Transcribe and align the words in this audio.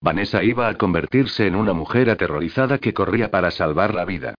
Vanessa 0.00 0.44
iba 0.44 0.68
a 0.68 0.74
convertirse 0.74 1.46
en 1.46 1.56
una 1.56 1.72
mujer 1.72 2.08
aterrorizada 2.10 2.78
que 2.78 2.94
corría 2.94 3.30
para 3.30 3.50
salvar 3.50 3.94
la 3.94 4.04
vida. 4.04 4.34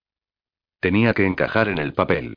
Tenía 0.80 1.14
que 1.14 1.26
encajar 1.26 1.68
en 1.68 1.78
el 1.78 1.94
papel. 1.94 2.36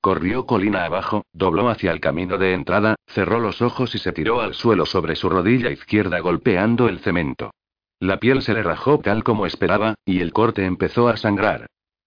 Corrió 0.00 0.44
colina 0.44 0.84
abajo, 0.84 1.24
dobló 1.32 1.68
hacia 1.68 1.92
el 1.92 2.00
camino 2.00 2.36
de 2.36 2.52
entrada, 2.52 2.96
cerró 3.06 3.38
los 3.38 3.62
ojos 3.62 3.94
y 3.94 3.98
se 3.98 4.12
tiró 4.12 4.40
al 4.40 4.54
suelo 4.54 4.84
sobre 4.84 5.16
su 5.16 5.30
rodilla 5.30 5.70
izquierda 5.70 6.18
golpeando 6.18 6.88
el 6.88 6.98
cemento. 6.98 7.52
La 8.00 8.18
piel 8.18 8.42
se 8.42 8.52
le 8.52 8.62
rajó 8.62 8.98
tal 8.98 9.24
como 9.24 9.46
esperaba, 9.46 9.94
y 10.04 10.20
el 10.20 10.32
corte 10.32 10.66
empezó 10.66 11.08
a 11.08 11.16
sangrar. 11.16 11.66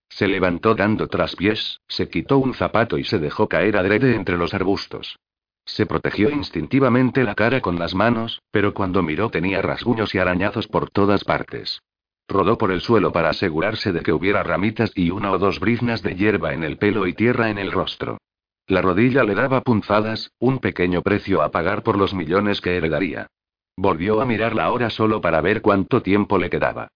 Se 0.10 0.28
levantó 0.28 0.76
dando 0.76 1.08
traspiés, 1.08 1.80
se 1.88 2.10
quitó 2.10 2.38
un 2.38 2.54
zapato 2.54 2.98
y 2.98 3.04
se 3.04 3.20
dejó 3.20 3.48
caer 3.48 3.78
adrede 3.78 4.16
entre 4.16 4.38
los 4.38 4.54
arbustos. 4.54 5.18
Se 5.68 5.86
protegió 5.86 6.30
instintivamente 6.30 7.24
la 7.24 7.36
cara 7.36 7.60
con 7.60 7.78
las 7.78 7.94
manos, 7.94 8.42
pero 8.52 8.74
cuando 8.74 9.04
miró 9.04 9.30
tenía 9.30 9.62
rasguños 9.62 10.16
y 10.16 10.18
arañazos 10.18 10.68
por 10.68 10.90
todas 10.90 11.26
partes. 11.26 11.82
Rodó 12.30 12.58
por 12.58 12.72
el 12.72 12.82
suelo 12.82 13.12
para 13.12 13.30
asegurarse 13.30 13.92
de 13.92 14.02
que 14.02 14.14
hubiera 14.14 14.44
ramitas 14.44 14.92
y 14.96 15.12
una 15.12 15.32
o 15.32 15.38
dos 15.38 15.60
briznas 15.60 16.02
de 16.02 16.16
hierba 16.16 16.54
en 16.54 16.64
el 16.64 16.78
pelo 16.78 17.06
y 17.06 17.14
tierra 17.14 17.50
en 17.50 17.58
el 17.58 17.72
rostro. 17.72 18.18
La 18.66 18.82
rodilla 18.82 19.24
le 19.24 19.36
daba 19.36 19.62
punzadas, 19.62 20.32
un 20.40 20.60
pequeño 20.60 21.02
precio 21.02 21.42
a 21.42 21.52
pagar 21.52 21.84
por 21.84 21.98
los 21.98 22.14
millones 22.14 22.62
que 22.62 22.78
heredaría. 22.78 23.28
Volvió 23.76 24.22
a 24.22 24.26
mirar 24.26 24.56
la 24.56 24.72
hora 24.72 24.90
solo 24.90 25.22
para 25.22 25.42
ver 25.42 25.62
cuánto 25.62 26.02
tiempo 26.02 26.38
le 26.38 26.50
quedaba. 26.50 26.88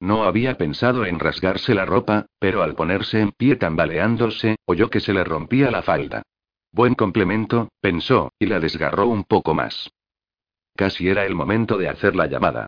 No 0.00 0.24
había 0.24 0.58
pensado 0.58 1.06
en 1.06 1.18
rasgarse 1.18 1.74
la 1.74 1.86
ropa, 1.86 2.26
pero 2.38 2.62
al 2.62 2.74
ponerse 2.74 3.20
en 3.20 3.32
pie 3.32 3.56
tambaleándose, 3.56 4.56
oyó 4.66 4.90
que 4.90 5.00
se 5.00 5.14
le 5.14 5.24
rompía 5.24 5.70
la 5.70 5.82
falda. 5.82 6.22
Buen 6.72 6.94
complemento, 6.94 7.68
pensó, 7.80 8.32
y 8.38 8.46
la 8.46 8.60
desgarró 8.60 9.06
un 9.06 9.24
poco 9.24 9.54
más. 9.54 9.90
Casi 10.76 11.08
era 11.08 11.24
el 11.24 11.34
momento 11.34 11.78
de 11.78 11.88
hacer 11.88 12.14
la 12.14 12.26
llamada. 12.26 12.66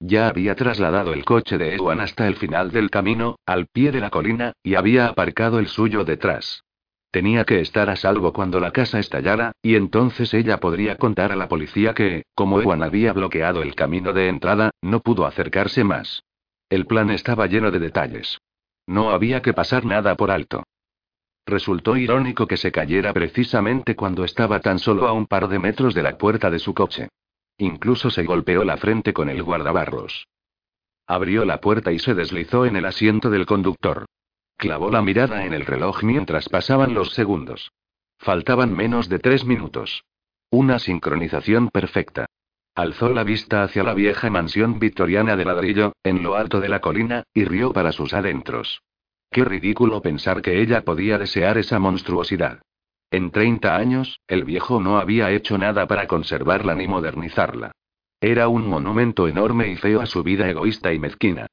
Ya 0.00 0.28
había 0.28 0.54
trasladado 0.54 1.12
el 1.12 1.26
coche 1.26 1.58
de 1.58 1.74
Ewan 1.74 2.00
hasta 2.00 2.26
el 2.26 2.36
final 2.36 2.70
del 2.70 2.90
camino, 2.90 3.36
al 3.44 3.66
pie 3.66 3.92
de 3.92 4.00
la 4.00 4.08
colina, 4.08 4.54
y 4.62 4.74
había 4.74 5.06
aparcado 5.06 5.58
el 5.58 5.68
suyo 5.68 6.04
detrás. 6.04 6.64
Tenía 7.10 7.44
que 7.44 7.60
estar 7.60 7.90
a 7.90 7.96
salvo 7.96 8.32
cuando 8.32 8.60
la 8.60 8.70
casa 8.70 8.98
estallara, 8.98 9.52
y 9.62 9.74
entonces 9.74 10.32
ella 10.32 10.58
podría 10.58 10.96
contar 10.96 11.32
a 11.32 11.36
la 11.36 11.48
policía 11.48 11.92
que, 11.92 12.22
como 12.34 12.60
Ewan 12.62 12.82
había 12.82 13.12
bloqueado 13.12 13.62
el 13.62 13.74
camino 13.74 14.12
de 14.12 14.28
entrada, 14.28 14.70
no 14.80 15.00
pudo 15.00 15.26
acercarse 15.26 15.84
más. 15.84 16.22
El 16.70 16.86
plan 16.86 17.10
estaba 17.10 17.46
lleno 17.46 17.70
de 17.70 17.80
detalles. 17.80 18.38
No 18.86 19.10
había 19.10 19.42
que 19.42 19.52
pasar 19.52 19.84
nada 19.84 20.14
por 20.14 20.30
alto. 20.30 20.62
Resultó 21.50 21.96
irónico 21.96 22.46
que 22.46 22.56
se 22.56 22.70
cayera 22.70 23.12
precisamente 23.12 23.96
cuando 23.96 24.22
estaba 24.22 24.60
tan 24.60 24.78
solo 24.78 25.08
a 25.08 25.12
un 25.12 25.26
par 25.26 25.48
de 25.48 25.58
metros 25.58 25.94
de 25.94 26.04
la 26.04 26.16
puerta 26.16 26.48
de 26.48 26.60
su 26.60 26.74
coche. 26.74 27.08
Incluso 27.58 28.08
se 28.08 28.22
golpeó 28.22 28.62
la 28.62 28.76
frente 28.76 29.12
con 29.12 29.28
el 29.28 29.42
guardabarros. 29.42 30.28
Abrió 31.08 31.44
la 31.44 31.60
puerta 31.60 31.90
y 31.90 31.98
se 31.98 32.14
deslizó 32.14 32.66
en 32.66 32.76
el 32.76 32.84
asiento 32.84 33.30
del 33.30 33.46
conductor. 33.46 34.06
Clavó 34.56 34.92
la 34.92 35.02
mirada 35.02 35.44
en 35.44 35.52
el 35.52 35.66
reloj 35.66 36.04
mientras 36.04 36.48
pasaban 36.48 36.94
los 36.94 37.14
segundos. 37.14 37.72
Faltaban 38.16 38.72
menos 38.72 39.08
de 39.08 39.18
tres 39.18 39.44
minutos. 39.44 40.04
Una 40.50 40.78
sincronización 40.78 41.68
perfecta. 41.68 42.26
Alzó 42.76 43.08
la 43.08 43.24
vista 43.24 43.64
hacia 43.64 43.82
la 43.82 43.94
vieja 43.94 44.30
mansión 44.30 44.78
victoriana 44.78 45.34
de 45.34 45.44
ladrillo, 45.46 45.94
en 46.04 46.22
lo 46.22 46.36
alto 46.36 46.60
de 46.60 46.68
la 46.68 46.80
colina, 46.80 47.24
y 47.34 47.44
rió 47.44 47.72
para 47.72 47.90
sus 47.90 48.14
adentros. 48.14 48.82
Qué 49.30 49.44
ridículo 49.44 50.02
pensar 50.02 50.42
que 50.42 50.60
ella 50.60 50.82
podía 50.82 51.16
desear 51.16 51.56
esa 51.56 51.78
monstruosidad. 51.78 52.62
En 53.12 53.30
30 53.30 53.76
años, 53.76 54.20
el 54.26 54.44
viejo 54.44 54.80
no 54.80 54.98
había 54.98 55.30
hecho 55.30 55.56
nada 55.56 55.86
para 55.86 56.08
conservarla 56.08 56.74
ni 56.74 56.88
modernizarla. 56.88 57.70
Era 58.20 58.48
un 58.48 58.68
monumento 58.68 59.28
enorme 59.28 59.68
y 59.68 59.76
feo 59.76 60.00
a 60.00 60.06
su 60.06 60.24
vida 60.24 60.50
egoísta 60.50 60.92
y 60.92 60.98
mezquina. 60.98 61.46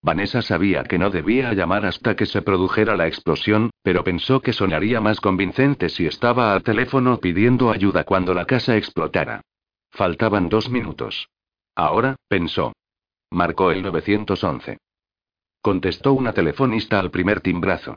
Vanessa 0.00 0.42
sabía 0.42 0.84
que 0.84 0.98
no 0.98 1.10
debía 1.10 1.52
llamar 1.54 1.86
hasta 1.86 2.16
que 2.16 2.26
se 2.26 2.42
produjera 2.42 2.96
la 2.96 3.06
explosión, 3.06 3.70
pero 3.82 4.02
pensó 4.02 4.40
que 4.40 4.52
sonaría 4.52 5.00
más 5.00 5.20
convincente 5.20 5.88
si 5.88 6.06
estaba 6.06 6.52
al 6.52 6.62
teléfono 6.62 7.18
pidiendo 7.18 7.70
ayuda 7.70 8.04
cuando 8.04 8.32
la 8.32 8.44
casa 8.44 8.76
explotara. 8.76 9.42
Faltaban 9.90 10.48
dos 10.48 10.70
minutos. 10.70 11.28
Ahora, 11.74 12.16
pensó. 12.28 12.72
Marcó 13.30 13.70
el 13.70 13.82
911. 13.82 14.78
Contestó 15.62 16.12
una 16.12 16.32
telefonista 16.32 16.98
al 16.98 17.12
primer 17.12 17.40
timbrazo. 17.40 17.94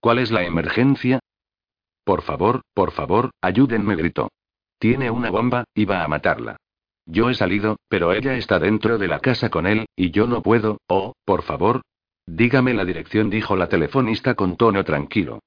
¿Cuál 0.00 0.18
es 0.18 0.32
la 0.32 0.42
emergencia? 0.42 1.20
Por 2.04 2.22
favor, 2.22 2.62
por 2.74 2.90
favor, 2.90 3.30
ayúdenme, 3.40 3.94
gritó. 3.94 4.32
Tiene 4.80 5.08
una 5.08 5.30
bomba, 5.30 5.62
y 5.76 5.84
va 5.84 6.02
a 6.02 6.08
matarla. 6.08 6.56
Yo 7.06 7.30
he 7.30 7.34
salido, 7.34 7.76
pero 7.88 8.12
ella 8.12 8.36
está 8.36 8.58
dentro 8.58 8.98
de 8.98 9.06
la 9.06 9.20
casa 9.20 9.48
con 9.48 9.68
él, 9.68 9.86
y 9.94 10.10
yo 10.10 10.26
no 10.26 10.42
puedo, 10.42 10.78
oh, 10.88 11.12
por 11.24 11.42
favor. 11.42 11.82
Dígame 12.26 12.74
la 12.74 12.84
dirección, 12.84 13.30
dijo 13.30 13.54
la 13.54 13.68
telefonista 13.68 14.34
con 14.34 14.56
tono 14.56 14.82
tranquilo. 14.82 15.38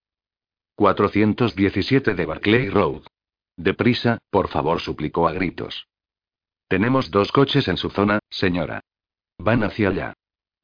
417 0.75 2.13
de 2.13 2.25
Barclay 2.25 2.69
Road. 2.69 3.03
Deprisa, 3.57 4.19
por 4.29 4.47
favor, 4.47 4.79
suplicó 4.79 5.27
a 5.27 5.33
gritos. 5.33 5.85
Tenemos 6.69 7.11
dos 7.11 7.33
coches 7.33 7.67
en 7.67 7.75
su 7.75 7.89
zona, 7.89 8.19
señora. 8.29 8.79
Van 9.37 9.63
hacia 9.63 9.89
allá. 9.89 10.13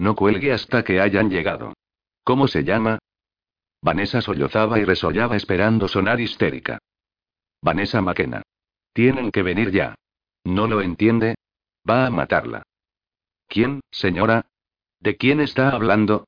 No 0.01 0.16
cuelgue 0.16 0.51
hasta 0.51 0.84
que 0.84 1.00
hayan 1.00 1.29
llegado. 1.29 1.75
¿Cómo 2.23 2.47
se 2.47 2.63
llama? 2.63 2.97
Vanessa 3.84 4.19
sollozaba 4.19 4.79
y 4.79 4.84
resollaba 4.84 5.35
esperando 5.35 5.88
sonar 5.88 6.19
histérica. 6.19 6.79
Vanessa 7.62 8.01
McKenna. 8.01 8.41
Tienen 8.94 9.31
que 9.31 9.44
venir 9.44 9.69
ya. 9.69 9.94
¿No 10.44 10.66
lo 10.66 10.81
entiende? 10.81 11.35
Va 11.88 12.07
a 12.07 12.09
matarla. 12.09 12.63
¿Quién, 13.47 13.81
señora? 13.91 14.47
¿De 15.00 15.17
quién 15.17 15.40
está 15.40 15.69
hablando? 15.69 16.25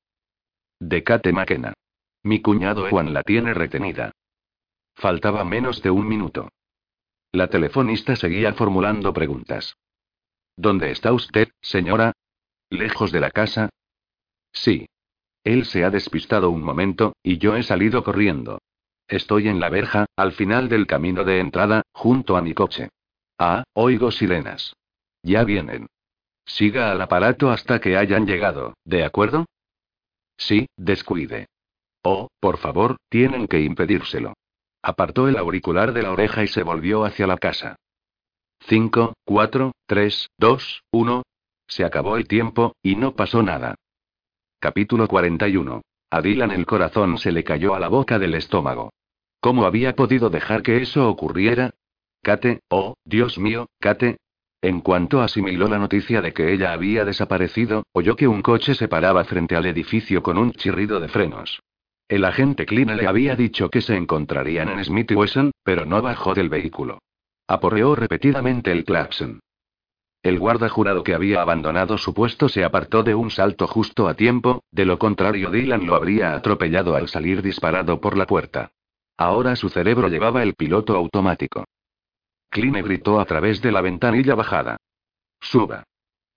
De 0.80 1.04
Kate 1.04 1.34
McKenna. 1.34 1.74
Mi 2.22 2.44
cuñado 2.44 2.88
Juan 2.92 3.12
la 3.12 3.24
tiene 3.24 3.56
retenida. 3.56 4.12
Faltaba 4.94 5.44
menos 5.46 5.82
de 5.82 5.90
un 5.90 6.08
minuto. 6.08 6.50
La 7.32 7.48
telefonista 7.48 8.16
seguía 8.16 8.54
formulando 8.54 9.14
preguntas. 9.14 9.76
¿Dónde 10.56 10.92
está 10.92 11.12
usted, 11.12 11.50
señora? 11.60 12.14
¿Lejos 12.74 13.12
de 13.12 13.20
la 13.20 13.30
casa? 13.30 13.70
Sí. 14.52 14.88
Él 15.44 15.66
se 15.66 15.84
ha 15.84 15.92
despistado 15.92 16.50
un 16.50 16.64
momento, 16.64 17.14
y 17.22 17.38
yo 17.38 17.56
he 17.56 17.62
salido 17.62 18.04
corriendo. 18.04 18.58
Estoy 19.08 19.48
en 19.48 19.60
la 19.60 19.70
verja, 19.70 20.08
al 20.16 20.32
final 20.32 20.70
del 20.70 20.88
camino 20.88 21.24
de 21.24 21.40
entrada, 21.40 21.84
junto 21.94 22.36
a 22.36 22.42
mi 22.42 22.56
coche. 22.56 22.90
Ah, 23.38 23.64
oigo 23.74 24.10
sirenas. 24.10 24.74
Ya 25.22 25.44
vienen. 25.44 25.86
Siga 26.46 26.92
al 26.92 27.00
aparato 27.00 27.52
hasta 27.52 27.80
que 27.80 27.96
hayan 27.96 28.26
llegado, 28.26 28.74
¿de 28.86 29.04
acuerdo? 29.04 29.46
Sí, 30.36 30.66
descuide. 30.76 31.46
Oh, 32.02 32.30
por 32.40 32.58
favor, 32.58 32.98
tienen 33.08 33.48
que 33.48 33.62
impedírselo. 33.62 34.34
Apartó 34.82 35.28
el 35.28 35.38
auricular 35.38 35.94
de 35.94 36.02
la 36.02 36.12
oreja 36.12 36.44
y 36.44 36.48
se 36.48 36.64
volvió 36.64 37.06
hacia 37.06 37.28
la 37.28 37.38
casa. 37.38 37.76
5, 38.62 39.14
4, 39.26 39.74
3, 39.86 40.28
2, 40.40 40.82
1. 40.92 41.24
Se 41.68 41.84
acabó 41.84 42.18
el 42.18 42.28
tiempo, 42.28 42.76
y 42.82 42.96
no 42.96 43.16
pasó 43.16 43.44
nada. 43.44 43.76
Capítulo 44.60 45.08
41. 45.08 45.82
A 46.10 46.22
Dylan 46.22 46.52
el 46.52 46.66
corazón 46.66 47.18
se 47.18 47.32
le 47.32 47.44
cayó 47.44 47.74
a 47.76 47.80
la 47.80 47.88
boca 47.88 48.20
del 48.20 48.36
estómago. 48.36 48.92
¿Cómo 49.40 49.66
había 49.66 49.96
podido 49.96 50.30
dejar 50.30 50.62
que 50.62 50.82
eso 50.82 51.10
ocurriera? 51.10 51.72
Kate, 52.22 52.62
oh, 52.70 52.96
Dios 53.04 53.38
mío, 53.38 53.68
Kate. 53.80 54.18
En 54.62 54.80
cuanto 54.80 55.22
asimiló 55.22 55.68
la 55.68 55.80
noticia 55.80 56.22
de 56.22 56.32
que 56.32 56.54
ella 56.54 56.72
había 56.72 57.04
desaparecido, 57.04 57.84
oyó 57.92 58.16
que 58.16 58.30
un 58.30 58.42
coche 58.42 58.76
se 58.76 58.88
paraba 58.88 59.26
frente 59.26 59.58
al 59.58 59.66
edificio 59.66 60.24
con 60.24 60.38
un 60.38 60.54
chirrido 60.54 61.02
de 61.02 61.10
frenos. 61.10 61.62
El 62.08 62.24
agente 62.24 62.66
Kline 62.66 62.96
le 62.96 63.08
había 63.08 63.36
dicho 63.36 63.70
que 63.70 63.82
se 63.82 63.98
encontrarían 63.98 64.70
en 64.70 64.86
Smith 64.86 65.12
Wesson, 65.12 65.52
pero 65.64 65.86
no 65.86 66.02
bajó 66.02 66.34
del 66.34 66.48
vehículo. 66.48 67.00
Aporreó 67.48 67.96
repetidamente 67.96 68.72
el 68.72 68.86
claxon. 68.86 69.42
El 70.24 70.40
guarda 70.40 70.70
jurado 70.70 71.04
que 71.04 71.14
había 71.14 71.42
abandonado 71.42 71.98
su 71.98 72.14
puesto 72.14 72.48
se 72.48 72.64
apartó 72.64 73.04
de 73.04 73.14
un 73.14 73.30
salto 73.30 73.68
justo 73.68 74.08
a 74.08 74.14
tiempo, 74.14 74.64
de 74.72 74.86
lo 74.86 74.98
contrario 74.98 75.50
Dylan 75.52 75.86
lo 75.86 75.96
habría 75.96 76.34
atropellado 76.34 76.96
al 76.96 77.10
salir 77.10 77.42
disparado 77.42 78.00
por 78.00 78.18
la 78.18 78.26
puerta. 78.26 78.72
Ahora 79.18 79.58
su 79.58 79.68
cerebro 79.68 80.08
llevaba 80.08 80.42
el 80.42 80.56
piloto 80.56 80.96
automático. 80.96 81.66
Kline 82.50 82.82
gritó 82.82 83.20
a 83.20 83.26
través 83.26 83.62
de 83.62 83.74
la 83.74 83.82
ventanilla 83.82 84.34
bajada. 84.34 84.78
Suba. 85.42 85.84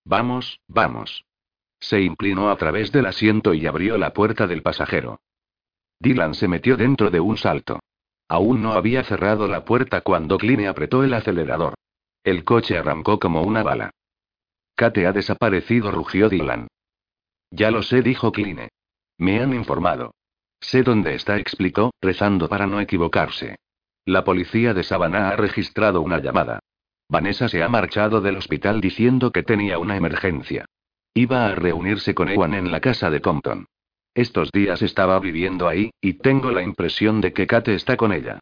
Vamos, 0.05 0.59
vamos. 0.67 1.25
Se 1.79 2.01
inclinó 2.01 2.51
a 2.51 2.57
través 2.57 2.91
del 2.91 3.07
asiento 3.07 3.55
y 3.55 3.67
abrió 3.67 3.99
la 3.99 4.13
puerta 4.13 4.49
del 4.49 4.63
pasajero. 4.63 5.21
Dylan 6.01 6.35
se 6.35 6.49
metió 6.49 6.77
dentro 6.77 7.11
de 7.11 7.21
un 7.21 7.37
salto. 7.37 7.79
Aún 8.29 8.63
no 8.63 8.73
había 8.73 9.05
cerrado 9.05 9.47
la 9.47 9.65
puerta 9.65 10.01
cuando 10.01 10.39
Kline 10.39 10.67
apretó 10.67 11.05
el 11.05 11.15
acelerador. 11.15 11.75
El 12.27 12.43
coche 12.43 12.77
arrancó 12.77 13.21
como 13.21 13.43
una 13.43 13.63
bala. 13.63 13.93
Kate 14.75 15.07
ha 15.07 15.13
desaparecido, 15.13 15.93
rugió 15.93 16.29
Dylan. 16.29 16.67
Ya 17.53 17.71
lo 17.71 17.85
sé, 17.85 18.03
dijo 18.03 18.33
Kline. 18.33 18.69
Me 19.17 19.41
han 19.41 19.55
informado. 19.55 20.11
Sé 20.61 20.83
dónde 20.83 21.15
está, 21.15 21.39
explicó, 21.39 21.93
rezando 22.03 22.49
para 22.49 22.67
no 22.67 22.81
equivocarse. 22.81 23.55
La 24.05 24.25
policía 24.25 24.75
de 24.75 24.83
Savannah 24.83 25.29
ha 25.29 25.37
registrado 25.37 26.01
una 26.01 26.19
llamada. 26.19 26.59
Vanessa 27.09 27.49
se 27.49 27.63
ha 27.63 27.69
marchado 27.69 28.21
del 28.21 28.39
hospital 28.39 28.81
diciendo 28.81 29.31
que 29.31 29.45
tenía 29.45 29.79
una 29.79 29.97
emergencia. 29.97 30.65
Iba 31.15 31.47
a 31.47 31.55
reunirse 31.55 32.17
con 32.17 32.29
Ewan 32.29 32.55
en 32.55 32.73
la 32.73 32.81
casa 32.81 33.09
de 33.09 33.21
Compton. 33.21 33.67
Estos 34.15 34.51
días 34.51 34.83
estaba 34.83 35.21
viviendo 35.21 35.69
ahí, 35.69 35.93
y 36.01 36.15
tengo 36.15 36.51
la 36.51 36.63
impresión 36.63 37.21
de 37.21 37.33
que 37.33 37.47
Kate 37.47 37.75
está 37.75 37.97
con 37.97 38.13
ella. 38.13 38.41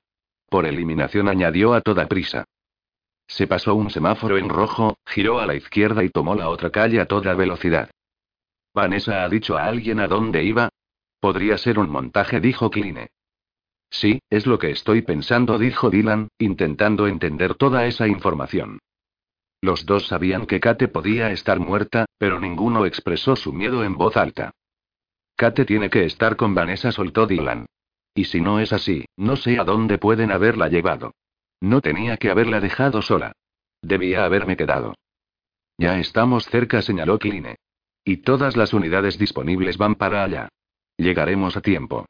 Por 0.49 0.65
eliminación 0.65 1.29
añadió 1.29 1.75
a 1.75 1.83
toda 1.83 2.09
prisa. 2.09 2.47
Se 3.27 3.47
pasó 3.47 3.75
un 3.75 3.91
semáforo 3.91 4.39
en 4.39 4.49
rojo, 4.49 4.99
giró 5.07 5.41
a 5.41 5.47
la 5.47 5.55
izquierda 5.55 6.05
y 6.05 6.11
tomó 6.11 6.35
la 6.35 6.49
otra 6.49 6.71
calle 6.71 7.01
a 7.01 7.07
toda 7.07 7.35
velocidad. 7.35 7.91
¿Vanessa 8.75 9.25
ha 9.25 9.29
dicho 9.29 9.57
a 9.57 9.65
alguien 9.65 10.01
a 10.01 10.09
dónde 10.09 10.45
iba? 10.45 10.69
Podría 11.21 11.57
ser 11.59 11.79
un 11.79 11.89
montaje, 11.91 12.41
dijo 12.41 12.71
Kline. 12.71 13.09
Sí, 13.91 14.21
es 14.29 14.47
lo 14.47 14.59
que 14.59 14.71
estoy 14.71 15.03
pensando, 15.03 15.59
dijo 15.59 15.89
Dylan, 15.89 16.29
intentando 16.39 17.07
entender 17.07 17.55
toda 17.55 17.87
esa 17.87 18.09
información. 18.09 18.81
Los 19.61 19.87
dos 19.87 20.09
sabían 20.09 20.47
que 20.47 20.61
Kate 20.61 20.89
podía 20.89 21.31
estar 21.31 21.61
muerta, 21.61 22.07
pero 22.19 22.41
ninguno 22.41 22.85
expresó 22.85 23.37
su 23.37 23.53
miedo 23.53 23.85
en 23.85 23.97
voz 23.97 24.17
alta. 24.17 24.51
Kate 25.37 25.65
tiene 25.65 25.89
que 25.91 26.05
estar 26.05 26.37
con 26.37 26.55
Vanessa, 26.55 26.93
soltó 26.93 27.27
Dylan. 27.27 27.67
Y 28.15 28.25
si 28.25 28.41
no 28.41 28.61
es 28.61 28.73
así, 28.73 29.07
no 29.17 29.37
sé 29.37 29.59
a 29.59 29.65
dónde 29.65 29.99
pueden 29.99 30.31
haberla 30.31 30.69
llevado. 30.69 31.13
No 31.65 31.81
tenía 31.81 32.19
que 32.19 32.29
haberla 32.29 32.61
dejado 32.61 33.01
sola. 33.01 33.33
Debía 33.81 34.27
haberme 34.27 34.55
quedado. 34.55 34.93
Ya 35.79 35.99
estamos 35.99 36.45
cerca, 36.45 36.83
señaló 36.83 37.19
Kline. 37.19 37.57
Y 38.05 38.19
todas 38.19 38.55
las 38.55 38.75
unidades 38.75 39.17
disponibles 39.19 39.79
van 39.79 39.95
para 39.95 40.25
allá. 40.25 40.51
Llegaremos 40.99 41.57
a 41.57 41.63
tiempo. 41.63 42.05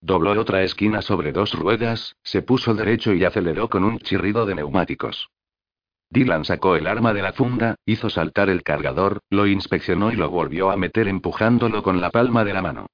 Dobló 0.00 0.40
otra 0.40 0.62
esquina 0.62 1.02
sobre 1.02 1.32
dos 1.32 1.54
ruedas, 1.54 2.14
se 2.22 2.42
puso 2.42 2.72
derecho 2.72 3.12
y 3.12 3.24
aceleró 3.24 3.68
con 3.68 3.82
un 3.82 3.98
chirrido 3.98 4.46
de 4.46 4.54
neumáticos. 4.54 5.28
Dylan 6.10 6.44
sacó 6.44 6.76
el 6.76 6.86
arma 6.86 7.12
de 7.12 7.22
la 7.22 7.32
funda, 7.32 7.74
hizo 7.84 8.10
saltar 8.10 8.48
el 8.48 8.62
cargador, 8.62 9.18
lo 9.28 9.48
inspeccionó 9.48 10.12
y 10.12 10.16
lo 10.16 10.30
volvió 10.30 10.70
a 10.70 10.76
meter 10.76 11.08
empujándolo 11.08 11.82
con 11.82 12.00
la 12.00 12.10
palma 12.10 12.44
de 12.44 12.54
la 12.54 12.62
mano. 12.62 12.86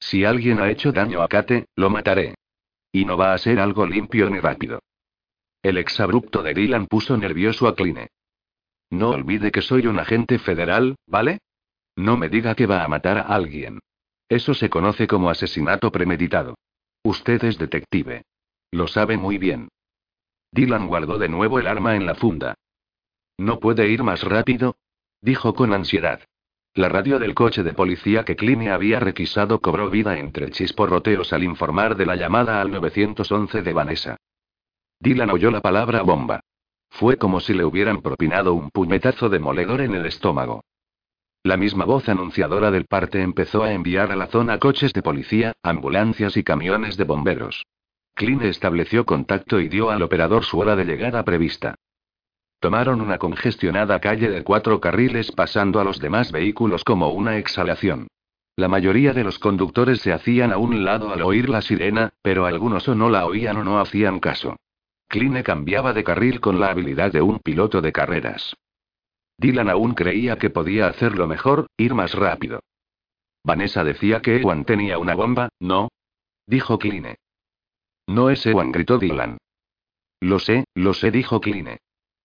Si 0.00 0.22
alguien 0.22 0.60
ha 0.60 0.68
hecho 0.68 0.92
daño 0.92 1.22
a 1.22 1.28
Kate, 1.28 1.64
lo 1.76 1.88
mataré. 1.88 2.34
Y 2.92 3.06
no 3.06 3.16
va 3.16 3.32
a 3.32 3.38
ser 3.38 3.58
algo 3.58 3.86
limpio 3.86 4.28
ni 4.28 4.38
rápido. 4.38 4.80
El 5.62 5.76
exabrupto 5.76 6.42
de 6.42 6.54
Dylan 6.54 6.86
puso 6.86 7.16
nervioso 7.16 7.68
a 7.68 7.74
Kline. 7.74 8.08
No 8.90 9.10
olvide 9.10 9.52
que 9.52 9.62
soy 9.62 9.86
un 9.86 9.98
agente 9.98 10.38
federal, 10.38 10.96
¿vale? 11.06 11.38
No 11.96 12.16
me 12.16 12.28
diga 12.28 12.54
que 12.54 12.66
va 12.66 12.82
a 12.82 12.88
matar 12.88 13.18
a 13.18 13.22
alguien. 13.22 13.80
Eso 14.28 14.54
se 14.54 14.70
conoce 14.70 15.06
como 15.06 15.28
asesinato 15.28 15.92
premeditado. 15.92 16.56
Usted 17.02 17.44
es 17.44 17.58
detective. 17.58 18.22
Lo 18.70 18.86
sabe 18.86 19.16
muy 19.16 19.38
bien. 19.38 19.68
Dylan 20.52 20.86
guardó 20.86 21.18
de 21.18 21.28
nuevo 21.28 21.58
el 21.58 21.66
arma 21.66 21.94
en 21.94 22.06
la 22.06 22.14
funda. 22.14 22.54
¿No 23.36 23.60
puede 23.60 23.88
ir 23.88 24.02
más 24.02 24.22
rápido? 24.22 24.76
dijo 25.20 25.54
con 25.54 25.72
ansiedad. 25.72 26.20
La 26.74 26.88
radio 26.88 27.18
del 27.18 27.34
coche 27.34 27.62
de 27.62 27.74
policía 27.74 28.24
que 28.24 28.36
Kline 28.36 28.70
había 28.70 29.00
requisado 29.00 29.60
cobró 29.60 29.90
vida 29.90 30.18
entre 30.18 30.50
chisporroteos 30.50 31.32
al 31.32 31.42
informar 31.42 31.96
de 31.96 32.06
la 32.06 32.16
llamada 32.16 32.60
al 32.60 32.70
911 32.70 33.62
de 33.62 33.72
Vanessa. 33.72 34.16
Dylan 35.02 35.30
oyó 35.30 35.50
la 35.50 35.62
palabra 35.62 36.02
bomba. 36.02 36.40
Fue 36.90 37.16
como 37.16 37.40
si 37.40 37.54
le 37.54 37.64
hubieran 37.64 38.02
propinado 38.02 38.52
un 38.52 38.70
puñetazo 38.70 39.30
demoledor 39.30 39.80
en 39.80 39.94
el 39.94 40.04
estómago. 40.04 40.62
La 41.42 41.56
misma 41.56 41.86
voz 41.86 42.06
anunciadora 42.10 42.70
del 42.70 42.84
parte 42.84 43.22
empezó 43.22 43.62
a 43.62 43.72
enviar 43.72 44.12
a 44.12 44.16
la 44.16 44.26
zona 44.26 44.58
coches 44.58 44.92
de 44.92 45.02
policía, 45.02 45.54
ambulancias 45.62 46.36
y 46.36 46.44
camiones 46.44 46.98
de 46.98 47.04
bomberos. 47.04 47.64
Kline 48.14 48.48
estableció 48.48 49.06
contacto 49.06 49.58
y 49.58 49.68
dio 49.68 49.88
al 49.88 50.02
operador 50.02 50.44
su 50.44 50.58
hora 50.58 50.76
de 50.76 50.84
llegada 50.84 51.24
prevista. 51.24 51.76
Tomaron 52.58 53.00
una 53.00 53.16
congestionada 53.16 54.00
calle 54.00 54.28
de 54.28 54.44
cuatro 54.44 54.80
carriles 54.80 55.32
pasando 55.32 55.80
a 55.80 55.84
los 55.84 55.98
demás 55.98 56.30
vehículos 56.30 56.84
como 56.84 57.08
una 57.08 57.38
exhalación. 57.38 58.08
La 58.54 58.68
mayoría 58.68 59.14
de 59.14 59.24
los 59.24 59.38
conductores 59.38 60.02
se 60.02 60.12
hacían 60.12 60.52
a 60.52 60.58
un 60.58 60.84
lado 60.84 61.10
al 61.10 61.22
oír 61.22 61.48
la 61.48 61.62
sirena, 61.62 62.10
pero 62.20 62.44
algunos 62.44 62.86
o 62.86 62.94
no 62.94 63.08
la 63.08 63.24
oían 63.24 63.56
o 63.56 63.64
no 63.64 63.80
hacían 63.80 64.20
caso. 64.20 64.56
Kline 65.10 65.42
cambiaba 65.42 65.92
de 65.92 66.04
carril 66.04 66.40
con 66.40 66.60
la 66.60 66.70
habilidad 66.70 67.10
de 67.10 67.20
un 67.20 67.40
piloto 67.40 67.80
de 67.80 67.90
carreras. 67.90 68.54
Dylan 69.38 69.68
aún 69.68 69.94
creía 69.94 70.38
que 70.38 70.50
podía 70.50 70.86
hacerlo 70.86 71.26
mejor, 71.26 71.66
ir 71.76 71.94
más 71.94 72.14
rápido. 72.14 72.60
Vanessa 73.42 73.82
decía 73.82 74.22
que 74.22 74.36
Ewan 74.36 74.64
tenía 74.64 74.98
una 74.98 75.16
bomba, 75.16 75.48
¿no? 75.58 75.88
Dijo 76.46 76.78
Kline. 76.78 77.16
No 78.06 78.30
es 78.30 78.46
Ewan, 78.46 78.70
gritó 78.70 78.98
Dylan. 78.98 79.38
Lo 80.20 80.38
sé, 80.38 80.64
lo 80.74 80.94
sé, 80.94 81.10
dijo 81.10 81.40
Kline. 81.40 81.78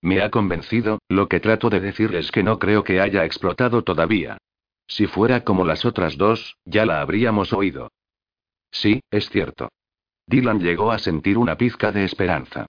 Me 0.04 0.22
ha 0.22 0.30
convencido, 0.30 1.00
lo 1.10 1.28
que 1.28 1.40
trato 1.40 1.72
de 1.72 1.80
decir 1.80 2.14
es 2.14 2.31
que 2.31 2.44
no 2.44 2.60
creo 2.60 2.84
que 2.84 3.02
haya 3.02 3.26
explotado 3.26 3.84
todavía. 3.84 4.38
Si 4.86 5.08
fuera 5.08 5.44
como 5.44 5.66
las 5.66 5.86
otras 5.86 6.18
dos, 6.18 6.56
ya 6.66 6.86
la 6.86 7.02
habríamos 7.02 7.52
oído. 7.52 7.92
Sí, 8.70 9.02
es 9.10 9.28
cierto. 9.31 9.70
Dylan 10.28 10.60
llegó 10.60 10.92
a 10.92 11.00
sentir 11.00 11.40
una 11.40 11.58
pizca 11.58 11.92
de 11.92 12.04
esperanza. 12.04 12.68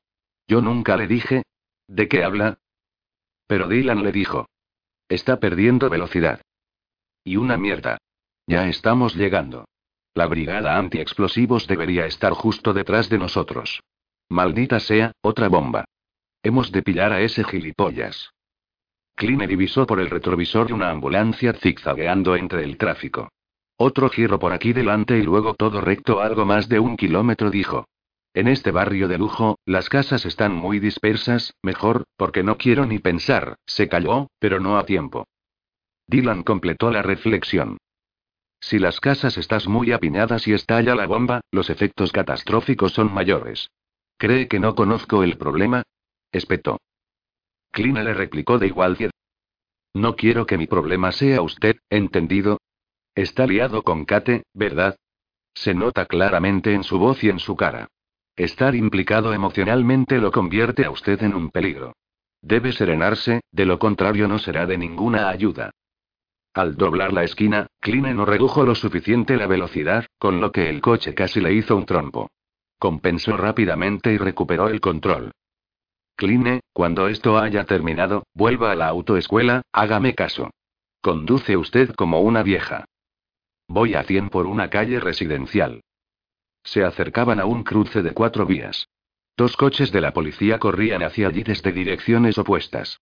Yo 0.49 0.61
nunca 0.61 0.97
le 0.97 1.07
dije. 1.07 1.43
¿De 1.89 2.09
qué 2.09 2.25
habla? 2.25 2.59
Pero 3.47 3.69
Dylan 3.69 4.03
le 4.03 4.13
dijo. 4.13 4.49
Está 5.09 5.39
perdiendo 5.39 5.89
velocidad. 5.89 6.41
Y 7.25 7.37
una 7.37 7.57
mierda. 7.57 7.99
Ya 8.47 8.69
estamos 8.69 9.15
llegando. 9.15 9.67
La 10.15 10.27
brigada 10.27 10.79
antiexplosivos 10.79 11.67
debería 11.67 12.07
estar 12.07 12.33
justo 12.33 12.73
detrás 12.73 13.09
de 13.09 13.19
nosotros. 13.19 13.83
Maldita 14.29 14.81
sea, 14.81 15.13
otra 15.21 15.49
bomba. 15.49 15.85
Hemos 16.43 16.73
de 16.73 16.83
pillar 16.83 17.13
a 17.13 17.21
ese 17.21 17.45
gilipollas. 17.45 18.31
Kline 19.15 19.47
divisó 19.47 19.87
por 19.87 20.01
el 20.01 20.11
retrovisor 20.11 20.69
de 20.69 20.75
una 20.75 20.91
ambulancia 20.91 21.53
zigzagueando 21.55 22.37
entre 22.37 22.63
el 22.65 22.77
tráfico. 22.77 23.31
Otro 23.77 24.09
giro 24.09 24.39
por 24.39 24.53
aquí 24.53 24.73
delante 24.73 25.19
y 25.19 25.23
luego 25.23 25.55
todo 25.55 25.81
recto 25.81 26.21
algo 26.21 26.45
más 26.45 26.69
de 26.69 26.79
un 26.81 26.97
kilómetro, 26.97 27.51
dijo. 27.51 27.87
En 28.37 28.49
este 28.49 28.71
barrio 28.71 29.09
de 29.09 29.17
lujo, 29.17 29.59
las 29.65 29.89
casas 29.89 30.27
están 30.27 30.53
muy 30.55 30.79
dispersas, 30.79 31.55
mejor, 31.63 32.05
porque 32.19 32.43
no 32.43 32.59
quiero 32.59 32.85
ni 32.85 32.99
pensar, 32.99 33.57
se 33.65 33.89
calló, 33.89 34.29
pero 34.39 34.61
no 34.61 34.77
a 34.77 34.85
tiempo. 34.85 35.27
Dylan 36.07 36.43
completó 36.43 36.91
la 36.91 37.01
reflexión. 37.01 37.79
Si 38.61 38.79
las 38.79 39.01
casas 39.01 39.39
estás 39.39 39.69
muy 39.69 39.91
apiñadas 39.91 40.47
y 40.49 40.53
estalla 40.53 40.95
la 40.95 41.07
bomba, 41.07 41.41
los 41.51 41.71
efectos 41.71 42.13
catastróficos 42.13 42.93
son 42.93 43.11
mayores. 43.11 43.71
¿Cree 44.19 44.49
que 44.49 44.61
no 44.61 44.75
conozco 44.75 45.23
el 45.23 45.39
problema? 45.39 45.83
Espetó. 46.31 46.79
Kline 47.71 48.05
le 48.05 48.13
replicó 48.13 48.59
de 48.59 48.67
igual 48.67 48.99
que. 48.99 49.09
No 49.95 50.15
quiero 50.15 50.45
que 50.45 50.59
mi 50.59 50.67
problema 50.67 51.11
sea 51.11 51.41
usted, 51.41 51.79
¿entendido? 51.89 52.59
Está 53.15 53.47
liado 53.47 53.83
con 53.83 54.05
Kate, 54.05 54.43
¿verdad? 54.53 54.95
Se 55.55 55.73
nota 55.73 56.05
claramente 56.05 56.75
en 56.75 56.85
su 56.85 56.99
voz 56.99 57.25
y 57.25 57.31
en 57.31 57.39
su 57.39 57.57
cara. 57.57 57.89
Estar 58.37 58.75
implicado 58.75 59.33
emocionalmente 59.33 60.19
lo 60.19 60.31
convierte 60.31 60.85
a 60.85 60.91
usted 60.91 61.23
en 61.23 61.35
un 61.35 61.51
peligro. 61.51 61.95
Debe 62.43 62.73
serenarse, 62.73 63.41
de 63.51 63.65
lo 63.65 63.79
contrario 63.79 64.29
no 64.29 64.39
será 64.39 64.67
de 64.67 64.77
ninguna 64.77 65.31
ayuda. 65.31 65.71
Al 66.53 66.77
doblar 66.77 67.13
la 67.13 67.25
esquina, 67.25 67.67
Kline 67.81 68.15
no 68.15 68.27
redujo 68.27 68.65
lo 68.65 68.75
suficiente 68.75 69.37
la 69.37 69.47
velocidad, 69.47 70.07
con 70.19 70.41
lo 70.41 70.53
que 70.53 70.69
el 70.69 70.81
coche 70.81 71.15
casi 71.15 71.41
le 71.41 71.55
hizo 71.55 71.77
un 71.77 71.87
trompo. 71.87 72.31
Compensó 72.79 73.37
rápidamente 73.37 74.13
y 74.13 74.19
recuperó 74.19 74.69
el 74.69 74.81
control. 74.81 75.33
Kline, 76.15 76.61
cuando 76.73 77.09
esto 77.09 77.39
haya 77.39 77.65
terminado, 77.65 78.25
vuelva 78.35 78.73
a 78.73 78.75
la 78.75 78.89
autoescuela, 78.89 79.63
hágame 79.73 80.15
caso. 80.15 80.51
Conduce 81.01 81.57
usted 81.57 81.91
como 81.95 82.21
una 82.21 82.43
vieja. 82.43 82.85
Voy 83.69 83.95
a 83.95 84.03
100 84.03 84.29
por 84.29 84.47
una 84.47 84.69
calle 84.71 85.01
residencial. 85.01 85.83
Se 86.67 86.83
acercaban 86.83 87.39
a 87.39 87.47
un 87.47 87.63
cruce 87.63 88.03
de 88.03 88.11
cuatro 88.11 88.45
vías. 88.45 88.89
Dos 89.37 89.57
coches 89.57 89.93
de 89.93 90.01
la 90.01 90.13
policía 90.13 90.59
corrían 90.59 91.05
hacia 91.05 91.29
allí 91.29 91.45
desde 91.45 91.71
direcciones 91.71 92.39
opuestas. 92.39 92.99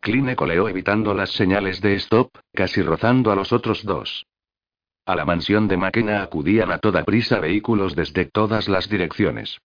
Kline 0.00 0.36
coleó 0.36 0.68
evitando 0.68 1.12
las 1.14 1.32
señales 1.32 1.80
de 1.80 1.96
stop, 1.96 2.30
casi 2.54 2.80
rozando 2.80 3.32
a 3.32 3.34
los 3.34 3.52
otros 3.52 3.84
dos. 3.84 4.24
A 5.04 5.16
la 5.16 5.24
mansión 5.24 5.66
de 5.66 5.76
McKenna 5.76 6.22
acudían 6.22 6.70
a 6.70 6.78
toda 6.78 7.04
prisa 7.04 7.40
vehículos 7.40 7.96
desde 7.96 8.24
todas 8.24 8.68
las 8.68 8.88
direcciones. 8.88 9.58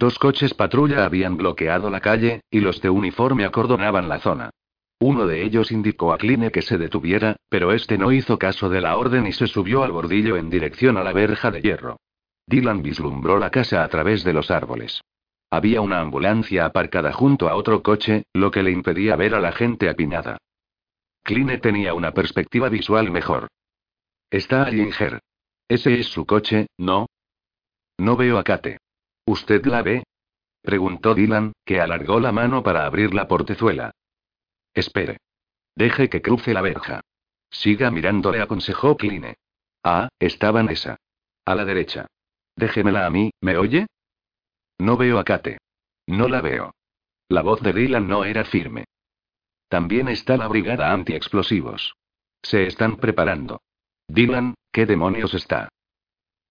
Dos 0.00 0.18
coches 0.18 0.54
patrulla 0.54 1.04
habían 1.04 1.36
bloqueado 1.36 1.90
la 1.90 2.00
calle, 2.00 2.40
y 2.50 2.58
los 2.58 2.80
de 2.80 2.90
uniforme 2.90 3.44
acordonaban 3.44 4.08
la 4.08 4.18
zona. 4.18 4.50
Uno 4.98 5.28
de 5.28 5.44
ellos 5.44 5.70
indicó 5.70 6.12
a 6.12 6.18
Kline 6.18 6.50
que 6.50 6.62
se 6.62 6.76
detuviera, 6.76 7.36
pero 7.48 7.72
este 7.72 7.98
no 7.98 8.10
hizo 8.10 8.36
caso 8.36 8.68
de 8.68 8.80
la 8.80 8.96
orden 8.96 9.28
y 9.28 9.32
se 9.32 9.46
subió 9.46 9.84
al 9.84 9.92
bordillo 9.92 10.36
en 10.36 10.50
dirección 10.50 10.96
a 10.96 11.04
la 11.04 11.12
verja 11.12 11.52
de 11.52 11.60
hierro. 11.60 11.98
Dylan 12.46 12.82
vislumbró 12.82 13.38
la 13.38 13.50
casa 13.50 13.82
a 13.82 13.88
través 13.88 14.22
de 14.22 14.32
los 14.32 14.50
árboles. 14.50 15.00
Había 15.50 15.80
una 15.80 16.00
ambulancia 16.00 16.64
aparcada 16.64 17.12
junto 17.12 17.48
a 17.48 17.56
otro 17.56 17.82
coche, 17.82 18.24
lo 18.32 18.50
que 18.50 18.62
le 18.62 18.70
impedía 18.70 19.16
ver 19.16 19.34
a 19.34 19.40
la 19.40 19.52
gente 19.52 19.88
apiñada. 19.88 20.38
Kline 21.22 21.58
tenía 21.58 21.94
una 21.94 22.12
perspectiva 22.12 22.68
visual 22.68 23.10
mejor. 23.10 23.48
Está 24.30 24.64
allí 24.64 24.80
Inger. 24.80 25.20
Ese 25.68 25.98
es 25.98 26.06
su 26.08 26.24
coche, 26.24 26.68
¿no? 26.78 27.06
No 27.98 28.16
veo 28.16 28.38
a 28.38 28.44
Kate. 28.44 28.78
¿Usted 29.24 29.64
la 29.66 29.82
ve? 29.82 30.04
Preguntó 30.62 31.14
Dylan, 31.14 31.52
que 31.64 31.80
alargó 31.80 32.20
la 32.20 32.32
mano 32.32 32.62
para 32.62 32.86
abrir 32.86 33.14
la 33.14 33.26
portezuela. 33.26 33.92
Espere. 34.74 35.18
Deje 35.74 36.08
que 36.08 36.22
cruce 36.22 36.54
la 36.54 36.60
verja. 36.60 37.00
Siga 37.50 37.90
mirando, 37.90 38.30
le 38.30 38.40
aconsejó 38.40 38.96
Kline. 38.96 39.36
Ah, 39.82 40.08
está 40.18 40.50
Vanessa. 40.50 40.96
A 41.44 41.54
la 41.54 41.64
derecha. 41.64 42.06
Déjemela 42.56 43.06
a 43.06 43.10
mí, 43.10 43.30
¿me 43.40 43.56
oye? 43.58 43.86
No 44.78 44.96
veo 44.96 45.18
a 45.18 45.24
Kate. 45.24 45.58
No 46.06 46.28
la 46.28 46.40
veo. 46.40 46.74
La 47.28 47.42
voz 47.42 47.60
de 47.60 47.72
Dylan 47.72 48.08
no 48.08 48.24
era 48.24 48.44
firme. 48.44 48.84
También 49.68 50.08
está 50.08 50.36
la 50.36 50.48
brigada 50.48 50.92
antiexplosivos. 50.92 51.94
Se 52.42 52.66
están 52.66 52.96
preparando. 52.96 53.60
Dylan, 54.08 54.54
¿qué 54.70 54.86
demonios 54.86 55.34
está? 55.34 55.68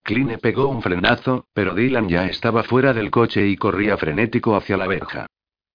Kline 0.04 0.38
pegó 0.38 0.68
un 0.68 0.82
frenazo, 0.82 1.48
pero 1.54 1.74
Dylan 1.74 2.10
ya 2.10 2.28
estaba 2.28 2.64
fuera 2.64 2.94
del 2.94 3.10
coche 3.10 3.48
y 3.48 3.56
corría 3.56 3.98
frenético 3.98 4.56
hacia 4.56 4.78
la 4.78 4.88
verja. 4.88 5.26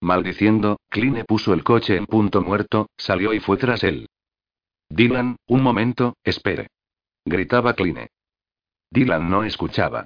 Maldiciendo, 0.00 0.78
Kline 0.88 1.24
puso 1.24 1.52
el 1.52 1.64
coche 1.64 1.96
en 1.96 2.06
punto 2.06 2.40
muerto, 2.40 2.90
salió 2.96 3.34
y 3.34 3.40
fue 3.40 3.56
tras 3.56 3.82
él. 3.82 4.08
Dylan, 4.88 5.36
un 5.46 5.62
momento, 5.62 6.16
espere. 6.22 6.68
Gritaba 7.24 7.74
Kline. 7.74 8.08
Dylan 8.90 9.30
no 9.30 9.44
escuchaba. 9.44 10.04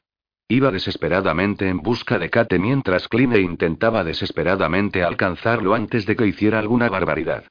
Iba 0.48 0.70
desesperadamente 0.70 1.68
en 1.68 1.78
busca 1.78 2.18
de 2.18 2.28
Kate 2.28 2.58
mientras 2.58 3.08
Kline 3.08 3.40
intentaba 3.40 4.04
desesperadamente 4.04 5.02
alcanzarlo 5.02 5.74
antes 5.74 6.04
de 6.04 6.16
que 6.16 6.26
hiciera 6.26 6.58
alguna 6.58 6.88
barbaridad. 6.88 7.44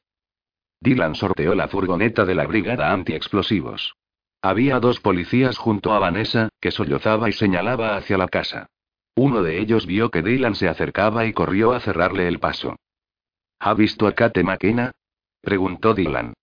Dylan 0.79 1.15
sorteó 1.15 1.55
la 1.55 1.67
furgoneta 1.67 2.25
de 2.25 2.35
la 2.35 2.45
brigada 2.45 2.91
antiexplosivos. 2.91 3.95
Había 4.41 4.79
dos 4.79 5.00
policías 5.00 5.57
junto 5.57 5.93
a 5.93 6.00
Vanessa, 6.00 6.50
que 6.59 6.71
sollozaba 6.71 7.29
y 7.29 7.31
señalaba 7.31 7.95
hacia 7.95 8.17
la 8.17 8.27
casa. 8.27 8.67
Uno 9.15 9.41
de 9.41 9.59
ellos 9.59 9.85
vio 9.85 10.09
que 10.09 10.21
Dylan 10.21 10.55
se 10.55 10.67
acercaba 10.67 11.25
y 11.25 11.33
corrió 11.33 11.71
a 11.71 11.79
cerrarle 11.79 12.27
el 12.27 12.39
paso. 12.39 12.75
¿Ha 13.59 13.73
visto 13.73 14.07
a 14.07 14.12
Kate 14.12 14.43
McKenna? 14.43 14.91
preguntó 15.41 15.93
Dylan. 15.93 16.33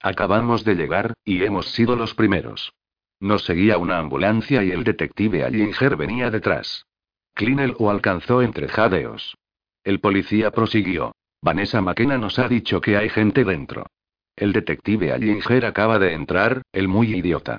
Acabamos 0.00 0.64
de 0.64 0.74
llegar, 0.76 1.14
y 1.24 1.42
hemos 1.42 1.72
sido 1.72 1.96
los 1.96 2.14
primeros. 2.14 2.72
Nos 3.20 3.44
seguía 3.44 3.78
una 3.78 3.98
ambulancia 3.98 4.62
y 4.62 4.70
el 4.70 4.84
detective 4.84 5.44
Allinger 5.44 5.96
venía 5.96 6.30
detrás. 6.30 6.86
Klinel 7.34 7.74
o 7.78 7.90
alcanzó 7.90 8.42
entre 8.42 8.68
jadeos. 8.68 9.36
El 9.84 10.00
policía 10.00 10.50
prosiguió. 10.50 11.12
Vanessa 11.40 11.80
McKenna 11.80 12.18
nos 12.18 12.38
ha 12.38 12.48
dicho 12.48 12.80
que 12.80 12.96
hay 12.96 13.08
gente 13.08 13.44
dentro. 13.44 13.86
El 14.34 14.52
detective 14.52 15.12
Allinger 15.12 15.64
acaba 15.64 15.98
de 15.98 16.12
entrar, 16.12 16.62
el 16.72 16.88
muy 16.88 17.14
idiota. 17.14 17.58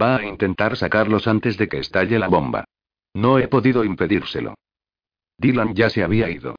Va 0.00 0.16
a 0.16 0.24
intentar 0.24 0.76
sacarlos 0.76 1.28
antes 1.28 1.56
de 1.58 1.68
que 1.68 1.78
estalle 1.78 2.18
la 2.18 2.28
bomba. 2.28 2.64
No 3.12 3.38
he 3.38 3.48
podido 3.48 3.84
impedírselo. 3.84 4.54
Dylan 5.38 5.74
ya 5.74 5.90
se 5.90 6.02
había 6.02 6.30
ido. 6.30 6.56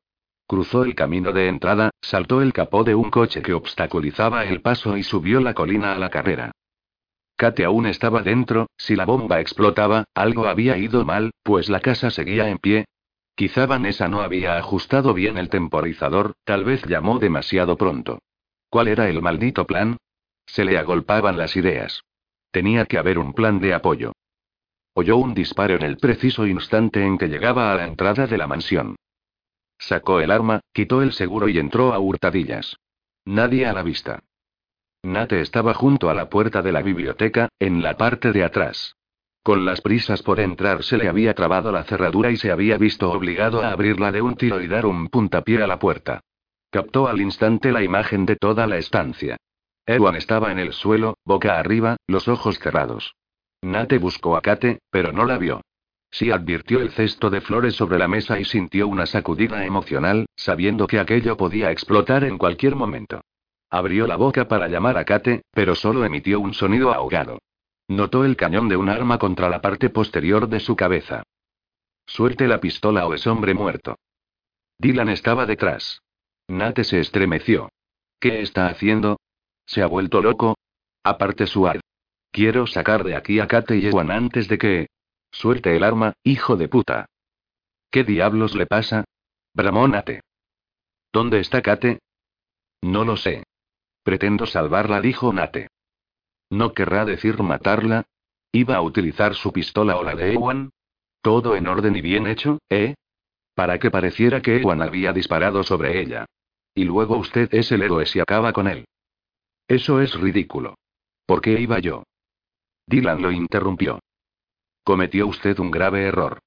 Cruzó 0.47 0.83
el 0.83 0.93
camino 0.93 1.31
de 1.31 1.47
entrada, 1.47 1.89
saltó 2.01 2.41
el 2.41 2.53
capó 2.53 2.83
de 2.83 2.93
un 2.93 3.09
coche 3.09 3.41
que 3.41 3.53
obstaculizaba 3.53 4.45
el 4.45 4.61
paso 4.61 4.95
y 4.95 5.03
subió 5.03 5.41
la 5.41 5.55
colina 5.55 5.93
a 5.93 5.97
la 5.97 6.09
carrera. 6.09 6.51
Kate 7.35 7.65
aún 7.65 7.85
estaba 7.85 8.21
dentro, 8.21 8.67
si 8.77 8.95
la 8.95 9.05
bomba 9.05 9.41
explotaba, 9.41 10.05
algo 10.13 10.47
había 10.47 10.77
ido 10.77 11.03
mal, 11.03 11.31
pues 11.43 11.69
la 11.69 11.81
casa 11.81 12.09
seguía 12.09 12.49
en 12.49 12.59
pie. 12.59 12.85
Quizá 13.35 13.65
Vanessa 13.65 14.07
no 14.07 14.21
había 14.21 14.57
ajustado 14.57 15.13
bien 15.13 15.37
el 15.37 15.49
temporizador, 15.49 16.35
tal 16.45 16.63
vez 16.63 16.85
llamó 16.85 17.19
demasiado 17.19 17.75
pronto. 17.75 18.19
¿Cuál 18.69 18.87
era 18.87 19.09
el 19.09 19.21
maldito 19.21 19.67
plan? 19.67 19.97
Se 20.45 20.63
le 20.63 20.77
agolpaban 20.77 21.37
las 21.37 21.55
ideas. 21.57 22.03
Tenía 22.51 22.85
que 22.85 22.97
haber 22.97 23.19
un 23.19 23.33
plan 23.33 23.59
de 23.59 23.73
apoyo. 23.73 24.13
Oyó 24.93 25.17
un 25.17 25.33
disparo 25.33 25.75
en 25.75 25.83
el 25.83 25.97
preciso 25.97 26.47
instante 26.47 27.03
en 27.03 27.17
que 27.17 27.27
llegaba 27.27 27.73
a 27.73 27.75
la 27.75 27.85
entrada 27.85 28.27
de 28.27 28.37
la 28.37 28.47
mansión. 28.47 28.95
Sacó 29.77 30.21
el 30.21 30.31
arma, 30.31 30.61
quitó 30.71 31.01
el 31.01 31.11
seguro 31.11 31.49
y 31.49 31.57
entró 31.57 31.93
a 31.93 31.99
hurtadillas. 31.99 32.77
Nadie 33.25 33.65
a 33.65 33.73
la 33.73 33.83
vista. 33.83 34.23
Nate 35.05 35.39
estaba 35.39 35.75
junto 35.75 36.09
a 36.09 36.15
la 36.15 36.29
puerta 36.29 36.63
de 36.63 36.71
la 36.71 36.81
biblioteca, 36.81 37.49
en 37.59 37.83
la 37.83 37.95
parte 37.95 38.31
de 38.31 38.43
atrás. 38.43 38.95
Con 39.43 39.63
las 39.63 39.79
prisas 39.81 40.23
por 40.23 40.39
entrar 40.39 40.83
se 40.83 40.97
le 40.97 41.07
había 41.07 41.35
trabado 41.35 41.71
la 41.71 41.83
cerradura 41.83 42.31
y 42.31 42.37
se 42.37 42.51
había 42.51 42.79
visto 42.79 43.11
obligado 43.11 43.61
a 43.61 43.69
abrirla 43.69 44.11
de 44.11 44.23
un 44.23 44.35
tiro 44.35 44.59
y 44.61 44.67
dar 44.67 44.87
un 44.87 45.09
puntapié 45.09 45.61
a 45.61 45.67
la 45.67 45.77
puerta. 45.77 46.21
Captó 46.71 47.07
al 47.07 47.21
instante 47.21 47.71
la 47.71 47.83
imagen 47.83 48.25
de 48.25 48.35
toda 48.35 48.65
la 48.65 48.77
estancia. 48.77 49.37
Ewan 49.85 50.15
estaba 50.15 50.51
en 50.51 50.57
el 50.57 50.73
suelo, 50.73 51.19
boca 51.23 51.59
arriba, 51.59 51.97
los 52.07 52.27
ojos 52.27 52.57
cerrados. 52.57 53.13
Nate 53.61 53.99
buscó 53.99 54.35
a 54.35 54.41
Kate, 54.41 54.79
pero 54.89 55.11
no 55.11 55.25
la 55.25 55.37
vio. 55.37 55.61
Sí 56.09 56.31
advirtió 56.31 56.79
el 56.79 56.89
cesto 56.89 57.29
de 57.29 57.41
flores 57.41 57.75
sobre 57.75 57.99
la 57.99 58.07
mesa 58.07 58.39
y 58.39 58.45
sintió 58.45 58.87
una 58.87 59.05
sacudida 59.05 59.65
emocional, 59.65 60.25
sabiendo 60.35 60.87
que 60.87 60.99
aquello 60.99 61.37
podía 61.37 61.69
explotar 61.69 62.23
en 62.23 62.39
cualquier 62.39 62.75
momento. 62.75 63.21
Abrió 63.75 64.07
la 64.07 64.15
boca 64.15 64.47
para 64.47 64.69
llamar 64.69 64.97
a 64.97 65.03
Kate, 65.03 65.43
pero 65.51 65.75
solo 65.75 66.05
emitió 66.05 66.39
un 66.39 66.53
sonido 66.53 66.93
ahogado. 66.93 67.39
Notó 67.89 68.23
el 68.23 68.37
cañón 68.37 68.69
de 68.69 68.77
un 68.77 68.87
arma 68.87 69.19
contra 69.19 69.49
la 69.49 69.59
parte 69.59 69.89
posterior 69.89 70.47
de 70.47 70.61
su 70.61 70.77
cabeza. 70.77 71.23
Suelte 72.05 72.47
la 72.47 72.61
pistola 72.61 73.05
o 73.05 73.13
es 73.13 73.27
hombre 73.27 73.53
muerto. 73.53 73.97
Dylan 74.77 75.09
estaba 75.09 75.45
detrás. 75.45 76.01
Nate 76.47 76.85
se 76.85 77.01
estremeció. 77.01 77.67
¿Qué 78.17 78.39
está 78.39 78.67
haciendo? 78.67 79.19
¿Se 79.65 79.81
ha 79.81 79.87
vuelto 79.87 80.21
loco? 80.21 80.55
Aparte 81.03 81.45
su 81.45 81.67
ar. 81.67 81.81
Quiero 82.31 82.67
sacar 82.67 83.03
de 83.03 83.17
aquí 83.17 83.41
a 83.41 83.47
Kate 83.47 83.75
y 83.75 83.87
Ewan 83.87 84.09
antes 84.09 84.47
de 84.47 84.57
que. 84.57 84.87
Suelte 85.31 85.75
el 85.75 85.83
arma, 85.83 86.13
hijo 86.23 86.55
de 86.55 86.69
puta. 86.69 87.07
¿Qué 87.91 88.05
diablos 88.05 88.55
le 88.55 88.67
pasa? 88.67 89.03
Bramó 89.53 89.85
Nate. 89.85 90.21
¿Dónde 91.11 91.41
está 91.41 91.61
Kate? 91.61 91.99
No 92.81 93.03
lo 93.03 93.17
sé. 93.17 93.43
Pretendo 94.05 94.45
salvarla, 94.45 95.01
dijo 95.01 95.33
Nate. 95.33 95.69
¿No 96.51 96.73
querrá 96.73 97.05
decir 97.05 97.41
matarla? 97.41 98.05
¿Iba 98.51 98.75
a 98.75 98.81
utilizar 98.83 99.33
su 99.33 99.51
pistola 99.51 99.97
o 99.97 100.03
la 100.03 100.13
de 100.13 100.33
Ewan? 100.33 100.69
Todo 101.23 101.55
en 101.55 101.65
orden 101.65 101.95
y 101.95 102.01
bien 102.01 102.27
hecho, 102.27 102.59
¿eh? 102.69 102.93
Para 103.55 103.79
que 103.79 103.89
pareciera 103.89 104.43
que 104.43 104.61
Ewan 104.61 104.83
había 104.83 105.11
disparado 105.11 105.63
sobre 105.63 105.99
ella. 105.99 106.27
Y 106.75 106.83
luego 106.83 107.17
usted 107.17 107.51
es 107.51 107.71
el 107.71 107.81
héroe 107.81 108.05
si 108.05 108.19
acaba 108.19 108.53
con 108.53 108.67
él. 108.67 108.85
Eso 109.67 109.99
es 109.99 110.13
ridículo. 110.13 110.75
¿Por 111.25 111.41
qué 111.41 111.59
iba 111.59 111.79
yo? 111.79 112.03
Dylan 112.85 113.23
lo 113.23 113.31
interrumpió. 113.31 113.97
Cometió 114.83 115.25
usted 115.25 115.57
un 115.57 115.71
grave 115.71 116.03
error. 116.03 116.37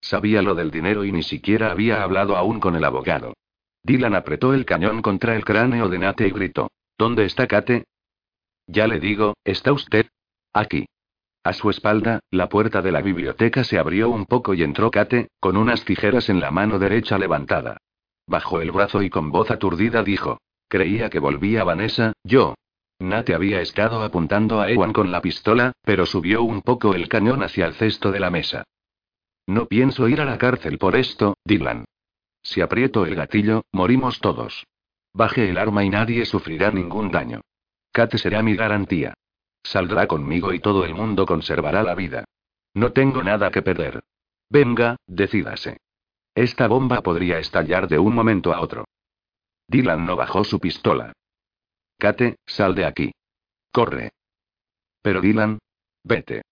Sabía 0.00 0.40
lo 0.40 0.54
del 0.54 0.70
dinero 0.70 1.04
y 1.04 1.10
ni 1.10 1.24
siquiera 1.24 1.72
había 1.72 2.00
hablado 2.04 2.36
aún 2.36 2.60
con 2.60 2.76
el 2.76 2.84
abogado. 2.84 3.34
Dylan 3.82 4.14
apretó 4.14 4.54
el 4.54 4.64
cañón 4.64 5.02
contra 5.02 5.34
el 5.34 5.44
cráneo 5.44 5.88
de 5.88 5.98
Nate 5.98 6.28
y 6.28 6.30
gritó. 6.30 6.70
¿Dónde 6.98 7.24
está 7.24 7.46
Kate? 7.46 7.84
Ya 8.66 8.88
le 8.88 8.98
digo, 8.98 9.36
¿está 9.44 9.72
usted? 9.72 10.06
Aquí. 10.52 10.86
A 11.44 11.52
su 11.52 11.70
espalda, 11.70 12.18
la 12.30 12.48
puerta 12.48 12.82
de 12.82 12.90
la 12.90 13.00
biblioteca 13.00 13.62
se 13.62 13.78
abrió 13.78 14.10
un 14.10 14.26
poco 14.26 14.52
y 14.52 14.64
entró 14.64 14.90
Kate, 14.90 15.28
con 15.38 15.56
unas 15.56 15.84
tijeras 15.84 16.28
en 16.28 16.40
la 16.40 16.50
mano 16.50 16.80
derecha 16.80 17.16
levantada. 17.16 17.76
Bajó 18.26 18.60
el 18.60 18.72
brazo 18.72 19.02
y 19.02 19.10
con 19.10 19.30
voz 19.30 19.50
aturdida 19.50 20.02
dijo. 20.02 20.40
Creía 20.68 21.08
que 21.08 21.20
volvía 21.20 21.64
Vanessa, 21.64 22.12
yo. 22.24 22.54
Nate 22.98 23.32
había 23.32 23.60
estado 23.60 24.02
apuntando 24.02 24.60
a 24.60 24.68
Ewan 24.68 24.92
con 24.92 25.12
la 25.12 25.22
pistola, 25.22 25.72
pero 25.82 26.04
subió 26.04 26.42
un 26.42 26.62
poco 26.62 26.94
el 26.94 27.08
cañón 27.08 27.44
hacia 27.44 27.66
el 27.66 27.74
cesto 27.74 28.10
de 28.10 28.18
la 28.18 28.30
mesa. 28.30 28.64
No 29.46 29.66
pienso 29.66 30.08
ir 30.08 30.20
a 30.20 30.24
la 30.24 30.36
cárcel 30.36 30.78
por 30.78 30.96
esto, 30.96 31.36
Dylan. 31.44 31.84
Si 32.42 32.60
aprieto 32.60 33.06
el 33.06 33.14
gatillo, 33.14 33.62
morimos 33.72 34.18
todos. 34.20 34.66
Baje 35.18 35.50
el 35.50 35.58
arma 35.58 35.82
y 35.82 35.90
nadie 35.90 36.24
sufrirá 36.26 36.70
ningún 36.70 37.10
daño. 37.10 37.40
Kate 37.90 38.18
será 38.18 38.40
mi 38.40 38.54
garantía. 38.54 39.14
Saldrá 39.64 40.06
conmigo 40.06 40.52
y 40.52 40.60
todo 40.60 40.84
el 40.84 40.94
mundo 40.94 41.26
conservará 41.26 41.82
la 41.82 41.96
vida. 41.96 42.24
No 42.74 42.92
tengo 42.92 43.20
nada 43.24 43.50
que 43.50 43.60
perder. 43.60 44.00
Venga, 44.48 44.94
decídase. 45.08 45.78
Esta 46.36 46.68
bomba 46.68 47.02
podría 47.02 47.40
estallar 47.40 47.88
de 47.88 47.98
un 47.98 48.14
momento 48.14 48.52
a 48.52 48.60
otro. 48.60 48.84
Dylan 49.66 50.06
no 50.06 50.14
bajó 50.14 50.44
su 50.44 50.60
pistola. 50.60 51.12
Kate, 51.98 52.36
sal 52.46 52.76
de 52.76 52.84
aquí. 52.84 53.10
Corre. 53.72 54.12
Pero 55.02 55.20
Dylan. 55.20 55.58
Vete. 56.04 56.42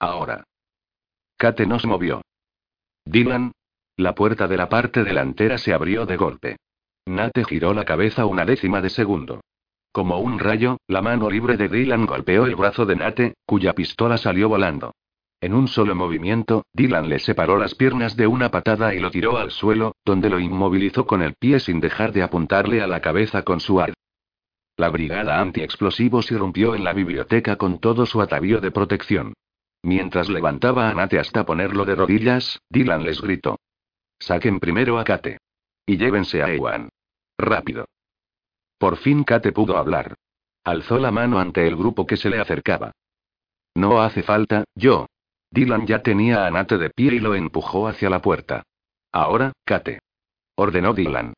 Ahora. 0.00 0.42
Kate 1.36 1.66
no 1.66 1.78
se 1.78 1.86
movió. 1.86 2.22
Dylan. 3.04 3.52
La 3.96 4.16
puerta 4.16 4.48
de 4.48 4.56
la 4.56 4.68
parte 4.68 5.04
delantera 5.04 5.56
se 5.56 5.72
abrió 5.72 6.04
de 6.04 6.16
golpe. 6.16 6.56
Nate 7.08 7.44
giró 7.44 7.74
la 7.74 7.84
cabeza 7.84 8.26
una 8.26 8.44
décima 8.44 8.80
de 8.80 8.90
segundo. 8.90 9.40
Como 9.92 10.18
un 10.18 10.38
rayo, 10.38 10.78
la 10.86 11.02
mano 11.02 11.30
libre 11.30 11.56
de 11.56 11.68
Dylan 11.68 12.06
golpeó 12.06 12.46
el 12.46 12.54
brazo 12.54 12.86
de 12.86 12.96
Nate, 12.96 13.34
cuya 13.46 13.72
pistola 13.74 14.18
salió 14.18 14.48
volando. 14.48 14.92
En 15.40 15.54
un 15.54 15.68
solo 15.68 15.94
movimiento, 15.94 16.64
Dylan 16.72 17.08
le 17.08 17.18
separó 17.20 17.58
las 17.58 17.74
piernas 17.74 18.16
de 18.16 18.26
una 18.26 18.50
patada 18.50 18.94
y 18.94 18.98
lo 18.98 19.10
tiró 19.10 19.38
al 19.38 19.50
suelo, 19.50 19.94
donde 20.04 20.30
lo 20.30 20.40
inmovilizó 20.40 21.06
con 21.06 21.22
el 21.22 21.34
pie 21.34 21.60
sin 21.60 21.80
dejar 21.80 22.12
de 22.12 22.22
apuntarle 22.22 22.82
a 22.82 22.86
la 22.86 23.00
cabeza 23.00 23.42
con 23.42 23.60
su 23.60 23.80
ar. 23.80 23.94
La 24.76 24.90
brigada 24.90 25.40
antiexplosivos 25.40 26.30
irrumpió 26.30 26.74
en 26.74 26.84
la 26.84 26.92
biblioteca 26.92 27.56
con 27.56 27.78
todo 27.78 28.04
su 28.04 28.20
atavío 28.20 28.60
de 28.60 28.70
protección. 28.70 29.34
Mientras 29.82 30.28
levantaba 30.28 30.90
a 30.90 30.94
Nate 30.94 31.18
hasta 31.18 31.46
ponerlo 31.46 31.84
de 31.84 31.94
rodillas, 31.94 32.60
Dylan 32.68 33.04
les 33.04 33.20
gritó. 33.20 33.58
Saquen 34.18 34.58
primero 34.58 34.98
a 34.98 35.04
Kate. 35.04 35.38
Y 35.86 35.96
llévense 35.96 36.42
a 36.42 36.52
Ewan. 36.52 36.88
Rápido. 37.38 37.86
Por 38.78 38.96
fin 38.96 39.24
Kate 39.24 39.52
pudo 39.52 39.76
hablar. 39.76 40.14
Alzó 40.64 40.98
la 40.98 41.10
mano 41.10 41.38
ante 41.38 41.66
el 41.66 41.76
grupo 41.76 42.06
que 42.06 42.16
se 42.16 42.28
le 42.28 42.40
acercaba. 42.40 42.92
No 43.74 44.02
hace 44.02 44.22
falta, 44.22 44.64
yo. 44.74 45.06
Dylan 45.50 45.86
ya 45.86 46.02
tenía 46.02 46.46
a 46.46 46.50
Nate 46.50 46.76
de 46.78 46.90
pie 46.90 47.14
y 47.14 47.20
lo 47.20 47.34
empujó 47.34 47.88
hacia 47.88 48.10
la 48.10 48.20
puerta. 48.20 48.64
Ahora, 49.12 49.52
Kate. 49.64 50.00
Ordenó 50.56 50.92
Dylan. 50.92 51.32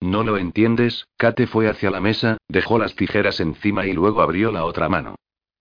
No 0.00 0.24
lo 0.24 0.36
entiendes, 0.36 1.06
Kate 1.16 1.46
fue 1.46 1.68
hacia 1.68 1.90
la 1.90 2.00
mesa, 2.00 2.38
dejó 2.48 2.78
las 2.78 2.96
tijeras 2.96 3.38
encima 3.40 3.86
y 3.86 3.92
luego 3.92 4.20
abrió 4.20 4.50
la 4.50 4.64
otra 4.64 4.88
mano. 4.88 5.14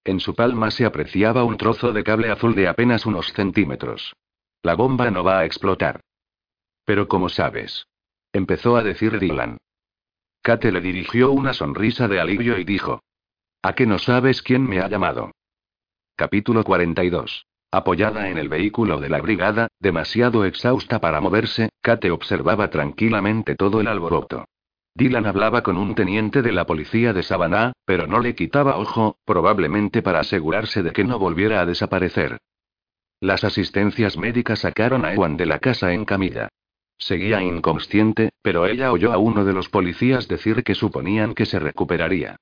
En 0.03 0.19
su 0.19 0.33
palma 0.33 0.71
se 0.71 0.85
apreciaba 0.85 1.43
un 1.43 1.57
trozo 1.57 1.93
de 1.93 2.03
cable 2.03 2.31
azul 2.31 2.55
de 2.55 2.67
apenas 2.67 3.05
unos 3.05 3.31
centímetros. 3.33 4.15
La 4.63 4.73
bomba 4.75 5.11
no 5.11 5.23
va 5.23 5.39
a 5.39 5.45
explotar. 5.45 6.01
Pero 6.85 7.07
como 7.07 7.29
sabes. 7.29 7.85
Empezó 8.33 8.77
a 8.77 8.83
decir 8.83 9.19
Dylan. 9.19 9.57
Kate 10.41 10.71
le 10.71 10.81
dirigió 10.81 11.31
una 11.31 11.53
sonrisa 11.53 12.07
de 12.07 12.19
alivio 12.19 12.57
y 12.57 12.63
dijo. 12.63 13.01
¿A 13.61 13.73
qué 13.73 13.85
no 13.85 13.99
sabes 13.99 14.41
quién 14.41 14.67
me 14.67 14.79
ha 14.79 14.87
llamado? 14.87 15.31
Capítulo 16.15 16.63
42. 16.63 17.45
Apoyada 17.71 18.29
en 18.29 18.37
el 18.37 18.49
vehículo 18.49 18.99
de 18.99 19.09
la 19.09 19.21
brigada, 19.21 19.67
demasiado 19.79 20.45
exhausta 20.45 20.99
para 20.99 21.21
moverse, 21.21 21.69
Kate 21.81 22.11
observaba 22.11 22.69
tranquilamente 22.69 23.55
todo 23.55 23.81
el 23.81 23.87
alboroto. 23.87 24.45
Dylan 24.93 25.25
hablaba 25.25 25.61
con 25.63 25.77
un 25.77 25.95
teniente 25.95 26.41
de 26.41 26.51
la 26.51 26.65
policía 26.65 27.13
de 27.13 27.23
Savannah, 27.23 27.71
pero 27.85 28.07
no 28.07 28.19
le 28.19 28.35
quitaba 28.35 28.77
ojo, 28.77 29.17
probablemente 29.25 30.01
para 30.01 30.19
asegurarse 30.19 30.83
de 30.83 30.91
que 30.91 31.03
no 31.03 31.17
volviera 31.17 31.61
a 31.61 31.65
desaparecer. 31.65 32.37
Las 33.21 33.43
asistencias 33.43 34.17
médicas 34.17 34.59
sacaron 34.59 35.05
a 35.05 35.13
Ewan 35.13 35.37
de 35.37 35.45
la 35.45 35.59
casa 35.59 35.93
en 35.93 36.05
camilla. 36.05 36.49
Seguía 37.01 37.41
inconsciente, 37.41 38.29
pero 38.43 38.67
ella 38.67 38.91
oyó 38.91 39.11
a 39.11 39.17
uno 39.17 39.43
de 39.43 39.53
los 39.53 39.69
policías 39.69 40.27
decir 40.27 40.63
que 40.63 40.75
suponían 40.75 41.33
que 41.33 41.47
se 41.47 41.57
recuperaría. 41.57 42.35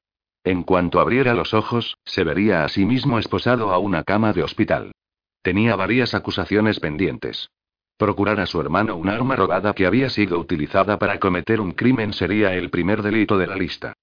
En 0.43 0.63
cuanto 0.63 0.99
abriera 0.99 1.33
los 1.33 1.53
ojos, 1.53 1.97
se 2.03 2.25
vería 2.25 2.65
a 2.65 2.69
sí 2.69 2.85
mismo 2.85 3.19
esposado 3.19 3.71
a 3.71 3.77
una 3.77 4.03
cama 4.03 4.33
de 4.33 4.43
hospital. 4.43 4.91
Tenía 5.41 5.77
varias 5.77 6.13
acusaciones 6.13 6.81
pendientes. 6.81 7.49
Procurar 7.95 8.41
a 8.41 8.45
su 8.47 8.59
hermano 8.59 8.97
un 8.97 9.07
arma 9.07 9.37
robada 9.37 9.73
que 9.73 9.85
había 9.85 10.09
sido 10.09 10.37
utilizada 10.37 10.99
para 10.99 11.19
cometer 11.19 11.61
un 11.61 11.71
crimen 11.71 12.11
sería 12.11 12.53
el 12.53 12.69
primer 12.69 13.01
delito 13.01 13.37
de 13.37 13.47
la 13.47 13.55
lista. 13.55 13.93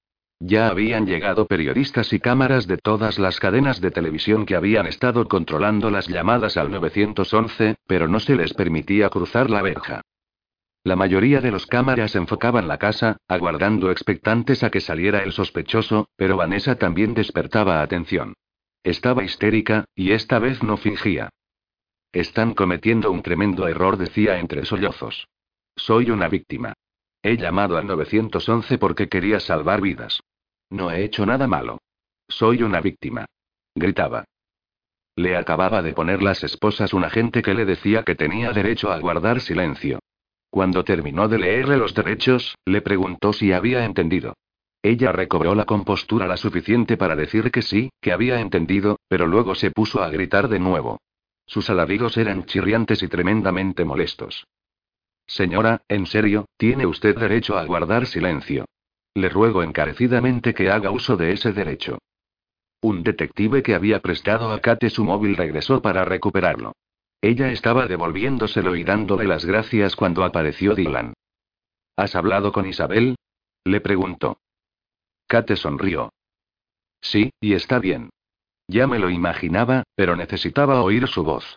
Ya 0.41 0.69
habían 0.69 1.05
llegado 1.05 1.47
periodistas 1.47 2.15
y 2.15 2.19
cámaras 2.19 2.67
de 2.67 2.79
todas 2.79 3.19
las 3.19 3.41
cadenas 3.41 3.83
de 3.83 3.91
televisión 3.91 4.47
que 4.47 4.57
habían 4.57 4.87
estado 4.87 5.29
controlando 5.29 5.91
las 5.91 6.09
llamadas 6.09 6.57
al 6.57 6.71
911, 6.71 7.77
pero 7.87 8.09
no 8.09 8.21
se 8.21 8.37
les 8.37 8.55
permitía 8.55 9.11
cruzar 9.11 9.51
la 9.51 9.61
verja. 9.61 10.01
La 10.87 10.95
mayoría 10.95 11.41
de 11.41 11.51
los 11.51 11.67
cámaras 11.67 12.15
enfocaban 12.15 12.69
la 12.69 12.79
casa, 12.79 13.17
aguardando 13.27 13.91
expectantes 13.91 14.63
a 14.63 14.71
que 14.71 14.81
saliera 14.81 15.25
el 15.25 15.33
sospechoso, 15.33 16.11
pero 16.15 16.37
Vanessa 16.37 16.77
también 16.77 17.13
despertaba 17.13 17.83
atención. 17.83 18.35
Estaba 18.85 19.25
histérica, 19.25 19.87
y 19.97 20.13
esta 20.13 20.39
vez 20.39 20.63
no 20.63 20.77
fingía. 20.77 21.31
Están 22.13 22.55
cometiendo 22.55 23.11
un 23.11 23.23
tremendo 23.23 23.67
error, 23.67 23.97
decía 23.97 24.39
entre 24.39 24.65
sollozos. 24.65 25.27
Soy 25.75 26.13
una 26.13 26.29
víctima. 26.29 26.75
He 27.21 27.37
llamado 27.37 27.79
al 27.79 27.89
911 27.89 28.79
porque 28.79 29.09
quería 29.09 29.41
salvar 29.41 29.81
vidas. 29.81 30.21
No 30.71 30.93
he 30.93 31.03
hecho 31.03 31.27
nada 31.27 31.49
malo. 31.49 31.81
Soy 32.29 32.63
una 32.63 32.81
víctima. 32.81 33.27
Gritaba. 33.75 34.25
Le 35.17 35.37
acababa 35.37 35.83
de 35.83 35.95
poner 35.95 36.23
las 36.23 36.45
esposas 36.45 36.95
un 36.95 37.03
agente 37.03 37.43
que 37.43 37.55
le 37.55 37.65
decía 37.65 38.05
que 38.05 38.15
tenía 38.15 38.53
derecho 38.53 38.93
a 38.93 39.01
guardar 39.01 39.41
silencio. 39.41 39.99
Cuando 40.57 40.85
terminó 40.85 41.29
de 41.29 41.39
leerle 41.39 41.77
los 41.77 41.93
derechos, 41.93 42.57
le 42.65 42.81
preguntó 42.81 43.35
si 43.35 43.53
había 43.53 43.85
entendido. 43.85 44.39
Ella 44.83 45.13
recobró 45.13 45.55
la 45.55 45.67
compostura 45.67 46.27
la 46.27 46.39
suficiente 46.39 46.97
para 46.97 47.15
decir 47.15 47.51
que 47.51 47.61
sí, 47.61 47.91
que 48.01 48.11
había 48.11 48.41
entendido, 48.41 48.99
pero 49.07 49.27
luego 49.27 49.55
se 49.55 49.71
puso 49.71 50.03
a 50.03 50.09
gritar 50.09 50.49
de 50.49 50.59
nuevo. 50.59 50.99
Sus 51.45 51.69
alaridos 51.69 52.17
eran 52.17 52.47
chirriantes 52.47 53.03
y 53.03 53.09
tremendamente 53.09 53.85
molestos. 53.85 54.47
Señora, 55.27 55.83
en 55.89 56.07
serio, 56.07 56.47
tiene 56.57 56.87
usted 56.87 57.15
derecho 57.19 57.59
a 57.59 57.65
guardar 57.67 58.07
silencio. 58.07 58.65
Le 59.13 59.29
ruego 59.29 59.63
encarecidamente 59.63 60.55
que 60.55 60.71
haga 60.71 60.91
uso 60.91 61.19
de 61.19 61.33
ese 61.33 61.53
derecho. 61.53 61.99
Un 62.81 63.03
detective 63.03 63.63
que 63.63 63.75
había 63.75 64.01
prestado 64.01 64.51
a 64.51 64.61
Kate 64.61 64.89
su 64.89 65.05
móvil 65.05 65.37
regresó 65.37 65.83
para 65.83 66.07
recuperarlo. 66.07 66.73
Ella 67.21 67.51
estaba 67.51 67.87
devolviéndoselo 67.87 68.77
y 68.77 68.85
dándole 68.85 69.25
las 69.25 69.45
gracias 69.45 69.97
cuando 69.97 70.25
apareció 70.25 70.75
Dylan. 70.75 71.15
¿Has 71.97 72.15
hablado 72.15 72.53
con 72.53 72.67
Isabel? 72.67 73.17
Le 73.65 73.81
preguntó. 73.81 74.39
Kate 75.27 75.57
sonrió. 75.57 76.11
Sí, 77.01 77.31
y 77.41 77.55
está 77.55 77.79
bien. 77.79 78.11
Ya 78.69 78.87
me 78.87 78.99
lo 78.99 79.11
imaginaba, 79.11 79.85
pero 79.95 80.17
necesitaba 80.17 80.83
oír 80.83 81.09
su 81.09 81.25
voz. 81.25 81.57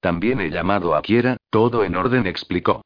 También 0.00 0.40
he 0.40 0.50
llamado 0.50 0.94
a 0.94 1.02
Kiera, 1.02 1.36
todo 1.50 1.84
en 1.84 1.96
orden, 1.96 2.26
explicó. 2.26 2.82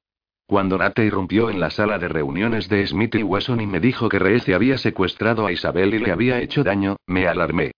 Cuando 0.46 0.76
Nate 0.76 1.04
irrumpió 1.04 1.48
en 1.48 1.58
la 1.58 1.70
sala 1.70 1.98
de 1.98 2.08
reuniones 2.08 2.68
de 2.68 2.86
Smith 2.86 3.14
y 3.14 3.22
Wesson 3.22 3.60
y 3.60 3.66
me 3.66 3.80
dijo 3.80 4.08
que 4.08 4.18
Reese 4.18 4.54
había 4.54 4.76
secuestrado 4.76 5.46
a 5.46 5.52
Isabel 5.52 5.94
y 5.94 5.98
le 5.98 6.12
había 6.12 6.40
hecho 6.40 6.62
daño, 6.62 6.96
me 7.06 7.26
alarmé. 7.26 7.72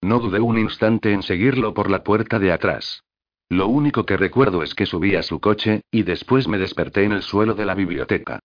No 0.00 0.18
dudé 0.18 0.40
un 0.40 0.58
instante 0.58 1.12
en 1.12 1.22
seguirlo 1.22 1.74
por 1.74 1.90
la 1.90 2.02
puerta 2.02 2.38
de 2.38 2.52
atrás. 2.52 3.02
Lo 3.48 3.68
único 3.68 4.04
que 4.04 4.16
recuerdo 4.16 4.62
es 4.62 4.74
que 4.74 4.86
subí 4.86 5.14
a 5.14 5.22
su 5.22 5.40
coche, 5.40 5.82
y 5.90 6.02
después 6.02 6.48
me 6.48 6.58
desperté 6.58 7.04
en 7.04 7.12
el 7.12 7.22
suelo 7.22 7.54
de 7.54 7.64
la 7.64 7.74
biblioteca. 7.74 8.40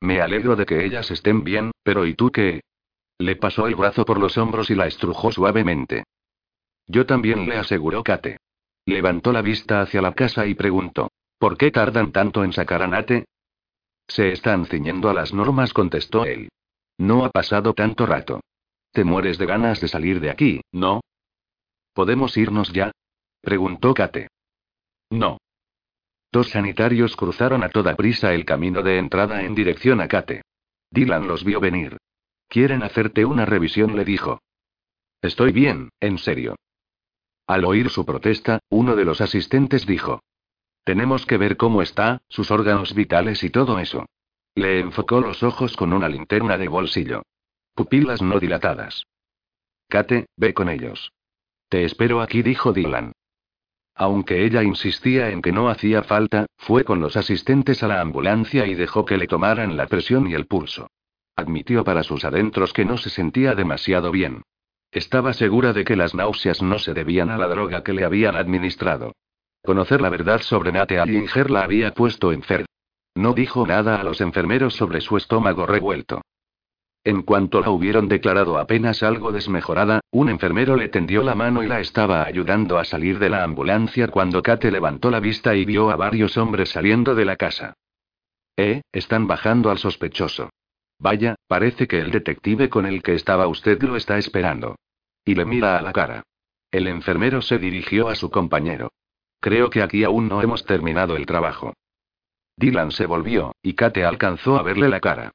Me 0.00 0.20
alegro 0.20 0.56
de 0.56 0.66
que 0.66 0.84
ellas 0.84 1.10
estén 1.10 1.44
bien, 1.44 1.72
pero 1.82 2.06
¿y 2.06 2.14
tú 2.14 2.30
qué? 2.30 2.62
Le 3.18 3.36
pasó 3.36 3.66
el 3.66 3.74
brazo 3.74 4.04
por 4.04 4.18
los 4.18 4.36
hombros 4.38 4.70
y 4.70 4.74
la 4.74 4.86
estrujó 4.86 5.30
suavemente. 5.30 6.04
Yo 6.86 7.06
también 7.06 7.48
le 7.48 7.56
aseguró 7.56 8.02
Kate. 8.02 8.38
Levantó 8.86 9.32
la 9.32 9.40
vista 9.40 9.80
hacia 9.80 10.02
la 10.02 10.12
casa 10.12 10.46
y 10.46 10.54
preguntó: 10.54 11.10
¿Por 11.38 11.56
qué 11.56 11.70
tardan 11.70 12.12
tanto 12.12 12.44
en 12.44 12.52
sacar 12.52 12.82
a 12.82 12.88
Nate? 12.88 13.24
Se 14.06 14.32
están 14.32 14.66
ciñendo 14.66 15.08
a 15.08 15.14
las 15.14 15.32
normas, 15.32 15.72
contestó 15.72 16.24
él. 16.24 16.48
No 16.98 17.24
ha 17.24 17.30
pasado 17.30 17.72
tanto 17.72 18.04
rato. 18.04 18.40
Te 18.92 19.04
mueres 19.04 19.38
de 19.38 19.46
ganas 19.46 19.80
de 19.80 19.88
salir 19.88 20.20
de 20.20 20.30
aquí, 20.30 20.60
¿no? 20.72 21.00
¿Podemos 21.94 22.36
irnos 22.36 22.72
ya? 22.72 22.92
Preguntó 23.44 23.92
Kate. 23.92 24.28
No. 25.10 25.38
Dos 26.32 26.48
sanitarios 26.48 27.14
cruzaron 27.14 27.62
a 27.62 27.68
toda 27.68 27.94
prisa 27.94 28.32
el 28.32 28.46
camino 28.46 28.82
de 28.82 28.98
entrada 28.98 29.42
en 29.42 29.54
dirección 29.54 30.00
a 30.00 30.08
Kate. 30.08 30.42
Dylan 30.90 31.28
los 31.28 31.44
vio 31.44 31.60
venir. 31.60 31.98
Quieren 32.48 32.82
hacerte 32.82 33.24
una 33.24 33.44
revisión, 33.44 33.96
le 33.96 34.04
dijo. 34.04 34.40
Estoy 35.20 35.52
bien, 35.52 35.90
en 36.00 36.18
serio. 36.18 36.56
Al 37.46 37.66
oír 37.66 37.90
su 37.90 38.06
protesta, 38.06 38.60
uno 38.70 38.96
de 38.96 39.04
los 39.04 39.20
asistentes 39.20 39.86
dijo. 39.86 40.20
Tenemos 40.82 41.26
que 41.26 41.36
ver 41.36 41.58
cómo 41.58 41.82
está, 41.82 42.22
sus 42.28 42.50
órganos 42.50 42.94
vitales 42.94 43.44
y 43.44 43.50
todo 43.50 43.78
eso. 43.78 44.06
Le 44.54 44.80
enfocó 44.80 45.20
los 45.20 45.42
ojos 45.42 45.76
con 45.76 45.92
una 45.92 46.08
linterna 46.08 46.56
de 46.56 46.68
bolsillo. 46.68 47.22
Pupilas 47.74 48.22
no 48.22 48.40
dilatadas. 48.40 49.04
Kate, 49.88 50.26
ve 50.36 50.54
con 50.54 50.70
ellos. 50.70 51.12
Te 51.68 51.84
espero 51.84 52.22
aquí, 52.22 52.42
dijo 52.42 52.72
Dylan. 52.72 53.12
Aunque 53.94 54.44
ella 54.44 54.62
insistía 54.62 55.30
en 55.30 55.40
que 55.40 55.52
no 55.52 55.68
hacía 55.68 56.02
falta, 56.02 56.46
fue 56.56 56.84
con 56.84 57.00
los 57.00 57.16
asistentes 57.16 57.82
a 57.82 57.88
la 57.88 58.00
ambulancia 58.00 58.66
y 58.66 58.74
dejó 58.74 59.04
que 59.04 59.16
le 59.16 59.28
tomaran 59.28 59.76
la 59.76 59.86
presión 59.86 60.26
y 60.28 60.34
el 60.34 60.46
pulso. 60.46 60.88
Admitió 61.36 61.84
para 61.84 62.02
sus 62.02 62.24
adentros 62.24 62.72
que 62.72 62.84
no 62.84 62.96
se 62.96 63.10
sentía 63.10 63.54
demasiado 63.54 64.10
bien. 64.10 64.42
Estaba 64.90 65.32
segura 65.32 65.72
de 65.72 65.84
que 65.84 65.96
las 65.96 66.14
náuseas 66.14 66.62
no 66.62 66.78
se 66.78 66.94
debían 66.94 67.30
a 67.30 67.38
la 67.38 67.48
droga 67.48 67.82
que 67.82 67.92
le 67.92 68.04
habían 68.04 68.36
administrado. 68.36 69.12
Conocer 69.62 70.00
la 70.00 70.10
verdad 70.10 70.40
sobre 70.40 70.72
Nate 70.72 70.98
Allinger 70.98 71.50
la 71.50 71.62
había 71.62 71.92
puesto 71.94 72.32
enferma. 72.32 72.66
No 73.14 73.32
dijo 73.32 73.66
nada 73.66 73.96
a 73.96 74.04
los 74.04 74.20
enfermeros 74.20 74.74
sobre 74.74 75.00
su 75.00 75.16
estómago 75.16 75.66
revuelto. 75.66 76.20
En 77.04 77.20
cuanto 77.20 77.60
la 77.60 77.68
hubieron 77.68 78.08
declarado 78.08 78.56
apenas 78.56 79.02
algo 79.02 79.30
desmejorada, 79.30 80.00
un 80.10 80.30
enfermero 80.30 80.74
le 80.74 80.88
tendió 80.88 81.22
la 81.22 81.34
mano 81.34 81.62
y 81.62 81.66
la 81.66 81.80
estaba 81.80 82.24
ayudando 82.24 82.78
a 82.78 82.84
salir 82.86 83.18
de 83.18 83.28
la 83.28 83.44
ambulancia 83.44 84.08
cuando 84.08 84.42
Kate 84.42 84.70
levantó 84.70 85.10
la 85.10 85.20
vista 85.20 85.54
y 85.54 85.66
vio 85.66 85.90
a 85.90 85.96
varios 85.96 86.38
hombres 86.38 86.70
saliendo 86.70 87.14
de 87.14 87.26
la 87.26 87.36
casa. 87.36 87.74
Eh, 88.56 88.80
están 88.90 89.26
bajando 89.26 89.70
al 89.70 89.76
sospechoso. 89.76 90.48
Vaya, 90.98 91.34
parece 91.46 91.86
que 91.86 91.98
el 91.98 92.10
detective 92.10 92.70
con 92.70 92.86
el 92.86 93.02
que 93.02 93.14
estaba 93.14 93.48
usted 93.48 93.82
lo 93.82 93.96
está 93.96 94.16
esperando. 94.16 94.76
Y 95.26 95.34
le 95.34 95.44
mira 95.44 95.76
a 95.76 95.82
la 95.82 95.92
cara. 95.92 96.22
El 96.70 96.86
enfermero 96.86 97.42
se 97.42 97.58
dirigió 97.58 98.08
a 98.08 98.14
su 98.14 98.30
compañero. 98.30 98.92
Creo 99.40 99.68
que 99.68 99.82
aquí 99.82 100.04
aún 100.04 100.28
no 100.28 100.40
hemos 100.40 100.64
terminado 100.64 101.16
el 101.16 101.26
trabajo. 101.26 101.74
Dylan 102.56 102.92
se 102.92 103.04
volvió, 103.04 103.54
y 103.62 103.74
Kate 103.74 104.06
alcanzó 104.06 104.56
a 104.56 104.62
verle 104.62 104.88
la 104.88 105.00
cara. 105.00 105.32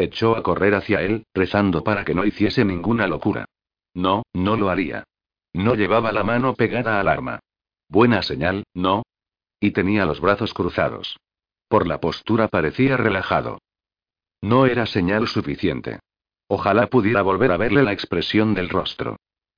Echó 0.00 0.34
a 0.34 0.42
correr 0.42 0.74
hacia 0.74 1.02
él, 1.02 1.26
rezando 1.34 1.84
para 1.84 2.06
que 2.06 2.14
no 2.14 2.24
hiciese 2.24 2.64
ninguna 2.64 3.06
locura. 3.06 3.44
No, 3.92 4.22
no 4.32 4.56
lo 4.56 4.70
haría. 4.70 5.04
No 5.52 5.74
llevaba 5.74 6.10
la 6.10 6.24
mano 6.24 6.54
pegada 6.54 6.98
al 6.98 7.06
arma. 7.06 7.40
Buena 7.86 8.22
señal, 8.22 8.64
¿no? 8.72 9.02
Y 9.60 9.72
tenía 9.72 10.06
los 10.06 10.22
brazos 10.22 10.54
cruzados. 10.54 11.18
Por 11.68 11.86
la 11.86 12.00
postura 12.00 12.48
parecía 12.48 12.96
relajado. 12.96 13.58
No 14.40 14.64
era 14.64 14.86
señal 14.86 15.28
suficiente. 15.28 16.00
Ojalá 16.48 16.86
pudiera 16.86 17.20
volver 17.20 17.52
a 17.52 17.58
verle 17.58 17.82
la 17.82 17.92
expresión 17.92 18.54
del 18.54 18.70
rostro. 18.70 19.16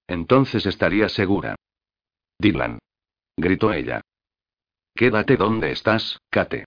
Entonces 0.09 0.67
estaría 0.67 1.09
segura. 1.09 1.55
Dylan. 2.37 2.81
Gritó 3.37 3.73
ella. 3.73 4.01
Quédate 4.93 5.37
donde 5.37 5.71
estás, 5.71 6.19
Kate. 6.31 6.65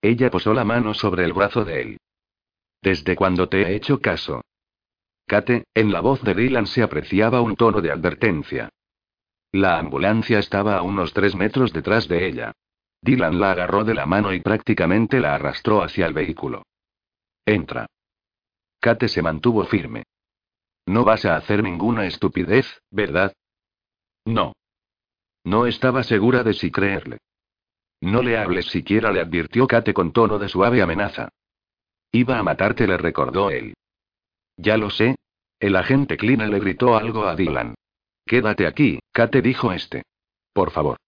Ella 0.00 0.30
posó 0.30 0.54
la 0.54 0.64
mano 0.64 0.94
sobre 0.94 1.24
el 1.24 1.34
brazo 1.34 1.66
de 1.66 1.82
él. 1.82 1.98
¿Desde 2.82 3.16
cuando 3.16 3.48
te 3.48 3.62
he 3.62 3.74
hecho 3.74 4.00
caso? 4.00 4.42
Kate, 5.26 5.64
en 5.74 5.92
la 5.92 6.00
voz 6.00 6.22
de 6.22 6.34
Dylan 6.34 6.66
se 6.66 6.82
apreciaba 6.82 7.40
un 7.40 7.56
tono 7.56 7.80
de 7.80 7.90
advertencia. 7.90 8.70
La 9.52 9.78
ambulancia 9.78 10.38
estaba 10.38 10.76
a 10.76 10.82
unos 10.82 11.12
tres 11.12 11.34
metros 11.34 11.72
detrás 11.72 12.08
de 12.08 12.26
ella. 12.26 12.52
Dylan 13.02 13.38
la 13.38 13.52
agarró 13.52 13.84
de 13.84 13.94
la 13.94 14.06
mano 14.06 14.32
y 14.32 14.40
prácticamente 14.40 15.20
la 15.20 15.34
arrastró 15.34 15.82
hacia 15.82 16.06
el 16.06 16.14
vehículo. 16.14 16.64
Entra. 17.44 17.86
Kate 18.80 19.08
se 19.08 19.22
mantuvo 19.22 19.64
firme. 19.64 20.04
No 20.86 21.04
vas 21.04 21.24
a 21.24 21.36
hacer 21.36 21.62
ninguna 21.62 22.06
estupidez, 22.06 22.80
¿verdad? 22.90 23.34
No. 24.24 24.54
No 25.44 25.66
estaba 25.66 26.02
segura 26.02 26.42
de 26.42 26.54
si 26.54 26.70
creerle. 26.70 27.18
No 28.00 28.22
le 28.22 28.38
hables 28.38 28.66
siquiera, 28.66 29.10
le 29.10 29.20
advirtió 29.20 29.66
Kate 29.66 29.92
con 29.92 30.12
tono 30.12 30.38
de 30.38 30.48
suave 30.48 30.82
amenaza. 30.82 31.30
Iba 32.12 32.38
a 32.38 32.42
matarte, 32.42 32.86
le 32.86 32.96
recordó 32.96 33.50
él. 33.50 33.74
Ya 34.56 34.76
lo 34.76 34.90
sé. 34.90 35.16
El 35.60 35.76
agente 35.76 36.16
Kline 36.16 36.48
le 36.48 36.60
gritó 36.60 36.96
algo 36.96 37.26
a 37.26 37.34
Dylan. 37.34 37.74
Quédate 38.24 38.66
aquí, 38.66 39.00
Kate 39.12 39.42
dijo 39.42 39.72
este. 39.72 40.02
Por 40.52 40.70
favor. 40.70 40.98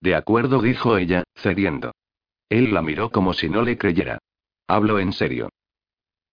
De 0.00 0.14
acuerdo, 0.14 0.62
dijo 0.62 0.96
ella, 0.96 1.24
cediendo. 1.34 1.92
Él 2.48 2.72
la 2.74 2.82
miró 2.82 3.10
como 3.10 3.32
si 3.32 3.48
no 3.48 3.62
le 3.62 3.78
creyera. 3.78 4.18
Hablo 4.66 4.98
en 4.98 5.12
serio. 5.12 5.50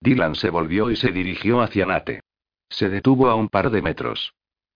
Dylan 0.00 0.34
se 0.34 0.50
volvió 0.50 0.90
y 0.90 0.96
se 0.96 1.12
dirigió 1.12 1.60
hacia 1.60 1.86
Nate. 1.86 2.22
Se 2.68 2.88
detuvo 2.88 3.28
a 3.28 3.34
un 3.34 3.48
par 3.48 3.70
de 3.70 3.82
metros. 3.82 4.32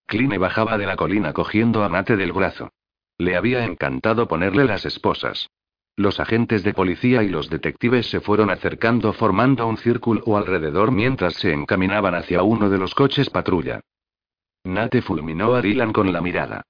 Kline 0.07 0.39
bajaba 0.39 0.79
de 0.79 0.87
la 0.87 0.97
colina 0.97 1.33
cogiendo 1.33 1.85
a 1.85 1.89
Nate 1.89 2.17
del 2.17 2.33
brazo. 2.33 2.71
Le 3.19 3.37
había 3.37 3.65
encantado 3.65 4.29
ponerle 4.29 4.65
las 4.65 4.85
esposas. 4.85 5.49
Los 5.97 6.21
agentes 6.21 6.63
de 6.63 6.73
policía 6.73 7.23
y 7.23 7.29
los 7.29 7.51
detectives 7.51 8.09
se 8.09 8.21
fueron 8.21 8.51
acercando 8.51 9.13
formando 9.13 9.67
un 9.67 9.77
círculo 9.77 10.37
alrededor 10.37 10.91
mientras 10.91 11.35
se 11.35 11.53
encaminaban 11.53 12.15
hacia 12.15 12.43
uno 12.43 12.71
de 12.71 12.79
los 12.79 12.95
coches 12.95 13.29
patrulla. 13.29 13.81
Nate 14.65 15.03
fulminó 15.03 15.55
a 15.55 15.61
Dylan 15.61 15.93
con 15.93 16.13
la 16.13 16.21
mirada. 16.21 16.63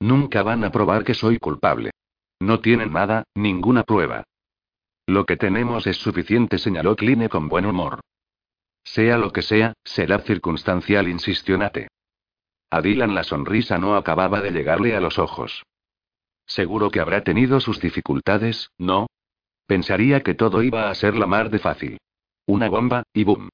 Nunca 0.00 0.42
van 0.42 0.62
a 0.64 0.70
probar 0.70 1.02
que 1.02 1.14
soy 1.14 1.38
culpable. 1.38 1.90
No 2.38 2.60
tienen 2.60 2.92
nada, 2.92 3.24
ninguna 3.34 3.82
prueba. 3.82 4.24
Lo 5.06 5.24
que 5.24 5.36
tenemos 5.36 5.86
es 5.86 5.96
suficiente, 5.96 6.58
señaló 6.58 6.94
Kline 6.94 7.28
con 7.28 7.48
buen 7.48 7.66
humor. 7.66 8.00
Sea 8.84 9.18
lo 9.18 9.32
que 9.32 9.42
sea, 9.42 9.72
será 9.82 10.20
circunstancial, 10.20 11.08
insistió 11.08 11.58
Nate. 11.58 11.88
A 12.70 12.80
Dylan 12.80 13.14
la 13.14 13.24
sonrisa 13.24 13.78
no 13.78 13.96
acababa 13.96 14.40
de 14.40 14.50
llegarle 14.50 14.94
a 14.94 15.00
los 15.00 15.18
ojos. 15.18 15.64
Seguro 16.46 16.90
que 16.90 17.00
habrá 17.00 17.22
tenido 17.22 17.60
sus 17.60 17.80
dificultades, 17.80 18.70
¿no? 18.78 19.08
Pensaría 19.66 20.22
que 20.22 20.34
todo 20.34 20.62
iba 20.62 20.90
a 20.90 20.94
ser 20.94 21.16
la 21.16 21.26
mar 21.26 21.50
de 21.50 21.58
fácil. 21.58 21.98
Una 22.46 22.68
bomba, 22.68 23.02
y 23.12 23.24
boom. 23.24 23.48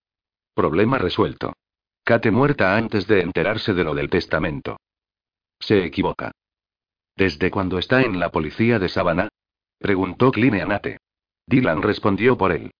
Problema 0.54 0.98
resuelto. 0.98 1.54
Kate 2.04 2.30
muerta 2.30 2.76
antes 2.76 3.06
de 3.06 3.22
enterarse 3.22 3.72
de 3.72 3.84
lo 3.84 3.94
del 3.94 4.10
testamento. 4.10 4.76
Se 5.58 5.84
equivoca. 5.84 6.32
¿Desde 7.16 7.50
cuándo 7.50 7.78
está 7.78 8.02
en 8.02 8.20
la 8.20 8.30
policía 8.30 8.78
de 8.78 8.88
Savannah? 8.88 9.28
Preguntó 9.78 10.30
Kline 10.30 10.62
a 10.62 10.66
Nate. 10.66 10.98
Dylan 11.46 11.82
respondió 11.82 12.36
por 12.36 12.52
él. 12.52 12.70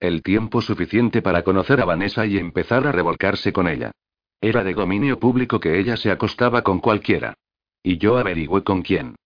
El 0.00 0.22
tiempo 0.22 0.62
suficiente 0.62 1.22
para 1.22 1.42
conocer 1.42 1.80
a 1.80 1.84
Vanessa 1.84 2.26
y 2.26 2.38
empezar 2.38 2.86
a 2.86 2.92
revolcarse 2.92 3.52
con 3.52 3.68
ella. 3.68 3.92
Era 4.40 4.62
de 4.64 4.74
dominio 4.74 5.18
público 5.18 5.58
que 5.60 5.78
ella 5.78 5.96
se 5.96 6.10
acostaba 6.10 6.62
con 6.62 6.80
cualquiera. 6.80 7.34
Y 7.82 7.98
yo 7.98 8.16
averigüé 8.16 8.62
con 8.62 8.82
quién. 8.82 9.16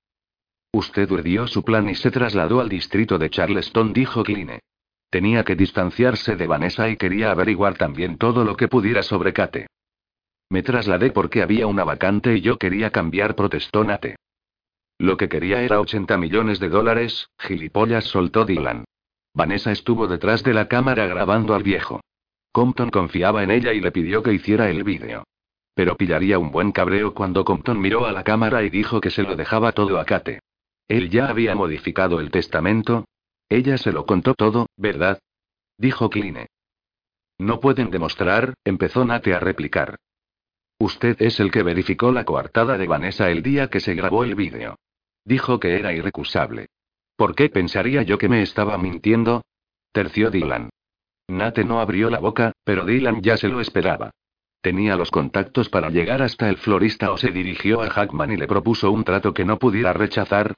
Usted 0.74 1.10
urdió 1.10 1.46
su 1.46 1.62
plan 1.62 1.90
y 1.90 1.94
se 1.94 2.10
trasladó 2.10 2.60
al 2.60 2.70
distrito 2.70 3.18
de 3.18 3.28
Charleston, 3.28 3.92
dijo 3.92 4.24
Kline. 4.24 4.60
Tenía 5.10 5.44
que 5.44 5.54
distanciarse 5.54 6.34
de 6.36 6.46
Vanessa 6.46 6.88
y 6.88 6.96
quería 6.96 7.30
averiguar 7.30 7.76
también 7.76 8.16
todo 8.16 8.44
lo 8.44 8.56
que 8.56 8.68
pudiera 8.68 9.02
sobre 9.02 9.34
Kate. 9.34 9.66
Me 10.48 10.62
trasladé 10.62 11.10
porque 11.10 11.42
había 11.42 11.66
una 11.66 11.84
vacante 11.84 12.34
y 12.34 12.40
yo 12.40 12.56
quería 12.56 12.90
cambiar, 12.90 13.34
protestó 13.34 13.84
Nate. 13.84 14.16
Lo 14.96 15.18
que 15.18 15.28
quería 15.28 15.62
era 15.62 15.80
80 15.80 16.16
millones 16.16 16.58
de 16.58 16.70
dólares, 16.70 17.28
gilipollas, 17.38 18.04
soltó 18.04 18.46
Dylan. 18.46 18.84
Vanessa 19.34 19.72
estuvo 19.72 20.06
detrás 20.06 20.42
de 20.42 20.54
la 20.54 20.68
cámara 20.68 21.06
grabando 21.06 21.54
al 21.54 21.62
viejo. 21.62 22.00
Compton 22.50 22.88
confiaba 22.90 23.42
en 23.42 23.50
ella 23.50 23.74
y 23.74 23.80
le 23.80 23.92
pidió 23.92 24.22
que 24.22 24.32
hiciera 24.32 24.70
el 24.70 24.84
vídeo. 24.84 25.24
Pero 25.74 25.96
pillaría 25.96 26.38
un 26.38 26.50
buen 26.50 26.72
cabreo 26.72 27.12
cuando 27.12 27.44
Compton 27.44 27.78
miró 27.78 28.06
a 28.06 28.12
la 28.12 28.24
cámara 28.24 28.62
y 28.62 28.70
dijo 28.70 29.00
que 29.00 29.10
se 29.10 29.22
lo 29.22 29.36
dejaba 29.36 29.72
todo 29.72 29.98
a 29.98 30.04
Kate. 30.06 30.40
Él 30.92 31.08
ya 31.08 31.28
había 31.28 31.54
modificado 31.54 32.20
el 32.20 32.30
testamento. 32.30 33.06
Ella 33.48 33.78
se 33.78 33.92
lo 33.92 34.04
contó 34.04 34.34
todo, 34.34 34.66
¿verdad? 34.76 35.20
Dijo 35.78 36.10
Kline. 36.10 36.48
No 37.38 37.60
pueden 37.60 37.90
demostrar, 37.90 38.52
empezó 38.62 39.02
Nate 39.06 39.32
a 39.32 39.40
replicar. 39.40 39.96
Usted 40.78 41.16
es 41.22 41.40
el 41.40 41.50
que 41.50 41.62
verificó 41.62 42.12
la 42.12 42.26
coartada 42.26 42.76
de 42.76 42.86
Vanessa 42.86 43.30
el 43.30 43.42
día 43.42 43.70
que 43.70 43.80
se 43.80 43.94
grabó 43.94 44.22
el 44.22 44.34
vídeo. 44.34 44.76
Dijo 45.24 45.58
que 45.58 45.78
era 45.78 45.94
irrecusable. 45.94 46.66
¿Por 47.16 47.34
qué 47.34 47.48
pensaría 47.48 48.02
yo 48.02 48.18
que 48.18 48.28
me 48.28 48.42
estaba 48.42 48.76
mintiendo? 48.76 49.40
Terció 49.92 50.30
Dylan. 50.30 50.68
Nate 51.26 51.64
no 51.64 51.80
abrió 51.80 52.10
la 52.10 52.18
boca, 52.18 52.52
pero 52.64 52.84
Dylan 52.84 53.22
ya 53.22 53.38
se 53.38 53.48
lo 53.48 53.62
esperaba. 53.62 54.10
Tenía 54.60 54.96
los 54.96 55.10
contactos 55.10 55.70
para 55.70 55.88
llegar 55.88 56.20
hasta 56.20 56.50
el 56.50 56.58
florista 56.58 57.12
o 57.12 57.16
se 57.16 57.30
dirigió 57.30 57.80
a 57.80 57.88
Hackman 57.88 58.32
y 58.32 58.36
le 58.36 58.46
propuso 58.46 58.92
un 58.92 59.04
trato 59.04 59.32
que 59.32 59.46
no 59.46 59.58
pudiera 59.58 59.94
rechazar. 59.94 60.54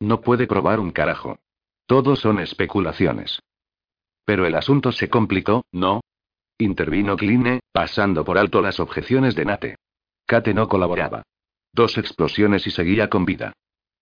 No 0.00 0.20
puede 0.20 0.46
probar 0.46 0.80
un 0.80 0.90
carajo. 0.92 1.38
Todo 1.86 2.16
son 2.16 2.38
especulaciones. 2.38 3.40
Pero 4.24 4.46
el 4.46 4.54
asunto 4.54 4.92
se 4.92 5.08
complicó, 5.08 5.64
¿no? 5.72 6.00
Intervino 6.58 7.16
Kline, 7.16 7.60
pasando 7.72 8.24
por 8.24 8.36
alto 8.36 8.60
las 8.60 8.80
objeciones 8.80 9.34
de 9.34 9.44
Nate. 9.44 9.76
Kate 10.26 10.52
no 10.52 10.68
colaboraba. 10.68 11.22
Dos 11.72 11.96
explosiones 11.98 12.66
y 12.66 12.70
seguía 12.70 13.08
con 13.08 13.24
vida. 13.24 13.52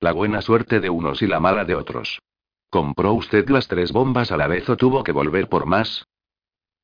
La 0.00 0.12
buena 0.12 0.42
suerte 0.42 0.80
de 0.80 0.90
unos 0.90 1.22
y 1.22 1.26
la 1.26 1.40
mala 1.40 1.64
de 1.64 1.74
otros. 1.74 2.20
¿Compró 2.70 3.12
usted 3.12 3.48
las 3.48 3.68
tres 3.68 3.92
bombas 3.92 4.32
a 4.32 4.36
la 4.36 4.48
vez 4.48 4.68
o 4.68 4.76
tuvo 4.76 5.04
que 5.04 5.12
volver 5.12 5.48
por 5.48 5.66
más? 5.66 6.04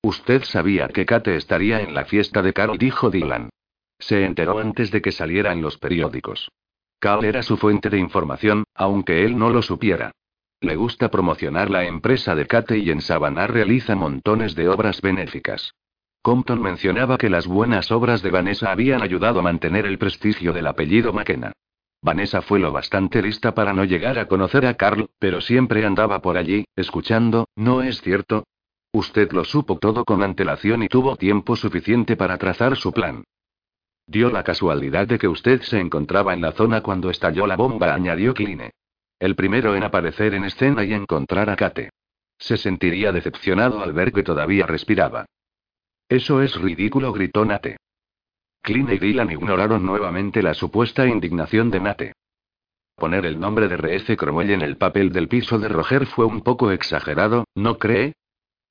Usted 0.03 0.45
sabía 0.45 0.89
que 0.89 1.07
Kate 1.07 1.37
estaría 1.37 1.81
en 1.81 1.95
la 1.95 2.05
fiesta 2.05 2.43
de 2.43 2.53
Carol, 2.53 2.79
dijo 2.79 3.11
Dylan. 3.11 3.51
Se 3.99 4.25
enteró 4.25 4.59
antes 4.59 4.91
de 4.91 5.03
que 5.03 5.13
salieran 5.13 5.63
los 5.63 5.79
periódicos. 5.79 6.51
Carl 7.03 7.25
era 7.25 7.43
su 7.43 7.57
fuente 7.57 7.91
de 7.91 7.99
información, 7.99 8.63
aunque 8.77 9.25
él 9.25 9.37
no 9.37 9.51
lo 9.51 9.61
supiera. 9.61 10.13
Le 10.61 10.77
gusta 10.77 11.11
promocionar 11.11 11.69
la 11.69 11.85
empresa 11.85 12.37
de 12.37 12.47
Kate 12.47 12.79
y 12.79 12.93
en 12.93 13.01
Savannah 13.01 13.49
realiza 13.49 13.97
montones 13.97 14.55
de 14.55 14.69
obras 14.69 15.01
benéficas. 15.01 15.75
Compton 16.23 16.63
mencionaba 16.63 17.19
que 17.19 17.29
las 17.29 17.49
buenas 17.49 17.91
obras 17.91 18.23
de 18.23 18.31
Vanessa 18.31 18.71
habían 18.71 19.03
ayudado 19.03 19.41
a 19.41 19.43
mantener 19.43 19.85
el 19.85 19.99
prestigio 19.99 20.53
del 20.53 20.69
apellido 20.69 21.13
McKenna. 21.13 21.51
Vanessa 22.03 22.41
fue 22.41 22.61
lo 22.61 22.71
bastante 22.71 23.21
lista 23.21 23.53
para 23.53 23.73
no 23.73 23.83
llegar 23.83 24.21
a 24.21 24.29
conocer 24.29 24.65
a 24.65 24.75
Carl, 24.75 25.11
pero 25.19 25.41
siempre 25.41 25.85
andaba 25.85 26.23
por 26.23 26.37
allí, 26.37 26.67
escuchando, 26.77 27.49
¿no 27.57 27.83
es 27.83 28.01
cierto? 28.01 28.45
Usted 28.93 29.33
lo 29.33 29.43
supo 29.43 29.77
todo 29.77 30.05
con 30.05 30.23
antelación 30.23 30.85
y 30.85 30.87
tuvo 30.87 31.17
tiempo 31.17 31.57
suficiente 31.57 32.15
para 32.15 32.39
trazar 32.39 32.77
su 32.77 32.93
plan. 32.93 33.25
Dio 34.07 34.31
la 34.31 34.43
casualidad 34.43 35.07
de 35.07 35.19
que 35.19 35.29
usted 35.29 35.63
se 35.63 35.81
encontraba 35.81 36.35
en 36.35 36.41
la 36.41 36.53
zona 36.53 36.83
cuando 36.83 37.11
estalló 37.11 37.47
la 37.47 37.57
bomba, 37.57 37.95
añadió 37.95 38.35
Kline. 38.35 38.71
El 39.19 39.37
primero 39.37 39.77
en 39.77 39.85
aparecer 39.85 40.35
en 40.35 40.45
escena 40.45 40.85
y 40.85 40.93
encontrar 40.93 41.49
a 41.49 41.57
Kate. 41.57 41.91
Se 42.39 42.57
sentiría 42.57 43.13
decepcionado 43.13 43.81
al 43.83 43.93
ver 43.93 44.13
que 44.13 44.25
todavía 44.25 44.67
respiraba. 44.67 45.27
Eso 46.09 46.43
es 46.43 46.57
ridículo, 46.57 47.13
gritó 47.13 47.45
Nate. 47.45 47.77
Kline 48.63 48.95
y 48.95 48.99
Dylan 48.99 49.31
ignoraron 49.31 49.87
nuevamente 49.87 50.43
la 50.43 50.55
supuesta 50.55 51.07
indignación 51.07 51.71
de 51.71 51.81
Nate. 51.81 52.13
Poner 52.97 53.25
el 53.27 53.41
nombre 53.41 53.69
de 53.69 53.75
R.F. 53.75 54.17
Cromwell 54.17 54.51
en 54.51 54.63
el 54.63 54.77
papel 54.77 55.13
del 55.13 55.29
piso 55.29 55.59
de 55.59 55.69
Roger 55.69 56.07
fue 56.07 56.25
un 56.25 56.43
poco 56.43 56.71
exagerado, 56.71 57.45
¿no 57.55 57.79
cree? 57.79 58.15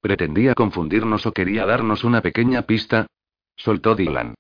¿Pretendía 0.02 0.54
confundirnos 0.54 1.26
o 1.26 1.32
quería 1.32 1.66
darnos 1.66 2.04
una 2.04 2.22
pequeña 2.22 2.64
pista? 2.64 3.08
Soltó 3.56 3.96
Dylan. 3.96 4.36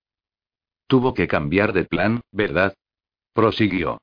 Tuvo 0.92 1.14
que 1.14 1.26
cambiar 1.26 1.72
de 1.72 1.86
plan, 1.86 2.20
¿verdad? 2.34 2.74
Prosiguió. 3.34 4.02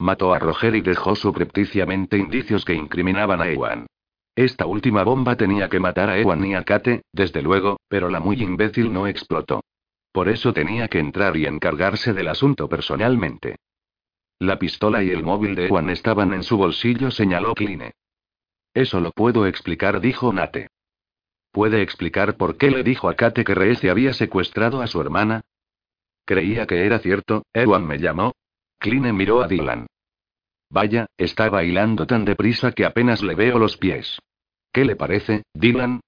Mató 0.00 0.34
a 0.34 0.40
Roger 0.40 0.74
y 0.74 0.80
dejó 0.80 1.14
subrepticiamente 1.14 2.18
indicios 2.18 2.64
que 2.64 2.74
incriminaban 2.74 3.40
a 3.40 3.48
Ewan. 3.48 3.86
Esta 4.34 4.66
última 4.66 5.04
bomba 5.04 5.36
tenía 5.36 5.68
que 5.68 5.78
matar 5.78 6.10
a 6.10 6.18
Ewan 6.18 6.44
y 6.44 6.56
a 6.56 6.64
Kate, 6.64 7.02
desde 7.12 7.40
luego, 7.40 7.78
pero 7.86 8.10
la 8.10 8.18
muy 8.18 8.42
imbécil 8.42 8.92
no 8.92 9.06
explotó. 9.06 9.62
Por 10.10 10.28
eso 10.28 10.52
tenía 10.52 10.88
que 10.88 10.98
entrar 10.98 11.36
y 11.36 11.46
encargarse 11.46 12.12
del 12.12 12.26
asunto 12.26 12.68
personalmente. 12.68 13.54
La 14.40 14.58
pistola 14.58 15.04
y 15.04 15.10
el 15.10 15.22
móvil 15.22 15.54
de 15.54 15.68
Ewan 15.68 15.88
estaban 15.88 16.34
en 16.34 16.42
su 16.42 16.56
bolsillo, 16.56 17.12
señaló 17.12 17.54
Kline. 17.54 17.92
Eso 18.74 18.98
lo 18.98 19.12
puedo 19.12 19.46
explicar, 19.46 20.00
dijo 20.00 20.32
Nate. 20.32 20.66
¿Puede 21.52 21.80
explicar 21.82 22.36
por 22.36 22.56
qué 22.56 22.72
le 22.72 22.82
dijo 22.82 23.08
a 23.08 23.14
Kate 23.14 23.44
que 23.44 23.54
Reese 23.54 23.88
había 23.88 24.12
secuestrado 24.12 24.82
a 24.82 24.88
su 24.88 25.00
hermana? 25.00 25.42
Creía 26.24 26.66
que 26.66 26.86
era 26.86 26.98
cierto, 26.98 27.44
Ewan 27.52 27.86
me 27.86 27.98
llamó. 27.98 28.32
Kline 28.78 29.12
miró 29.12 29.42
a 29.42 29.48
Dylan. 29.48 29.86
Vaya, 30.70 31.06
está 31.16 31.48
bailando 31.50 32.06
tan 32.06 32.24
deprisa 32.24 32.72
que 32.72 32.84
apenas 32.84 33.22
le 33.22 33.34
veo 33.34 33.58
los 33.58 33.76
pies. 33.76 34.18
¿Qué 34.72 34.84
le 34.84 34.96
parece, 34.96 35.44
Dylan? 35.54 36.00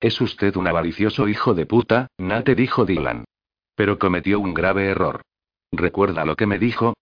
Es 0.00 0.20
usted 0.20 0.56
un 0.56 0.66
avaricioso 0.66 1.28
hijo 1.28 1.54
de 1.54 1.66
puta, 1.66 2.08
Nate 2.18 2.54
dijo 2.54 2.84
Dylan. 2.84 3.24
Pero 3.74 3.98
cometió 3.98 4.40
un 4.40 4.52
grave 4.52 4.86
error. 4.86 5.22
¿Recuerda 5.72 6.24
lo 6.24 6.36
que 6.36 6.46
me 6.46 6.58
dijo? 6.58 6.94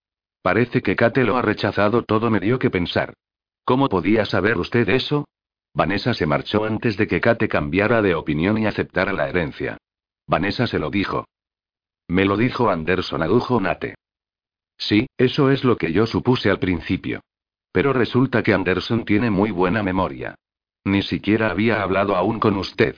Parece 0.43 0.81
que 0.81 0.97
Kate 0.97 1.25
lo 1.25 1.37
ha 1.37 1.43
rechazado 1.43 2.03
todo 2.03 2.31
me 2.31 2.41
dio 2.41 2.59
que 2.59 2.71
pensar. 2.71 3.15
¿Cómo 3.65 3.89
podía 3.89 4.25
saber 4.25 4.57
usted 4.59 4.89
eso? 4.89 5.27
Vanessa 5.75 6.15
se 6.15 6.27
marchó 6.27 6.65
antes 6.65 6.97
de 6.97 7.07
que 7.07 7.21
Kate 7.21 7.49
cambiara 7.49 8.01
de 8.01 8.15
opinión 8.15 8.59
y 8.59 8.67
aceptara 8.67 9.13
la 9.13 9.29
herencia. 9.29 9.77
Vanessa 10.27 10.67
se 10.67 10.79
lo 10.79 10.91
dijo. 10.91 11.27
Me 12.11 12.25
lo 12.25 12.37
dijo 12.37 12.71
Anderson, 12.71 13.23
adujo 13.23 13.61
Nate. 13.61 13.95
Sí, 14.77 15.07
eso 15.17 15.49
es 15.53 15.63
lo 15.63 15.77
que 15.77 15.93
yo 15.93 16.07
supuse 16.07 16.51
al 16.51 16.59
principio. 16.59 17.21
Pero 17.71 17.93
resulta 17.93 18.43
que 18.43 18.53
Anderson 18.53 19.05
tiene 19.05 19.31
muy 19.31 19.53
buena 19.53 19.85
memoria. 19.85 20.35
Ni 20.83 21.03
siquiera 21.03 21.53
había 21.53 21.81
hablado 21.81 22.17
aún 22.17 22.41
con 22.41 22.57
usted. 22.57 22.97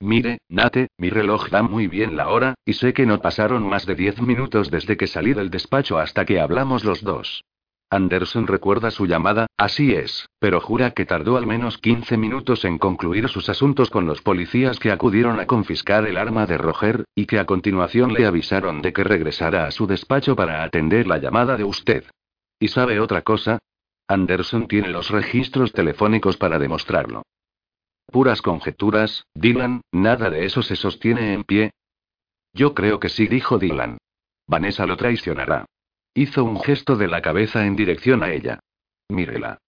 Mire, 0.00 0.38
Nate, 0.48 0.88
mi 0.98 1.08
reloj 1.08 1.50
da 1.50 1.62
muy 1.62 1.86
bien 1.86 2.16
la 2.16 2.30
hora, 2.30 2.54
y 2.64 2.72
sé 2.72 2.92
que 2.92 3.06
no 3.06 3.20
pasaron 3.20 3.62
más 3.62 3.86
de 3.86 3.94
diez 3.94 4.20
minutos 4.20 4.72
desde 4.72 4.96
que 4.96 5.06
salí 5.06 5.34
del 5.34 5.50
despacho 5.50 5.96
hasta 5.98 6.24
que 6.24 6.40
hablamos 6.40 6.82
los 6.82 7.02
dos. 7.02 7.44
Anderson 7.90 8.46
recuerda 8.46 8.90
su 8.90 9.06
llamada, 9.06 9.46
así 9.56 9.92
es, 9.94 10.28
pero 10.38 10.60
jura 10.60 10.90
que 10.90 11.06
tardó 11.06 11.38
al 11.38 11.46
menos 11.46 11.78
15 11.78 12.18
minutos 12.18 12.66
en 12.66 12.76
concluir 12.78 13.28
sus 13.28 13.48
asuntos 13.48 13.88
con 13.88 14.06
los 14.06 14.20
policías 14.20 14.78
que 14.78 14.92
acudieron 14.92 15.40
a 15.40 15.46
confiscar 15.46 16.06
el 16.06 16.18
arma 16.18 16.44
de 16.44 16.58
Roger, 16.58 17.04
y 17.14 17.24
que 17.24 17.38
a 17.38 17.46
continuación 17.46 18.12
le 18.12 18.26
avisaron 18.26 18.82
de 18.82 18.92
que 18.92 19.04
regresara 19.04 19.66
a 19.66 19.70
su 19.70 19.86
despacho 19.86 20.36
para 20.36 20.62
atender 20.64 21.06
la 21.06 21.18
llamada 21.18 21.56
de 21.56 21.64
usted. 21.64 22.04
¿Y 22.60 22.68
sabe 22.68 23.00
otra 23.00 23.22
cosa? 23.22 23.58
Anderson 24.06 24.68
tiene 24.68 24.88
los 24.88 25.10
registros 25.10 25.72
telefónicos 25.72 26.36
para 26.36 26.58
demostrarlo. 26.58 27.22
Puras 28.06 28.42
conjeturas, 28.42 29.24
Dylan, 29.34 29.82
nada 29.92 30.28
de 30.28 30.44
eso 30.44 30.62
se 30.62 30.76
sostiene 30.76 31.32
en 31.32 31.44
pie. 31.44 31.70
Yo 32.52 32.74
creo 32.74 33.00
que 33.00 33.08
sí, 33.08 33.26
dijo 33.26 33.58
Dylan. 33.58 33.98
Vanessa 34.46 34.86
lo 34.86 34.96
traicionará. 34.96 35.66
Hizo 36.18 36.42
un 36.42 36.60
gesto 36.60 36.96
de 36.96 37.06
la 37.06 37.22
cabeza 37.22 37.64
en 37.64 37.76
dirección 37.76 38.24
a 38.24 38.32
ella. 38.32 38.58
Mírela. 39.08 39.58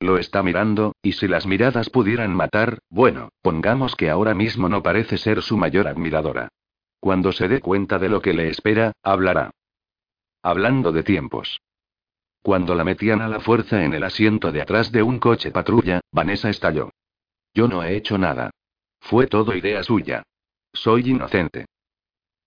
Lo 0.00 0.18
está 0.18 0.42
mirando, 0.42 0.96
y 1.00 1.12
si 1.12 1.28
las 1.28 1.46
miradas 1.46 1.90
pudieran 1.90 2.34
matar, 2.34 2.80
bueno, 2.90 3.28
pongamos 3.40 3.94
que 3.94 4.10
ahora 4.10 4.34
mismo 4.34 4.68
no 4.68 4.82
parece 4.82 5.16
ser 5.16 5.42
su 5.42 5.56
mayor 5.56 5.86
admiradora. 5.86 6.48
Cuando 6.98 7.30
se 7.30 7.46
dé 7.46 7.60
cuenta 7.60 8.00
de 8.00 8.08
lo 8.08 8.20
que 8.20 8.32
le 8.32 8.48
espera, 8.48 8.90
hablará. 9.04 9.52
Hablando 10.42 10.90
de 10.90 11.04
tiempos. 11.04 11.60
Cuando 12.42 12.74
la 12.74 12.82
metían 12.82 13.22
a 13.22 13.28
la 13.28 13.38
fuerza 13.38 13.84
en 13.84 13.94
el 13.94 14.02
asiento 14.02 14.50
de 14.50 14.62
atrás 14.62 14.90
de 14.90 15.04
un 15.04 15.20
coche 15.20 15.52
patrulla, 15.52 16.00
Vanessa 16.10 16.50
estalló. 16.50 16.90
Yo 17.54 17.68
no 17.68 17.84
he 17.84 17.94
hecho 17.94 18.18
nada. 18.18 18.50
Fue 18.98 19.28
todo 19.28 19.54
idea 19.54 19.84
suya. 19.84 20.24
Soy 20.72 21.10
inocente. 21.10 21.66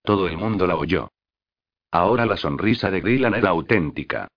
Todo 0.04 0.28
el 0.28 0.38
mundo 0.38 0.68
la 0.68 0.76
oyó. 0.76 1.08
Ahora 1.96 2.26
la 2.26 2.36
sonrisa 2.36 2.92
de 2.92 3.00
Grillan 3.00 3.36
era 3.36 3.52
auténtica. 3.52 4.28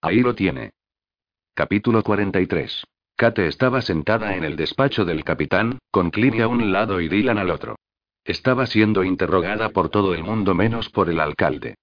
Ahí 0.00 0.20
lo 0.20 0.36
tiene. 0.36 0.70
Capítulo 1.52 2.04
43. 2.04 2.84
Kate 3.16 3.48
estaba 3.48 3.82
sentada 3.82 4.36
en 4.36 4.44
el 4.44 4.54
despacho 4.54 5.04
del 5.04 5.24
capitán, 5.24 5.80
con 5.90 6.12
Clint 6.12 6.38
a 6.38 6.46
un 6.46 6.70
lado 6.70 7.00
y 7.00 7.08
Dylan 7.08 7.38
al 7.38 7.50
otro. 7.50 7.74
Estaba 8.22 8.66
siendo 8.66 9.02
interrogada 9.02 9.70
por 9.70 9.88
todo 9.88 10.14
el 10.14 10.22
mundo 10.22 10.54
menos 10.54 10.88
por 10.88 11.10
el 11.10 11.18
alcalde. 11.18 11.74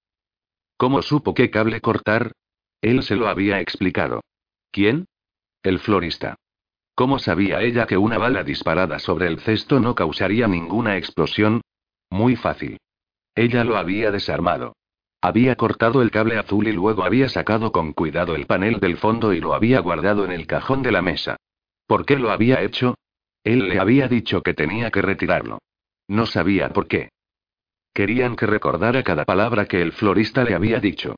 ¿Cómo 0.78 1.02
supo 1.02 1.34
qué 1.34 1.50
cable 1.50 1.82
cortar? 1.82 2.32
Él 2.80 3.02
se 3.02 3.14
lo 3.14 3.28
había 3.28 3.60
explicado. 3.60 4.22
¿Quién? 4.70 5.04
El 5.62 5.80
florista. 5.80 6.36
¿Cómo 6.94 7.18
sabía 7.18 7.60
ella 7.60 7.84
que 7.84 7.98
una 7.98 8.16
bala 8.16 8.42
disparada 8.42 8.98
sobre 8.98 9.26
el 9.26 9.38
cesto 9.40 9.80
no 9.80 9.94
causaría 9.94 10.48
ninguna 10.48 10.96
explosión? 10.96 11.60
Muy 12.08 12.36
fácil. 12.36 12.78
Ella 13.34 13.64
lo 13.64 13.76
había 13.76 14.10
desarmado. 14.10 14.72
Había 15.24 15.56
cortado 15.56 16.02
el 16.02 16.10
cable 16.10 16.36
azul 16.36 16.68
y 16.68 16.72
luego 16.72 17.02
había 17.02 17.30
sacado 17.30 17.72
con 17.72 17.94
cuidado 17.94 18.34
el 18.34 18.44
panel 18.44 18.78
del 18.78 18.98
fondo 18.98 19.32
y 19.32 19.40
lo 19.40 19.54
había 19.54 19.80
guardado 19.80 20.26
en 20.26 20.32
el 20.32 20.46
cajón 20.46 20.82
de 20.82 20.92
la 20.92 21.00
mesa. 21.00 21.38
¿Por 21.86 22.04
qué 22.04 22.18
lo 22.18 22.30
había 22.30 22.60
hecho? 22.60 22.98
Él 23.42 23.70
le 23.70 23.80
había 23.80 24.06
dicho 24.06 24.42
que 24.42 24.52
tenía 24.52 24.90
que 24.90 25.00
retirarlo. 25.00 25.60
No 26.08 26.26
sabía 26.26 26.68
por 26.74 26.88
qué. 26.88 27.08
Querían 27.94 28.36
que 28.36 28.44
recordara 28.44 29.02
cada 29.02 29.24
palabra 29.24 29.64
que 29.64 29.80
el 29.80 29.92
florista 29.92 30.44
le 30.44 30.54
había 30.54 30.78
dicho. 30.78 31.16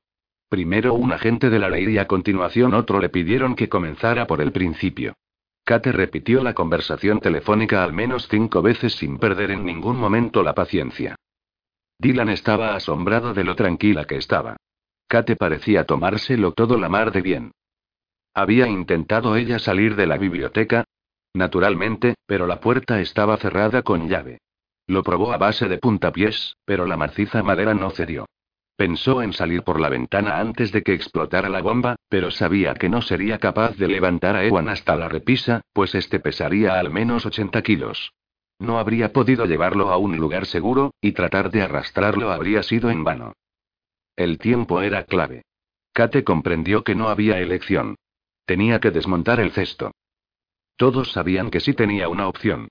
Primero 0.48 0.94
un 0.94 1.12
agente 1.12 1.50
de 1.50 1.58
la 1.58 1.68
ley 1.68 1.88
y 1.88 1.98
a 1.98 2.06
continuación 2.06 2.74
otro 2.74 3.00
le 3.00 3.08
pidieron 3.08 3.56
que 3.56 3.68
comenzara 3.68 4.28
por 4.28 4.40
el 4.40 4.52
principio. 4.52 5.14
Kate 5.64 5.90
repitió 5.90 6.44
la 6.44 6.54
conversación 6.54 7.18
telefónica 7.18 7.82
al 7.82 7.92
menos 7.92 8.28
cinco 8.28 8.62
veces 8.62 8.94
sin 8.94 9.18
perder 9.18 9.50
en 9.50 9.64
ningún 9.64 9.96
momento 9.96 10.44
la 10.44 10.54
paciencia. 10.54 11.16
Dylan 11.98 12.28
estaba 12.28 12.74
asombrado 12.74 13.34
de 13.34 13.44
lo 13.44 13.56
tranquila 13.56 14.04
que 14.04 14.16
estaba. 14.16 14.56
Kate 15.08 15.36
parecía 15.36 15.84
tomárselo 15.84 16.52
todo 16.52 16.78
la 16.78 16.88
mar 16.88 17.12
de 17.12 17.22
bien. 17.22 17.52
¿Había 18.34 18.68
intentado 18.68 19.36
ella 19.36 19.58
salir 19.58 19.96
de 19.96 20.06
la 20.06 20.18
biblioteca? 20.18 20.84
Naturalmente, 21.32 22.16
pero 22.26 22.46
la 22.46 22.60
puerta 22.60 23.00
estaba 23.00 23.36
cerrada 23.36 23.82
con 23.82 24.08
llave. 24.08 24.38
Lo 24.86 25.02
probó 25.02 25.32
a 25.32 25.38
base 25.38 25.68
de 25.68 25.78
puntapiés, 25.78 26.56
pero 26.64 26.86
la 26.86 26.96
maciza 26.96 27.42
madera 27.42 27.74
no 27.74 27.90
cedió. 27.90 28.26
Pensó 28.76 29.22
en 29.22 29.32
salir 29.32 29.62
por 29.62 29.80
la 29.80 29.88
ventana 29.88 30.38
antes 30.38 30.70
de 30.70 30.82
que 30.82 30.92
explotara 30.92 31.48
la 31.48 31.62
bomba, 31.62 31.96
pero 32.10 32.30
sabía 32.30 32.74
que 32.74 32.90
no 32.90 33.00
sería 33.00 33.38
capaz 33.38 33.76
de 33.76 33.88
levantar 33.88 34.36
a 34.36 34.44
Ewan 34.44 34.68
hasta 34.68 34.96
la 34.96 35.08
repisa, 35.08 35.62
pues 35.72 35.94
este 35.94 36.20
pesaría 36.20 36.78
al 36.78 36.90
menos 36.90 37.24
80 37.24 37.62
kilos. 37.62 38.12
No 38.58 38.78
habría 38.78 39.12
podido 39.12 39.44
llevarlo 39.44 39.90
a 39.90 39.98
un 39.98 40.16
lugar 40.16 40.46
seguro, 40.46 40.94
y 41.00 41.12
tratar 41.12 41.50
de 41.50 41.62
arrastrarlo 41.62 42.32
habría 42.32 42.62
sido 42.62 42.90
en 42.90 43.04
vano. 43.04 43.34
El 44.16 44.38
tiempo 44.38 44.80
era 44.80 45.04
clave. 45.04 45.42
Kate 45.92 46.24
comprendió 46.24 46.82
que 46.82 46.94
no 46.94 47.08
había 47.08 47.38
elección. 47.38 47.96
Tenía 48.46 48.80
que 48.80 48.90
desmontar 48.90 49.40
el 49.40 49.52
cesto. 49.52 49.92
Todos 50.76 51.12
sabían 51.12 51.50
que 51.50 51.60
sí 51.60 51.74
tenía 51.74 52.08
una 52.08 52.28
opción. 52.28 52.68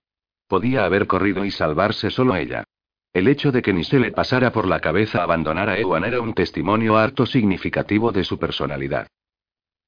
Podía 0.47 0.85
haber 0.85 1.07
corrido 1.07 1.43
y 1.45 1.51
salvarse 1.51 2.09
solo 2.11 2.35
ella. 2.35 2.63
El 3.13 3.27
hecho 3.27 3.51
de 3.51 3.61
que 3.61 3.73
ni 3.73 3.83
se 3.83 3.99
le 3.99 4.11
pasara 4.11 4.51
por 4.51 4.67
la 4.67 4.79
cabeza 4.79 5.23
abandonar 5.23 5.69
a 5.69 5.77
Ewan 5.79 6.03
era 6.03 6.21
un 6.21 6.33
testimonio 6.33 6.97
harto 6.97 7.25
significativo 7.25 8.11
de 8.11 8.23
su 8.23 8.37
personalidad. 8.37 9.07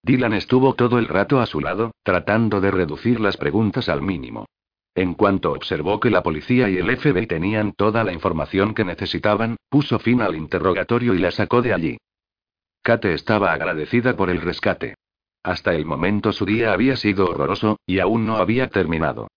Dylan 0.02 0.34
estuvo 0.34 0.76
todo 0.76 0.98
el 1.00 1.08
rato 1.08 1.40
a 1.40 1.46
su 1.46 1.60
lado, 1.60 1.92
tratando 2.04 2.62
de 2.62 2.72
reducir 2.72 3.20
las 3.20 3.38
preguntas 3.38 3.90
al 3.90 4.02
mínimo. 4.02 4.46
En 4.98 5.14
cuanto 5.14 5.52
observó 5.52 6.00
que 6.00 6.10
la 6.10 6.24
policía 6.24 6.72
y 6.72 6.78
el 6.78 6.98
FBI 6.98 7.28
tenían 7.28 7.74
toda 7.74 8.04
la 8.04 8.14
información 8.14 8.74
que 8.74 8.84
necesitaban, 8.84 9.58
puso 9.70 10.00
fin 10.00 10.24
al 10.24 10.36
interrogatorio 10.36 11.14
y 11.14 11.20
la 11.20 11.30
sacó 11.30 11.62
de 11.62 11.72
allí. 11.72 11.98
Kate 12.82 13.14
estaba 13.14 13.54
agradecida 13.54 14.16
por 14.16 14.32
el 14.32 14.42
rescate. 14.42 14.96
Hasta 15.44 15.76
el 15.76 15.86
momento 15.86 16.32
su 16.32 16.48
día 16.48 16.74
había 16.74 16.96
sido 16.96 17.30
horroroso, 17.30 17.78
y 17.86 18.00
aún 18.00 18.26
no 18.26 18.38
había 18.38 18.70
terminado. 18.70 19.28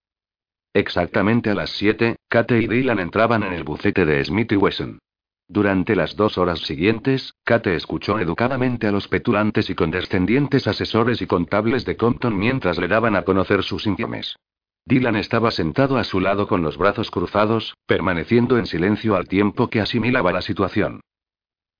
Exactamente 0.72 1.50
a 1.50 1.54
las 1.54 1.68
7, 1.72 2.16
Kate 2.26 2.58
y 2.58 2.66
Dylan 2.66 2.98
entraban 2.98 3.42
en 3.42 3.52
el 3.52 3.62
bucete 3.62 4.06
de 4.06 4.24
Smith 4.24 4.52
y 4.52 4.56
Wesson. 4.56 4.98
Durante 5.46 5.94
las 5.94 6.16
dos 6.16 6.38
horas 6.38 6.60
siguientes, 6.60 7.34
Kate 7.44 7.74
escuchó 7.74 8.18
educadamente 8.18 8.86
a 8.86 8.92
los 8.92 9.08
petulantes 9.08 9.68
y 9.68 9.74
condescendientes 9.74 10.66
asesores 10.66 11.20
y 11.20 11.26
contables 11.26 11.84
de 11.84 11.98
Compton 11.98 12.38
mientras 12.38 12.78
le 12.78 12.88
daban 12.88 13.14
a 13.14 13.24
conocer 13.24 13.62
sus 13.62 13.86
informes. 13.86 14.36
Dylan 14.84 15.16
estaba 15.16 15.50
sentado 15.50 15.98
a 15.98 16.04
su 16.04 16.20
lado 16.20 16.48
con 16.48 16.62
los 16.62 16.76
brazos 16.76 17.10
cruzados, 17.10 17.74
permaneciendo 17.86 18.58
en 18.58 18.66
silencio 18.66 19.16
al 19.16 19.28
tiempo 19.28 19.68
que 19.68 19.80
asimilaba 19.80 20.32
la 20.32 20.42
situación. 20.42 21.00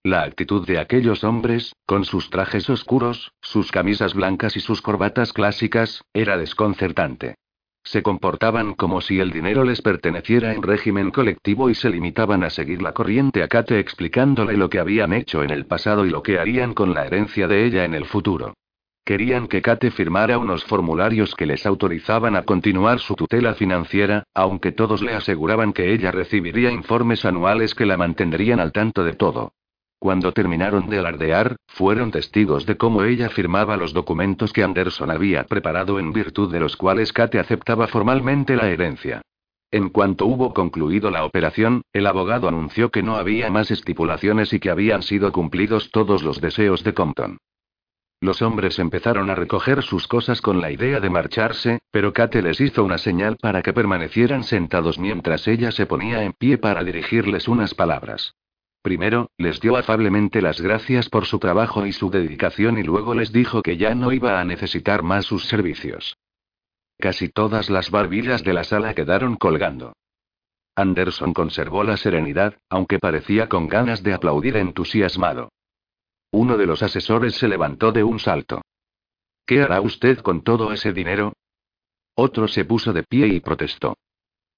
La 0.03 0.23
actitud 0.23 0.67
de 0.67 0.79
aquellos 0.79 1.25
hombres, 1.25 1.75
con 1.85 2.05
sus 2.05 2.31
trajes 2.31 2.71
oscuros, 2.71 3.33
sus 3.43 3.71
camisas 3.71 4.15
blancas 4.15 4.57
y 4.57 4.61
sus 4.61 4.81
corbatas 4.81 5.33
clásicas, 5.33 6.03
era 6.15 6.39
desconcertante. 6.39 7.35
Se 7.83 8.03
comportaban 8.03 8.75
como 8.75 9.01
si 9.01 9.21
el 9.21 9.31
dinero 9.31 9.65
les 9.65 9.83
perteneciera 9.83 10.55
en 10.55 10.63
régimen 10.63 11.11
colectivo 11.11 11.71
y 11.71 11.75
se 11.75 11.91
limitaban 11.91 12.45
a 12.45 12.51
seguir 12.51 12.83
la 12.83 12.93
corriente 12.93 13.43
a 13.43 13.49
Kate 13.49 13.79
explicándole 13.79 14.57
lo 14.57 14.71
que 14.71 14.79
habían 14.79 15.13
hecho 15.13 15.43
en 15.43 15.51
el 15.51 15.67
pasado 15.67 16.07
y 16.07 16.11
lo 16.11 16.23
que 16.23 16.39
harían 16.39 16.75
con 16.75 16.95
la 16.95 17.07
herencia 17.07 17.49
de 17.49 17.65
ella 17.67 17.85
en 17.85 17.95
el 17.95 18.05
futuro. 18.05 18.55
Querían 19.05 19.49
que 19.49 19.63
Kate 19.63 19.91
firmara 19.91 20.39
unos 20.39 20.65
formularios 20.65 21.35
que 21.35 21.47
les 21.47 21.67
autorizaban 21.67 22.37
a 22.37 22.45
continuar 22.45 23.01
su 23.01 23.15
tutela 23.15 23.55
financiera, 23.55 24.25
aunque 24.35 24.73
todos 24.73 25.03
le 25.03 25.15
aseguraban 25.15 25.73
que 25.73 25.93
ella 25.93 26.13
recibiría 26.13 26.71
informes 26.71 27.25
anuales 27.25 27.75
que 27.75 27.87
la 27.87 27.97
mantendrían 27.97 28.61
al 28.61 28.73
tanto 28.73 29.03
de 29.03 29.15
todo. 29.15 29.53
Cuando 29.99 30.33
terminaron 30.33 30.89
de 30.89 30.99
alardear, 30.99 31.57
fueron 31.67 32.11
testigos 32.11 32.65
de 32.65 32.77
cómo 32.77 33.03
ella 33.03 33.29
firmaba 33.29 33.77
los 33.77 33.93
documentos 33.93 34.53
que 34.53 34.63
Anderson 34.63 35.11
había 35.11 35.45
preparado 35.45 35.99
en 35.99 36.13
virtud 36.13 36.51
de 36.51 36.61
los 36.61 36.77
cuales 36.77 37.13
Kate 37.13 37.39
aceptaba 37.39 37.87
formalmente 37.87 38.57
la 38.57 38.71
herencia. 38.71 39.21
En 39.71 39.91
cuanto 39.91 40.27
hubo 40.27 40.55
concluido 40.55 41.11
la 41.11 41.25
operación, 41.25 41.83
el 41.93 42.07
abogado 42.07 42.49
anunció 42.49 42.91
que 42.91 43.03
no 43.03 43.17
había 43.17 43.51
más 43.51 43.71
estipulaciones 43.71 44.53
y 44.53 44.59
que 44.59 44.71
habían 44.71 45.03
sido 45.03 45.31
cumplidos 45.33 45.91
todos 45.91 46.23
los 46.23 46.41
deseos 46.41 46.83
de 46.83 46.95
Compton. 46.95 47.39
Los 48.23 48.43
hombres 48.43 48.79
empezaron 48.79 49.31
a 49.31 49.35
recoger 49.35 49.83
sus 49.83 50.07
cosas 50.07 50.43
con 50.43 50.61
la 50.61 50.71
idea 50.71 51.01
de 51.01 51.09
marcharse, 51.09 51.79
pero 51.91 52.13
Kate 52.13 52.43
les 52.43 52.61
hizo 52.61 52.85
una 52.85 52.99
señal 52.99 53.39
para 53.41 53.63
que 53.63 53.73
permanecieran 53.73 54.45
sentados 54.45 54.99
mientras 54.99 55.49
ella 55.49 55.73
se 55.73 55.87
ponía 55.87 56.23
en 56.23 56.35
pie 56.35 56.59
para 56.59 56.85
dirigirles 56.85 57.49
unas 57.49 57.75
palabras. 57.75 58.35
Primero, 58.83 59.31
les 59.39 59.61
dio 59.61 59.77
afablemente 59.77 60.43
las 60.43 60.61
gracias 60.61 61.09
por 61.09 61.25
su 61.25 61.39
trabajo 61.39 61.87
y 61.87 61.93
su 61.93 62.11
dedicación 62.11 62.79
y 62.79 62.83
luego 62.83 63.15
les 63.15 63.33
dijo 63.33 63.63
que 63.63 63.79
ya 63.79 63.95
no 63.95 64.13
iba 64.13 64.39
a 64.39 64.45
necesitar 64.45 65.03
más 65.03 65.25
sus 65.25 65.47
servicios. 65.47 66.19
Casi 66.99 67.31
todas 67.31 67.71
las 67.71 67.91
barbillas 67.91 68.45
de 68.45 68.53
la 68.53 68.65
sala 68.65 68.93
quedaron 68.93 69.37
colgando. 69.37 69.95
Anderson 70.77 71.33
conservó 71.33 71.85
la 71.85 71.97
serenidad, 71.97 72.59
aunque 72.69 72.99
parecía 72.99 73.49
con 73.49 73.67
ganas 73.67 74.03
de 74.03 74.13
aplaudir 74.13 74.57
entusiasmado. 74.57 75.51
Uno 76.33 76.57
de 76.57 76.67
los 76.67 76.83
asesores 76.83 77.35
se 77.35 77.49
levantó 77.49 77.93
de 77.93 78.05
un 78.05 78.19
salto. 78.19 78.63
¿Qué 79.47 79.63
hará 79.63 79.81
usted 79.81 80.19
con 80.19 80.43
todo 80.43 80.73
ese 80.73 80.93
dinero? 80.93 81.33
Otro 82.15 82.47
se 82.49 82.65
puso 82.65 82.93
de 82.93 83.03
pie 83.03 83.27
y 83.29 83.41
protestó. 83.41 83.97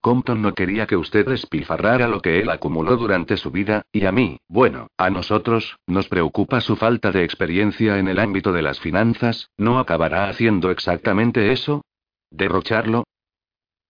Compton 0.03 0.43
no 0.43 0.53
quería 0.53 0.87
que 0.87 0.97
usted 0.97 1.25
despilfarrara 1.27 2.09
lo 2.09 2.21
que 2.21 2.41
él 2.41 2.51
acumuló 2.51 2.97
durante 2.97 3.37
su 3.37 3.53
vida, 3.53 3.83
y 3.93 4.05
a 4.05 4.11
mí, 4.11 4.39
bueno, 4.49 4.89
a 4.97 5.11
nosotros, 5.11 5.77
nos 5.87 6.09
preocupa 6.09 6.61
su 6.61 6.75
falta 6.75 7.13
de 7.13 7.23
experiencia 7.23 7.99
en 7.99 8.09
el 8.09 8.19
ámbito 8.19 8.53
de 8.53 8.63
las 8.63 8.81
finanzas, 8.81 9.49
¿no 9.57 9.79
acabará 9.79 10.29
haciendo 10.29 10.73
exactamente 10.73 11.53
eso? 11.53 11.85
¿Derrocharlo? 12.31 13.05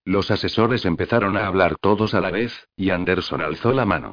Los 0.05 0.31
asesores 0.31 0.85
empezaron 0.85 1.39
a 1.39 1.47
hablar 1.47 1.77
todos 1.81 2.13
a 2.13 2.21
la 2.21 2.31
vez, 2.31 2.69
y 2.77 2.91
Anderson 2.91 3.41
alzó 3.41 3.73
la 3.73 3.87
mano. 3.87 4.13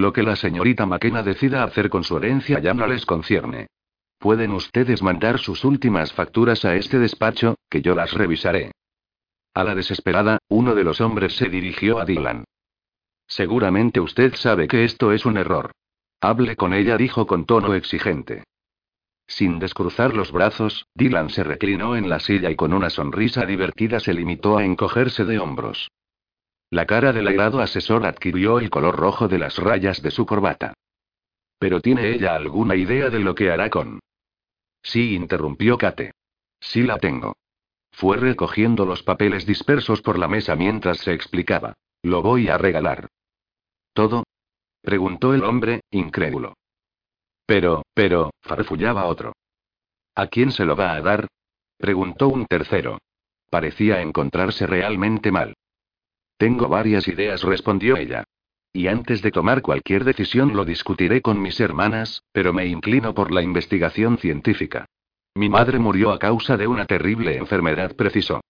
Lo 0.00 0.14
que 0.14 0.22
la 0.22 0.34
señorita 0.34 0.86
McKenna 0.86 1.22
decida 1.22 1.62
hacer 1.62 1.90
con 1.90 2.04
su 2.04 2.16
herencia 2.16 2.58
ya 2.58 2.72
no 2.72 2.86
les 2.86 3.04
concierne. 3.04 3.66
Pueden 4.18 4.52
ustedes 4.52 5.02
mandar 5.02 5.38
sus 5.38 5.62
últimas 5.62 6.14
facturas 6.14 6.64
a 6.64 6.74
este 6.74 6.98
despacho, 6.98 7.56
que 7.68 7.82
yo 7.82 7.94
las 7.94 8.14
revisaré. 8.14 8.72
A 9.52 9.62
la 9.62 9.74
desesperada, 9.74 10.38
uno 10.48 10.74
de 10.74 10.84
los 10.84 11.02
hombres 11.02 11.36
se 11.36 11.50
dirigió 11.50 11.98
a 11.98 12.06
Dylan. 12.06 12.44
Seguramente 13.26 14.00
usted 14.00 14.34
sabe 14.36 14.68
que 14.68 14.84
esto 14.84 15.12
es 15.12 15.26
un 15.26 15.36
error. 15.36 15.72
Hable 16.22 16.56
con 16.56 16.72
ella, 16.72 16.96
dijo 16.96 17.26
con 17.26 17.44
tono 17.44 17.74
exigente. 17.74 18.44
Sin 19.26 19.58
descruzar 19.58 20.14
los 20.14 20.32
brazos, 20.32 20.86
Dylan 20.94 21.28
se 21.28 21.44
reclinó 21.44 21.94
en 21.94 22.08
la 22.08 22.20
silla 22.20 22.50
y 22.50 22.56
con 22.56 22.72
una 22.72 22.88
sonrisa 22.88 23.44
divertida 23.44 24.00
se 24.00 24.14
limitó 24.14 24.56
a 24.56 24.64
encogerse 24.64 25.26
de 25.26 25.38
hombros. 25.38 25.90
La 26.70 26.86
cara 26.86 27.12
del 27.12 27.26
airado 27.26 27.60
asesor 27.60 28.06
adquirió 28.06 28.60
el 28.60 28.70
color 28.70 28.96
rojo 28.96 29.26
de 29.26 29.38
las 29.38 29.58
rayas 29.58 30.02
de 30.02 30.12
su 30.12 30.24
corbata. 30.24 30.74
¿Pero 31.58 31.80
tiene 31.80 32.10
ella 32.10 32.36
alguna 32.36 32.76
idea 32.76 33.10
de 33.10 33.18
lo 33.18 33.34
que 33.34 33.50
hará 33.50 33.68
con? 33.68 33.98
Sí, 34.82 35.14
interrumpió 35.14 35.76
Kate. 35.76 36.12
Sí 36.60 36.82
la 36.82 36.98
tengo. 36.98 37.34
Fue 37.90 38.16
recogiendo 38.16 38.86
los 38.86 39.02
papeles 39.02 39.44
dispersos 39.46 40.00
por 40.00 40.18
la 40.18 40.28
mesa 40.28 40.54
mientras 40.54 40.98
se 40.98 41.12
explicaba. 41.12 41.74
Lo 42.02 42.22
voy 42.22 42.48
a 42.48 42.56
regalar. 42.56 43.08
¿Todo? 43.92 44.24
preguntó 44.80 45.34
el 45.34 45.44
hombre, 45.44 45.80
incrédulo. 45.90 46.54
Pero, 47.44 47.82
pero, 47.92 48.30
farfullaba 48.42 49.06
otro. 49.06 49.34
¿A 50.14 50.28
quién 50.28 50.52
se 50.52 50.64
lo 50.64 50.76
va 50.76 50.94
a 50.94 51.00
dar? 51.00 51.26
preguntó 51.76 52.28
un 52.28 52.46
tercero. 52.46 52.98
Parecía 53.50 54.00
encontrarse 54.00 54.66
realmente 54.66 55.32
mal. 55.32 55.54
Tengo 56.40 56.68
varias 56.68 57.06
ideas, 57.06 57.42
respondió 57.42 57.98
ella. 57.98 58.24
Y 58.72 58.86
antes 58.86 59.20
de 59.20 59.30
tomar 59.30 59.60
cualquier 59.60 60.04
decisión 60.04 60.56
lo 60.56 60.64
discutiré 60.64 61.20
con 61.20 61.38
mis 61.42 61.60
hermanas, 61.60 62.22
pero 62.32 62.54
me 62.54 62.64
inclino 62.64 63.12
por 63.12 63.30
la 63.30 63.42
investigación 63.42 64.16
científica. 64.16 64.86
Mi 65.34 65.50
madre 65.50 65.78
murió 65.78 66.12
a 66.12 66.18
causa 66.18 66.56
de 66.56 66.66
una 66.66 66.86
terrible 66.86 67.36
enfermedad, 67.36 67.94
precisó. 67.94 68.40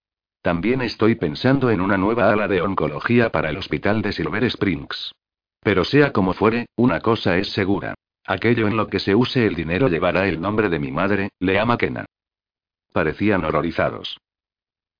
También 0.41 0.81
estoy 0.81 1.15
pensando 1.15 1.69
en 1.69 1.81
una 1.81 1.97
nueva 1.97 2.31
ala 2.31 2.47
de 2.47 2.61
oncología 2.61 3.29
para 3.29 3.49
el 3.49 3.57
hospital 3.57 4.01
de 4.01 4.13
Silver 4.13 4.45
Springs. 4.45 5.11
Pero 5.59 5.83
sea 5.83 6.13
como 6.13 6.31
fuere, 6.31 6.67
una 6.77 7.01
cosa 7.01 7.35
es 7.35 7.51
segura. 7.51 7.95
Aquello 8.25 8.69
en 8.69 8.77
lo 8.77 8.87
que 8.87 8.99
se 8.99 9.15
use 9.15 9.45
el 9.45 9.53
dinero 9.55 9.89
llevará 9.89 10.29
el 10.29 10.39
nombre 10.39 10.69
de 10.69 10.79
mi 10.79 10.93
madre, 10.93 11.31
Lea 11.39 11.65
McKenna. 11.65 12.05
Parecían 12.93 13.43
horrorizados. 13.43 14.17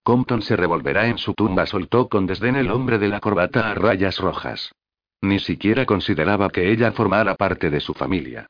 Compton 0.03 0.41
se 0.41 0.55
revolverá 0.55 1.07
en 1.07 1.17
su 1.17 1.33
tumba, 1.33 1.65
soltó 1.65 2.09
con 2.09 2.25
desdén 2.25 2.55
el 2.55 2.71
hombre 2.71 2.97
de 2.97 3.07
la 3.07 3.19
corbata 3.19 3.69
a 3.69 3.75
rayas 3.75 4.17
rojas. 4.17 4.71
Ni 5.21 5.39
siquiera 5.39 5.85
consideraba 5.85 6.49
que 6.49 6.71
ella 6.71 6.91
formara 6.91 7.35
parte 7.35 7.69
de 7.69 7.79
su 7.79 7.93
familia. 7.93 8.47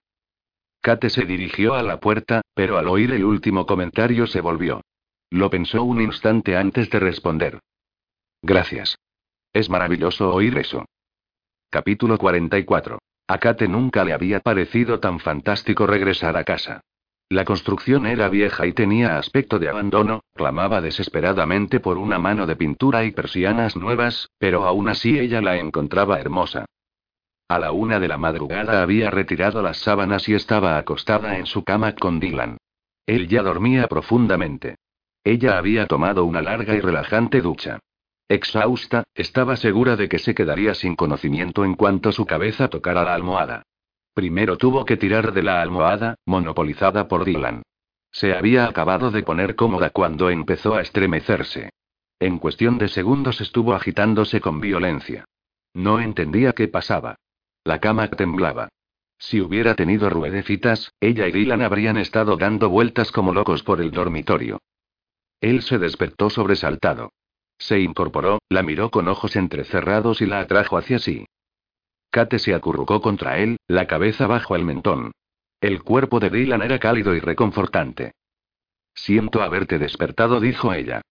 Kate 0.81 1.09
se 1.09 1.25
dirigió 1.25 1.75
a 1.75 1.83
la 1.83 1.99
puerta, 1.99 2.41
pero 2.53 2.77
al 2.77 2.87
oír 2.87 3.11
el 3.11 3.25
último 3.25 3.65
comentario 3.65 4.25
se 4.25 4.41
volvió. 4.41 4.81
Lo 5.29 5.49
pensó 5.49 5.83
un 5.83 6.01
instante 6.01 6.55
antes 6.55 6.89
de 6.89 6.99
responder. 6.99 7.59
Gracias. 8.41 8.97
Es 9.53 9.69
maravilloso 9.69 10.33
oír 10.33 10.57
eso. 10.57 10.85
Capítulo 11.69 12.17
44. 12.17 12.99
A 13.27 13.37
Kate 13.37 13.67
nunca 13.67 14.03
le 14.03 14.13
había 14.13 14.39
parecido 14.39 14.99
tan 14.99 15.19
fantástico 15.19 15.85
regresar 15.85 16.35
a 16.37 16.43
casa. 16.43 16.81
La 17.31 17.45
construcción 17.45 18.07
era 18.07 18.27
vieja 18.27 18.67
y 18.67 18.73
tenía 18.73 19.17
aspecto 19.17 19.57
de 19.57 19.69
abandono, 19.69 20.25
clamaba 20.35 20.81
desesperadamente 20.81 21.79
por 21.79 21.97
una 21.97 22.19
mano 22.19 22.45
de 22.45 22.57
pintura 22.57 23.05
y 23.05 23.11
persianas 23.11 23.77
nuevas, 23.77 24.29
pero 24.37 24.65
aún 24.65 24.89
así 24.89 25.17
ella 25.17 25.39
la 25.39 25.55
encontraba 25.55 26.19
hermosa. 26.19 26.65
A 27.47 27.57
la 27.57 27.71
una 27.71 28.01
de 28.01 28.09
la 28.09 28.17
madrugada 28.17 28.83
había 28.83 29.09
retirado 29.11 29.61
las 29.61 29.77
sábanas 29.77 30.27
y 30.27 30.33
estaba 30.33 30.77
acostada 30.77 31.37
en 31.37 31.45
su 31.45 31.63
cama 31.63 31.95
con 31.95 32.19
Dylan. 32.19 32.57
Él 33.05 33.29
ya 33.29 33.43
dormía 33.43 33.87
profundamente. 33.87 34.75
Ella 35.23 35.57
había 35.57 35.87
tomado 35.87 36.25
una 36.25 36.41
larga 36.41 36.75
y 36.75 36.81
relajante 36.81 37.39
ducha. 37.39 37.79
Exhausta, 38.27 39.05
estaba 39.15 39.55
segura 39.55 39.95
de 39.95 40.09
que 40.09 40.19
se 40.19 40.35
quedaría 40.35 40.73
sin 40.73 40.97
conocimiento 40.97 41.63
en 41.63 41.75
cuanto 41.75 42.11
su 42.11 42.25
cabeza 42.25 42.67
tocara 42.67 43.05
la 43.05 43.13
almohada. 43.13 43.63
Primero 44.13 44.57
tuvo 44.57 44.85
que 44.85 44.97
tirar 44.97 45.33
de 45.33 45.43
la 45.43 45.61
almohada, 45.61 46.15
monopolizada 46.25 47.07
por 47.07 47.23
Dylan. 47.25 47.63
Se 48.11 48.33
había 48.33 48.65
acabado 48.65 49.09
de 49.09 49.23
poner 49.23 49.55
cómoda 49.55 49.89
cuando 49.89 50.29
empezó 50.29 50.75
a 50.75 50.81
estremecerse. 50.81 51.69
En 52.19 52.37
cuestión 52.37 52.77
de 52.77 52.89
segundos 52.89 53.39
estuvo 53.41 53.73
agitándose 53.73 54.41
con 54.41 54.59
violencia. 54.59 55.25
No 55.73 55.99
entendía 55.99 56.53
qué 56.53 56.67
pasaba. 56.67 57.15
La 57.63 57.79
cama 57.79 58.09
temblaba. 58.09 58.69
Si 59.17 59.39
hubiera 59.39 59.75
tenido 59.75 60.09
ruedecitas, 60.09 60.91
ella 60.99 61.27
y 61.27 61.31
Dylan 61.31 61.61
habrían 61.61 61.97
estado 61.97 62.35
dando 62.35 62.69
vueltas 62.69 63.11
como 63.11 63.33
locos 63.33 63.63
por 63.63 63.79
el 63.79 63.91
dormitorio. 63.91 64.59
Él 65.39 65.61
se 65.61 65.79
despertó 65.79 66.29
sobresaltado. 66.29 67.11
Se 67.57 67.79
incorporó, 67.79 68.39
la 68.49 68.63
miró 68.63 68.89
con 68.89 69.07
ojos 69.07 69.35
entrecerrados 69.35 70.21
y 70.21 70.25
la 70.25 70.39
atrajo 70.39 70.77
hacia 70.77 70.99
sí. 70.99 71.25
Kate 72.11 72.39
se 72.39 72.53
acurrucó 72.53 73.01
contra 73.01 73.39
él, 73.39 73.57
la 73.67 73.87
cabeza 73.87 74.27
bajo 74.27 74.55
el 74.55 74.65
mentón. 74.65 75.13
El 75.61 75.81
cuerpo 75.81 76.19
de 76.19 76.29
Dylan 76.29 76.61
era 76.61 76.77
cálido 76.77 77.15
y 77.15 77.19
reconfortante. 77.19 78.11
Siento 78.93 79.41
haberte 79.41 79.79
despertado, 79.79 80.39
dijo 80.39 80.73
ella. 80.73 81.01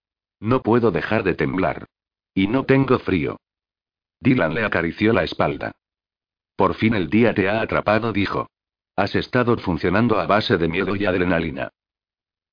No 0.41 0.63
puedo 0.63 0.91
dejar 0.91 1.23
de 1.23 1.35
temblar. 1.35 1.87
Y 2.35 2.47
no 2.49 2.65
tengo 2.65 2.99
frío. 2.99 3.39
Dylan 4.21 4.55
le 4.55 4.65
acarició 4.65 5.13
la 5.15 5.25
espalda. 5.25 5.73
Por 6.55 6.75
fin 6.75 6.95
el 6.95 7.09
día 7.09 7.33
te 7.33 7.49
ha 7.49 7.63
atrapado, 7.63 8.13
dijo. 8.13 8.51
Has 8.95 9.15
estado 9.15 9.57
funcionando 9.57 10.21
a 10.21 10.27
base 10.27 10.59
de 10.59 10.69
miedo 10.69 10.95
y 10.95 11.07
adrenalina. 11.07 11.71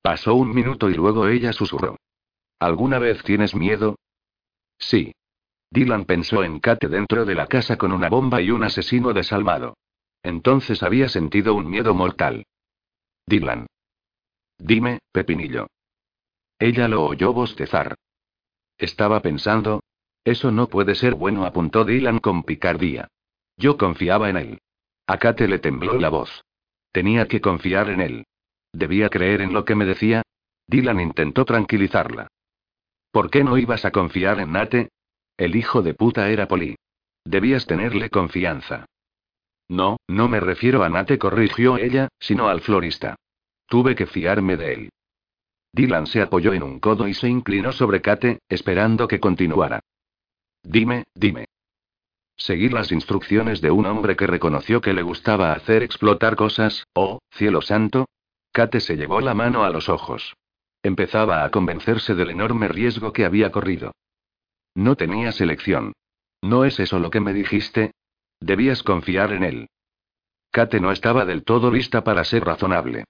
Pasó 0.00 0.34
un 0.34 0.54
minuto 0.54 0.88
y 0.88 0.94
luego 0.94 1.28
ella 1.28 1.52
susurró. 1.52 1.96
¿Alguna 2.58 2.98
vez 2.98 3.22
tienes 3.22 3.54
miedo? 3.54 3.96
Sí. 4.78 5.12
Dylan 5.70 6.04
pensó 6.04 6.42
en 6.44 6.60
Kate 6.60 6.88
dentro 6.88 7.24
de 7.24 7.34
la 7.34 7.46
casa 7.46 7.76
con 7.76 7.92
una 7.92 8.08
bomba 8.08 8.40
y 8.40 8.50
un 8.50 8.64
asesino 8.64 9.12
desalmado. 9.12 9.76
Entonces 10.22 10.82
había 10.82 11.08
sentido 11.08 11.54
un 11.54 11.68
miedo 11.68 11.94
mortal. 11.94 12.46
Dylan. 13.26 13.66
Dime, 14.58 15.00
Pepinillo. 15.12 15.68
Ella 16.58 16.88
lo 16.88 17.04
oyó 17.04 17.32
bostezar. 17.32 17.94
Estaba 18.78 19.20
pensando. 19.20 19.80
Eso 20.24 20.50
no 20.50 20.68
puede 20.68 20.94
ser 20.94 21.14
bueno, 21.14 21.44
apuntó 21.44 21.84
Dylan 21.84 22.18
con 22.18 22.42
picardía. 22.42 23.08
Yo 23.56 23.76
confiaba 23.76 24.28
en 24.30 24.36
él. 24.36 24.58
A 25.06 25.18
Kate 25.18 25.48
le 25.48 25.58
tembló 25.58 25.94
la 25.94 26.08
voz. 26.08 26.44
Tenía 26.92 27.28
que 27.28 27.40
confiar 27.40 27.90
en 27.90 28.00
él. 28.00 28.26
Debía 28.72 29.08
creer 29.08 29.40
en 29.40 29.52
lo 29.52 29.64
que 29.64 29.74
me 29.74 29.84
decía. 29.84 30.22
Dylan 30.66 31.00
intentó 31.00 31.44
tranquilizarla. 31.44 32.28
¿Por 33.10 33.30
qué 33.30 33.42
no 33.42 33.56
ibas 33.56 33.84
a 33.84 33.90
confiar 33.90 34.40
en 34.40 34.52
Nate? 34.52 34.90
El 35.38 35.54
hijo 35.54 35.82
de 35.82 35.94
puta 35.94 36.28
era 36.30 36.48
Poli. 36.48 36.76
Debías 37.24 37.64
tenerle 37.64 38.10
confianza. 38.10 38.86
No, 39.68 39.98
no 40.08 40.28
me 40.28 40.40
refiero 40.40 40.82
a 40.82 40.88
Nate, 40.88 41.16
corrigió 41.16 41.78
ella, 41.78 42.08
sino 42.18 42.48
al 42.48 42.60
florista. 42.60 43.14
Tuve 43.68 43.94
que 43.94 44.06
fiarme 44.06 44.56
de 44.56 44.72
él. 44.72 44.90
Dylan 45.72 46.08
se 46.08 46.22
apoyó 46.22 46.54
en 46.54 46.64
un 46.64 46.80
codo 46.80 47.06
y 47.06 47.14
se 47.14 47.28
inclinó 47.28 47.70
sobre 47.70 48.00
Kate, 48.00 48.40
esperando 48.48 49.06
que 49.06 49.20
continuara. 49.20 49.80
Dime, 50.64 51.04
dime. 51.14 51.44
Seguir 52.36 52.72
las 52.72 52.90
instrucciones 52.90 53.60
de 53.60 53.70
un 53.70 53.86
hombre 53.86 54.16
que 54.16 54.26
reconoció 54.26 54.80
que 54.80 54.92
le 54.92 55.02
gustaba 55.02 55.52
hacer 55.52 55.84
explotar 55.84 56.34
cosas, 56.34 56.84
oh, 56.94 57.20
cielo 57.30 57.62
santo. 57.62 58.08
Kate 58.50 58.80
se 58.80 58.96
llevó 58.96 59.20
la 59.20 59.34
mano 59.34 59.62
a 59.62 59.70
los 59.70 59.88
ojos. 59.88 60.34
Empezaba 60.82 61.44
a 61.44 61.50
convencerse 61.50 62.16
del 62.16 62.30
enorme 62.30 62.66
riesgo 62.66 63.12
que 63.12 63.24
había 63.24 63.52
corrido. 63.52 63.92
No 64.78 64.94
tenía 64.94 65.32
selección. 65.32 65.92
¿No 66.40 66.64
es 66.64 66.78
eso 66.78 67.00
lo 67.00 67.10
que 67.10 67.18
me 67.18 67.32
dijiste? 67.32 67.90
Debías 68.38 68.84
confiar 68.84 69.32
en 69.32 69.42
él. 69.42 69.70
Kate 70.52 70.78
no 70.78 70.92
estaba 70.92 71.24
del 71.24 71.42
todo 71.42 71.72
lista 71.72 72.04
para 72.04 72.22
ser 72.22 72.44
razonable. 72.44 73.02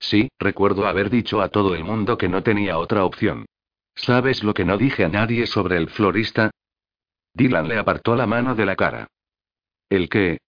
Sí, 0.00 0.30
recuerdo 0.36 0.88
haber 0.88 1.08
dicho 1.08 1.42
a 1.42 1.48
todo 1.48 1.76
el 1.76 1.84
mundo 1.84 2.18
que 2.18 2.28
no 2.28 2.42
tenía 2.42 2.76
otra 2.76 3.04
opción. 3.04 3.46
¿Sabes 3.94 4.42
lo 4.42 4.52
que 4.52 4.64
no 4.64 4.78
dije 4.78 5.04
a 5.04 5.08
nadie 5.08 5.46
sobre 5.46 5.76
el 5.76 5.90
florista? 5.90 6.50
Dylan 7.34 7.68
le 7.68 7.78
apartó 7.78 8.16
la 8.16 8.26
mano 8.26 8.56
de 8.56 8.66
la 8.66 8.74
cara. 8.74 9.06
¿El 9.88 10.08
qué? 10.08 10.38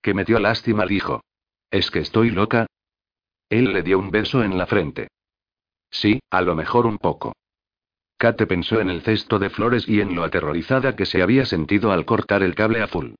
Que 0.00 0.14
me 0.14 0.24
dio 0.24 0.38
lástima, 0.38 0.86
dijo. 0.86 1.22
¿Es 1.70 1.90
que 1.90 1.98
estoy 1.98 2.30
loca? 2.30 2.64
Él 3.50 3.74
le 3.74 3.82
dio 3.82 3.98
un 3.98 4.10
beso 4.10 4.42
en 4.42 4.56
la 4.56 4.66
frente. 4.66 5.08
Sí, 5.90 6.18
a 6.30 6.40
lo 6.40 6.54
mejor 6.54 6.86
un 6.86 6.96
poco. 6.96 7.34
Kate 8.20 8.46
pensó 8.46 8.80
en 8.80 8.90
el 8.90 9.00
cesto 9.00 9.38
de 9.38 9.48
flores 9.48 9.88
y 9.88 10.02
en 10.02 10.14
lo 10.14 10.24
aterrorizada 10.24 10.94
que 10.94 11.06
se 11.06 11.22
había 11.22 11.46
sentido 11.46 11.90
al 11.90 12.04
cortar 12.04 12.42
el 12.42 12.54
cable 12.54 12.82
azul. 12.82 13.14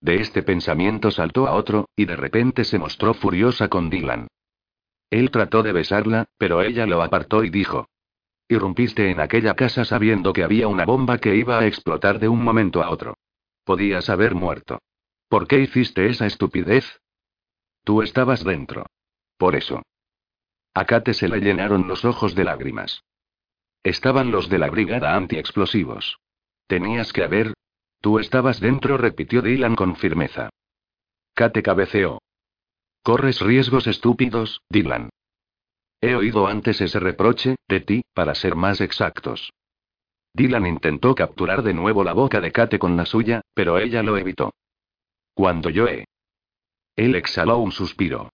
De 0.00 0.14
este 0.14 0.42
pensamiento 0.42 1.10
saltó 1.10 1.46
a 1.46 1.52
otro, 1.52 1.90
y 1.94 2.06
de 2.06 2.16
repente 2.16 2.64
se 2.64 2.78
mostró 2.78 3.12
furiosa 3.12 3.68
con 3.68 3.90
Dylan. 3.90 4.28
Él 5.10 5.30
trató 5.30 5.62
de 5.62 5.72
besarla, 5.72 6.24
pero 6.38 6.62
ella 6.62 6.86
lo 6.86 7.02
apartó 7.02 7.44
y 7.44 7.50
dijo. 7.50 7.90
Irrumpiste 8.48 9.10
en 9.10 9.20
aquella 9.20 9.52
casa 9.52 9.84
sabiendo 9.84 10.32
que 10.32 10.42
había 10.42 10.68
una 10.68 10.86
bomba 10.86 11.18
que 11.18 11.36
iba 11.36 11.58
a 11.58 11.66
explotar 11.66 12.18
de 12.18 12.28
un 12.30 12.42
momento 12.42 12.82
a 12.82 12.88
otro. 12.88 13.18
Podías 13.62 14.08
haber 14.08 14.34
muerto. 14.34 14.78
¿Por 15.28 15.46
qué 15.48 15.60
hiciste 15.60 16.06
esa 16.06 16.24
estupidez? 16.24 17.02
Tú 17.84 18.00
estabas 18.00 18.42
dentro. 18.42 18.86
Por 19.36 19.54
eso. 19.54 19.82
A 20.72 20.86
Kate 20.86 21.12
se 21.12 21.28
le 21.28 21.40
llenaron 21.40 21.86
los 21.86 22.06
ojos 22.06 22.34
de 22.34 22.44
lágrimas. 22.44 23.02
Estaban 23.86 24.32
los 24.32 24.48
de 24.48 24.58
la 24.58 24.68
brigada 24.68 25.14
antiexplosivos. 25.14 26.18
Tenías 26.66 27.12
que 27.12 27.22
haber. 27.22 27.54
Tú 28.00 28.18
estabas 28.18 28.58
dentro, 28.58 28.98
repitió 28.98 29.42
Dylan 29.42 29.76
con 29.76 29.94
firmeza. 29.94 30.50
Kate 31.34 31.62
cabeceó. 31.62 32.20
Corres 33.04 33.40
riesgos 33.40 33.86
estúpidos, 33.86 34.60
Dylan. 34.68 35.10
He 36.00 36.16
oído 36.16 36.48
antes 36.48 36.80
ese 36.80 36.98
reproche, 36.98 37.54
de 37.68 37.78
ti, 37.78 38.02
para 38.12 38.34
ser 38.34 38.56
más 38.56 38.80
exactos. 38.80 39.52
Dylan 40.34 40.66
intentó 40.66 41.14
capturar 41.14 41.62
de 41.62 41.72
nuevo 41.72 42.02
la 42.02 42.12
boca 42.12 42.40
de 42.40 42.50
Kate 42.50 42.80
con 42.80 42.96
la 42.96 43.06
suya, 43.06 43.42
pero 43.54 43.78
ella 43.78 44.02
lo 44.02 44.18
evitó. 44.18 44.52
Cuando 45.32 45.70
yo 45.70 45.86
he. 45.86 46.06
Él 46.96 47.14
exhaló 47.14 47.58
un 47.58 47.70
suspiro. 47.70 48.32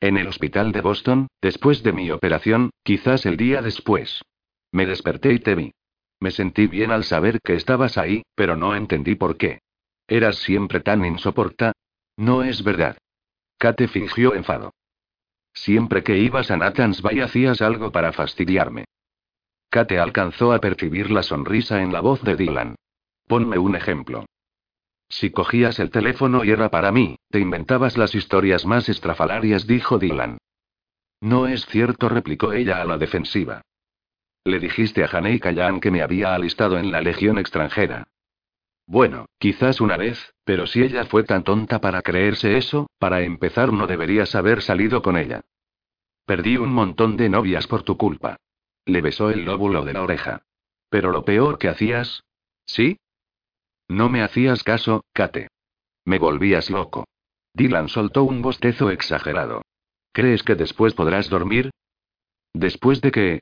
En 0.00 0.16
el 0.16 0.26
hospital 0.26 0.72
de 0.72 0.80
Boston, 0.80 1.28
después 1.40 1.84
de 1.84 1.92
mi 1.92 2.10
operación, 2.10 2.70
quizás 2.82 3.24
el 3.24 3.36
día 3.36 3.62
después. 3.62 4.20
Me 4.74 4.86
desperté 4.86 5.32
y 5.32 5.38
te 5.38 5.54
vi. 5.54 5.72
Me 6.18 6.32
sentí 6.32 6.66
bien 6.66 6.90
al 6.90 7.04
saber 7.04 7.40
que 7.40 7.54
estabas 7.54 7.96
ahí, 7.96 8.24
pero 8.34 8.56
no 8.56 8.74
entendí 8.74 9.14
por 9.14 9.36
qué. 9.36 9.60
Eras 10.08 10.38
siempre 10.38 10.80
tan 10.80 11.04
insoporta. 11.04 11.74
No 12.16 12.42
es 12.42 12.64
verdad. 12.64 12.98
Kate 13.56 13.86
fingió 13.86 14.34
enfado. 14.34 14.74
Siempre 15.52 16.02
que 16.02 16.18
ibas 16.18 16.50
a 16.50 16.56
Nathan's 16.56 17.02
Bay 17.02 17.20
hacías 17.20 17.62
algo 17.62 17.92
para 17.92 18.12
fastidiarme. 18.12 18.86
Kate 19.70 20.00
alcanzó 20.00 20.52
a 20.52 20.58
percibir 20.58 21.08
la 21.08 21.22
sonrisa 21.22 21.80
en 21.80 21.92
la 21.92 22.00
voz 22.00 22.20
de 22.22 22.34
Dylan. 22.34 22.74
Ponme 23.28 23.58
un 23.58 23.76
ejemplo. 23.76 24.26
Si 25.08 25.30
cogías 25.30 25.78
el 25.78 25.90
teléfono 25.90 26.44
y 26.44 26.50
era 26.50 26.68
para 26.70 26.90
mí, 26.90 27.14
te 27.30 27.38
inventabas 27.38 27.96
las 27.96 28.16
historias 28.16 28.66
más 28.66 28.88
estrafalarias, 28.88 29.68
dijo 29.68 30.00
Dylan. 30.00 30.38
No 31.20 31.46
es 31.46 31.64
cierto, 31.66 32.08
replicó 32.08 32.52
ella 32.52 32.82
a 32.82 32.84
la 32.84 32.98
defensiva. 32.98 33.62
Le 34.44 34.58
dijiste 34.58 35.02
a 35.02 35.08
Hanei 35.10 35.40
Kayan 35.40 35.80
que 35.80 35.90
me 35.90 36.02
había 36.02 36.34
alistado 36.34 36.78
en 36.78 36.92
la 36.92 37.00
legión 37.00 37.38
extranjera. 37.38 38.08
Bueno, 38.86 39.26
quizás 39.38 39.80
una 39.80 39.96
vez, 39.96 40.34
pero 40.44 40.66
si 40.66 40.82
ella 40.82 41.06
fue 41.06 41.24
tan 41.24 41.42
tonta 41.42 41.80
para 41.80 42.02
creerse 42.02 42.58
eso, 42.58 42.90
para 42.98 43.22
empezar 43.22 43.72
no 43.72 43.86
deberías 43.86 44.34
haber 44.34 44.60
salido 44.60 45.00
con 45.00 45.16
ella. 45.16 45.42
Perdí 46.26 46.58
un 46.58 46.72
montón 46.72 47.16
de 47.16 47.30
novias 47.30 47.66
por 47.66 47.82
tu 47.82 47.96
culpa. 47.96 48.36
Le 48.84 49.00
besó 49.00 49.30
el 49.30 49.46
lóbulo 49.46 49.84
de 49.84 49.94
la 49.94 50.02
oreja. 50.02 50.42
Pero 50.90 51.10
lo 51.10 51.24
peor 51.24 51.58
que 51.58 51.68
hacías. 51.68 52.24
¿Sí? 52.66 52.98
No 53.88 54.10
me 54.10 54.22
hacías 54.22 54.62
caso, 54.62 55.04
Kate. 55.14 55.48
Me 56.04 56.18
volvías 56.18 56.68
loco. 56.68 57.06
Dylan 57.54 57.88
soltó 57.88 58.24
un 58.24 58.42
bostezo 58.42 58.90
exagerado. 58.90 59.62
¿Crees 60.12 60.42
que 60.42 60.54
después 60.54 60.92
podrás 60.92 61.30
dormir? 61.30 61.70
¿Después 62.52 63.00
de 63.00 63.10
qué? 63.10 63.40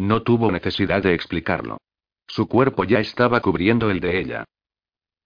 No 0.00 0.22
tuvo 0.22 0.50
necesidad 0.50 1.02
de 1.02 1.12
explicarlo. 1.12 1.76
Su 2.26 2.48
cuerpo 2.48 2.84
ya 2.84 3.00
estaba 3.00 3.42
cubriendo 3.42 3.90
el 3.90 4.00
de 4.00 4.18
ella. 4.18 4.44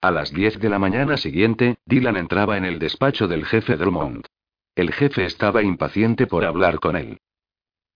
A 0.01 0.11
las 0.11 0.33
10 0.33 0.59
de 0.59 0.69
la 0.69 0.81
mañana 0.81 1.17
siguiente, 1.17 1.77
Dylan 1.87 2.17
entraba 2.17 2.57
en 2.57 2.65
el 2.65 2.81
despacho 2.81 3.29
del 3.29 3.47
jefe 3.47 3.77
Drummond. 3.77 4.27
El 4.75 4.93
jefe 4.93 5.27
estaba 5.27 5.63
impaciente 5.63 6.27
por 6.27 6.45
hablar 6.45 6.81
con 6.81 6.97
él. 6.97 7.19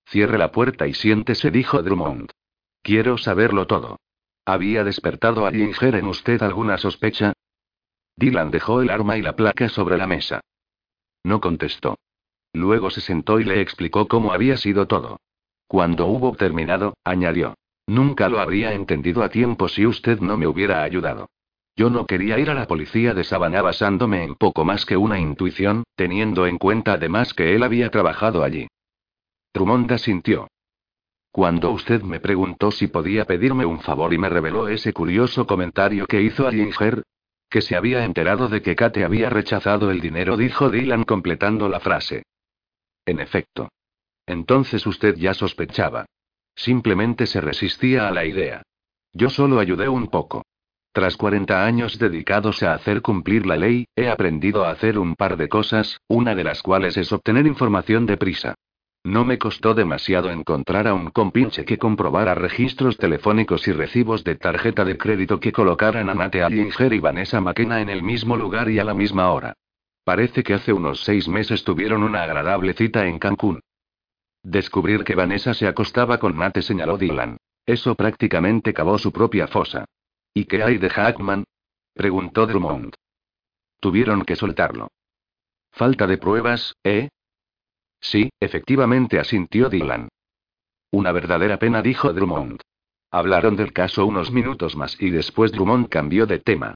Cierre 0.06 0.38
la 0.38 0.52
puerta 0.52 0.86
y 0.86 0.94
siéntese, 0.94 1.50
dijo 1.50 1.82
Drummond. 1.82 2.30
Quiero 2.80 3.18
saberlo 3.18 3.66
todo. 3.66 3.98
¿Había 4.44 4.84
despertado 4.84 5.48
a 5.48 5.50
Ginger 5.50 5.96
en 5.96 6.06
usted 6.06 6.40
alguna 6.44 6.78
sospecha? 6.78 7.32
Dylan 8.14 8.52
dejó 8.52 8.82
el 8.82 8.90
arma 8.90 9.18
y 9.18 9.22
la 9.22 9.34
placa 9.34 9.68
sobre 9.68 9.98
la 9.98 10.06
mesa. 10.06 10.42
No 11.24 11.40
contestó. 11.40 11.98
Luego 12.52 12.90
se 12.90 13.00
sentó 13.00 13.40
y 13.40 13.44
le 13.44 13.60
explicó 13.60 14.06
cómo 14.06 14.32
había 14.32 14.56
sido 14.56 14.86
todo. 14.86 15.18
Cuando 15.68 16.06
hubo 16.06 16.34
terminado, 16.34 16.96
añadió. 17.04 17.54
Nunca 17.86 18.28
lo 18.28 18.40
habría 18.40 18.72
entendido 18.72 19.22
a 19.22 19.28
tiempo 19.28 19.68
si 19.68 19.86
usted 19.86 20.20
no 20.20 20.36
me 20.36 20.46
hubiera 20.46 20.82
ayudado. 20.82 21.28
Yo 21.76 21.90
no 21.90 22.06
quería 22.06 22.38
ir 22.38 22.50
a 22.50 22.54
la 22.54 22.66
policía 22.66 23.14
de 23.14 23.22
Sabana 23.22 23.62
basándome 23.62 24.24
en 24.24 24.34
poco 24.34 24.64
más 24.64 24.84
que 24.84 24.96
una 24.96 25.20
intuición, 25.20 25.84
teniendo 25.94 26.46
en 26.46 26.58
cuenta 26.58 26.94
además 26.94 27.34
que 27.34 27.54
él 27.54 27.62
había 27.62 27.90
trabajado 27.90 28.42
allí. 28.42 28.66
Trumonda 29.52 29.98
sintió. 29.98 30.48
Cuando 31.30 31.70
usted 31.70 32.02
me 32.02 32.18
preguntó 32.18 32.70
si 32.70 32.88
podía 32.88 33.26
pedirme 33.26 33.64
un 33.64 33.80
favor 33.80 34.12
y 34.12 34.18
me 34.18 34.28
reveló 34.28 34.68
ese 34.68 34.92
curioso 34.92 35.46
comentario 35.46 36.06
que 36.06 36.22
hizo 36.22 36.48
a 36.48 36.50
Ginger, 36.50 37.04
que 37.48 37.60
se 37.60 37.76
había 37.76 38.04
enterado 38.04 38.48
de 38.48 38.60
que 38.60 38.74
Kate 38.74 39.04
había 39.04 39.30
rechazado 39.30 39.90
el 39.90 40.00
dinero, 40.00 40.36
dijo 40.36 40.70
Dylan 40.70 41.04
completando 41.04 41.68
la 41.68 41.80
frase. 41.80 42.24
En 43.06 43.20
efecto. 43.20 43.68
Entonces 44.28 44.86
usted 44.86 45.16
ya 45.16 45.32
sospechaba. 45.32 46.04
Simplemente 46.54 47.26
se 47.26 47.40
resistía 47.40 48.08
a 48.08 48.10
la 48.10 48.26
idea. 48.26 48.62
Yo 49.12 49.30
solo 49.30 49.58
ayudé 49.58 49.88
un 49.88 50.08
poco. 50.08 50.44
Tras 50.92 51.16
40 51.16 51.64
años 51.64 51.98
dedicados 51.98 52.62
a 52.62 52.74
hacer 52.74 53.00
cumplir 53.00 53.46
la 53.46 53.56
ley, 53.56 53.86
he 53.96 54.08
aprendido 54.08 54.64
a 54.64 54.70
hacer 54.70 54.98
un 54.98 55.14
par 55.14 55.38
de 55.38 55.48
cosas, 55.48 55.98
una 56.08 56.34
de 56.34 56.44
las 56.44 56.62
cuales 56.62 56.96
es 56.98 57.10
obtener 57.10 57.46
información 57.46 58.04
deprisa. 58.04 58.54
No 59.02 59.24
me 59.24 59.38
costó 59.38 59.72
demasiado 59.72 60.30
encontrar 60.30 60.88
a 60.88 60.92
un 60.92 61.10
compinche 61.10 61.64
que 61.64 61.78
comprobara 61.78 62.34
registros 62.34 62.98
telefónicos 62.98 63.66
y 63.66 63.72
recibos 63.72 64.24
de 64.24 64.34
tarjeta 64.34 64.84
de 64.84 64.98
crédito 64.98 65.40
que 65.40 65.52
colocaran 65.52 66.10
a 66.10 66.14
Nate 66.14 66.42
Allinger 66.42 66.92
y 66.92 66.98
Vanessa 66.98 67.40
McKenna 67.40 67.80
en 67.80 67.88
el 67.88 68.02
mismo 68.02 68.36
lugar 68.36 68.68
y 68.68 68.78
a 68.78 68.84
la 68.84 68.92
misma 68.92 69.30
hora. 69.30 69.54
Parece 70.04 70.42
que 70.42 70.52
hace 70.52 70.72
unos 70.72 71.02
seis 71.04 71.28
meses 71.28 71.64
tuvieron 71.64 72.02
una 72.02 72.24
agradable 72.24 72.74
cita 72.74 73.06
en 73.06 73.18
Cancún. 73.18 73.60
Descubrir 74.42 75.04
que 75.04 75.14
Vanessa 75.14 75.54
se 75.54 75.66
acostaba 75.66 76.18
con 76.18 76.36
Nate 76.36 76.62
señaló 76.62 76.96
Dylan. 76.96 77.36
Eso 77.66 77.94
prácticamente 77.94 78.72
cavó 78.72 78.98
su 78.98 79.12
propia 79.12 79.46
fosa. 79.46 79.84
¿Y 80.32 80.44
qué 80.44 80.62
hay 80.62 80.78
de 80.78 80.88
Hackman? 80.88 81.44
preguntó 81.92 82.46
Drummond. 82.46 82.94
Tuvieron 83.80 84.24
que 84.24 84.36
soltarlo. 84.36 84.88
Falta 85.72 86.06
de 86.06 86.18
pruebas, 86.18 86.74
¿eh? 86.82 87.08
Sí, 88.00 88.30
efectivamente 88.40 89.18
asintió 89.18 89.68
Dylan. 89.68 90.08
Una 90.90 91.12
verdadera 91.12 91.58
pena, 91.58 91.82
dijo 91.82 92.12
Drummond. 92.12 92.60
Hablaron 93.10 93.56
del 93.56 93.72
caso 93.72 94.06
unos 94.06 94.30
minutos 94.30 94.76
más 94.76 95.00
y 95.00 95.10
después 95.10 95.52
Drummond 95.52 95.88
cambió 95.88 96.26
de 96.26 96.38
tema. 96.38 96.74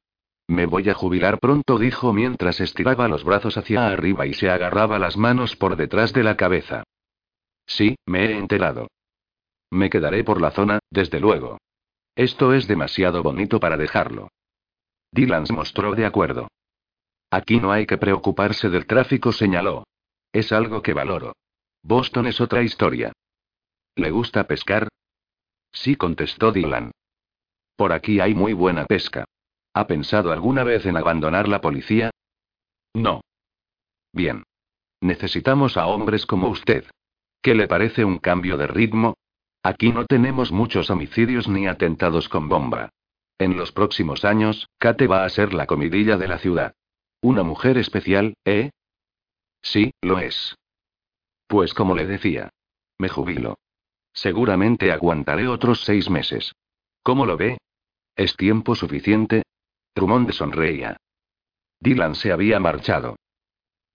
Me 0.48 0.66
voy 0.66 0.88
a 0.90 0.94
jubilar 0.94 1.38
pronto, 1.38 1.78
dijo 1.78 2.12
mientras 2.12 2.60
estiraba 2.60 3.08
los 3.08 3.24
brazos 3.24 3.56
hacia 3.56 3.86
arriba 3.86 4.26
y 4.26 4.34
se 4.34 4.50
agarraba 4.50 4.98
las 4.98 5.16
manos 5.16 5.56
por 5.56 5.76
detrás 5.76 6.12
de 6.12 6.22
la 6.22 6.36
cabeza. 6.36 6.84
Sí, 7.66 7.96
me 8.06 8.24
he 8.26 8.38
enterado. 8.38 8.88
Me 9.70 9.88
quedaré 9.88 10.24
por 10.24 10.40
la 10.40 10.50
zona, 10.50 10.78
desde 10.90 11.20
luego. 11.20 11.58
Esto 12.14 12.52
es 12.52 12.68
demasiado 12.68 13.22
bonito 13.22 13.58
para 13.58 13.76
dejarlo. 13.76 14.28
Dylan 15.12 15.46
se 15.46 15.52
mostró 15.52 15.94
de 15.94 16.04
acuerdo. 16.04 16.48
Aquí 17.30 17.58
no 17.60 17.72
hay 17.72 17.86
que 17.86 17.96
preocuparse 17.96 18.68
del 18.68 18.86
tráfico, 18.86 19.32
señaló. 19.32 19.84
Es 20.32 20.52
algo 20.52 20.82
que 20.82 20.92
valoro. 20.92 21.32
Boston 21.82 22.26
es 22.26 22.40
otra 22.40 22.62
historia. 22.62 23.12
¿Le 23.96 24.10
gusta 24.10 24.46
pescar? 24.46 24.88
Sí, 25.72 25.96
contestó 25.96 26.52
Dylan. 26.52 26.92
Por 27.76 27.92
aquí 27.92 28.20
hay 28.20 28.34
muy 28.34 28.52
buena 28.52 28.84
pesca. 28.84 29.24
¿Ha 29.74 29.86
pensado 29.86 30.32
alguna 30.32 30.64
vez 30.64 30.84
en 30.84 30.96
abandonar 30.96 31.48
la 31.48 31.60
policía? 31.60 32.10
No. 32.94 33.22
Bien. 34.12 34.44
Necesitamos 35.00 35.76
a 35.76 35.86
hombres 35.86 36.26
como 36.26 36.48
usted. 36.48 36.84
¿Qué 37.42 37.56
le 37.56 37.66
parece 37.66 38.04
un 38.04 38.18
cambio 38.18 38.56
de 38.56 38.68
ritmo? 38.68 39.16
Aquí 39.64 39.92
no 39.92 40.06
tenemos 40.06 40.52
muchos 40.52 40.90
homicidios 40.90 41.48
ni 41.48 41.66
atentados 41.66 42.28
con 42.28 42.48
bomba. 42.48 42.90
En 43.38 43.56
los 43.56 43.72
próximos 43.72 44.24
años, 44.24 44.68
Kate 44.78 45.08
va 45.08 45.24
a 45.24 45.28
ser 45.28 45.52
la 45.52 45.66
comidilla 45.66 46.16
de 46.16 46.28
la 46.28 46.38
ciudad. 46.38 46.74
Una 47.20 47.42
mujer 47.42 47.78
especial, 47.78 48.34
¿eh? 48.44 48.70
Sí, 49.60 49.92
lo 50.00 50.20
es. 50.20 50.56
Pues 51.48 51.74
como 51.74 51.96
le 51.96 52.06
decía. 52.06 52.50
Me 52.98 53.08
jubilo. 53.08 53.58
Seguramente 54.12 54.92
aguantaré 54.92 55.48
otros 55.48 55.82
seis 55.84 56.08
meses. 56.08 56.52
¿Cómo 57.02 57.26
lo 57.26 57.36
ve? 57.36 57.58
¿Es 58.14 58.36
tiempo 58.36 58.76
suficiente? 58.76 59.42
Drummond 59.94 60.30
sonreía. 60.32 60.96
Dylan 61.80 62.14
se 62.14 62.30
había 62.30 62.60
marchado. 62.60 63.16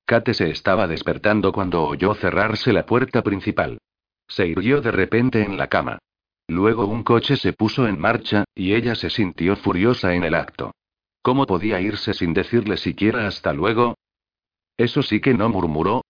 Kate 0.07 0.33
se 0.33 0.49
estaba 0.49 0.87
despertando 0.87 1.51
cuando 1.51 1.83
oyó 1.83 2.13
cerrarse 2.13 2.71
la 2.71 2.85
puerta 2.85 3.21
principal. 3.23 3.79
Se 4.25 4.47
irguió 4.47 4.79
de 4.79 4.91
repente 4.91 5.43
en 5.43 5.57
la 5.57 5.67
cama. 5.67 5.99
Luego 6.47 6.85
un 6.85 7.03
coche 7.03 7.35
se 7.35 7.51
puso 7.51 7.89
en 7.89 7.99
marcha, 7.99 8.45
y 8.55 8.73
ella 8.73 8.95
se 8.95 9.09
sintió 9.09 9.57
furiosa 9.57 10.13
en 10.13 10.23
el 10.23 10.33
acto. 10.33 10.71
¿Cómo 11.21 11.45
podía 11.45 11.81
irse 11.81 12.13
sin 12.13 12.33
decirle 12.33 12.77
siquiera 12.77 13.27
hasta 13.27 13.51
luego? 13.51 13.95
Eso 14.77 15.03
sí 15.03 15.19
que 15.19 15.33
no 15.33 15.49
murmuró. 15.49 16.05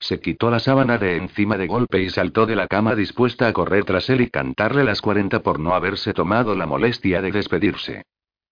Se 0.00 0.18
quitó 0.18 0.50
la 0.50 0.58
sábana 0.58 0.98
de 0.98 1.16
encima 1.16 1.56
de 1.56 1.68
golpe 1.68 2.02
y 2.02 2.10
saltó 2.10 2.44
de 2.44 2.56
la 2.56 2.66
cama 2.66 2.96
dispuesta 2.96 3.46
a 3.46 3.52
correr 3.52 3.84
tras 3.84 4.10
él 4.10 4.22
y 4.22 4.30
cantarle 4.30 4.82
las 4.82 5.00
cuarenta 5.00 5.44
por 5.44 5.60
no 5.60 5.74
haberse 5.74 6.12
tomado 6.12 6.56
la 6.56 6.66
molestia 6.66 7.22
de 7.22 7.30
despedirse. 7.30 8.02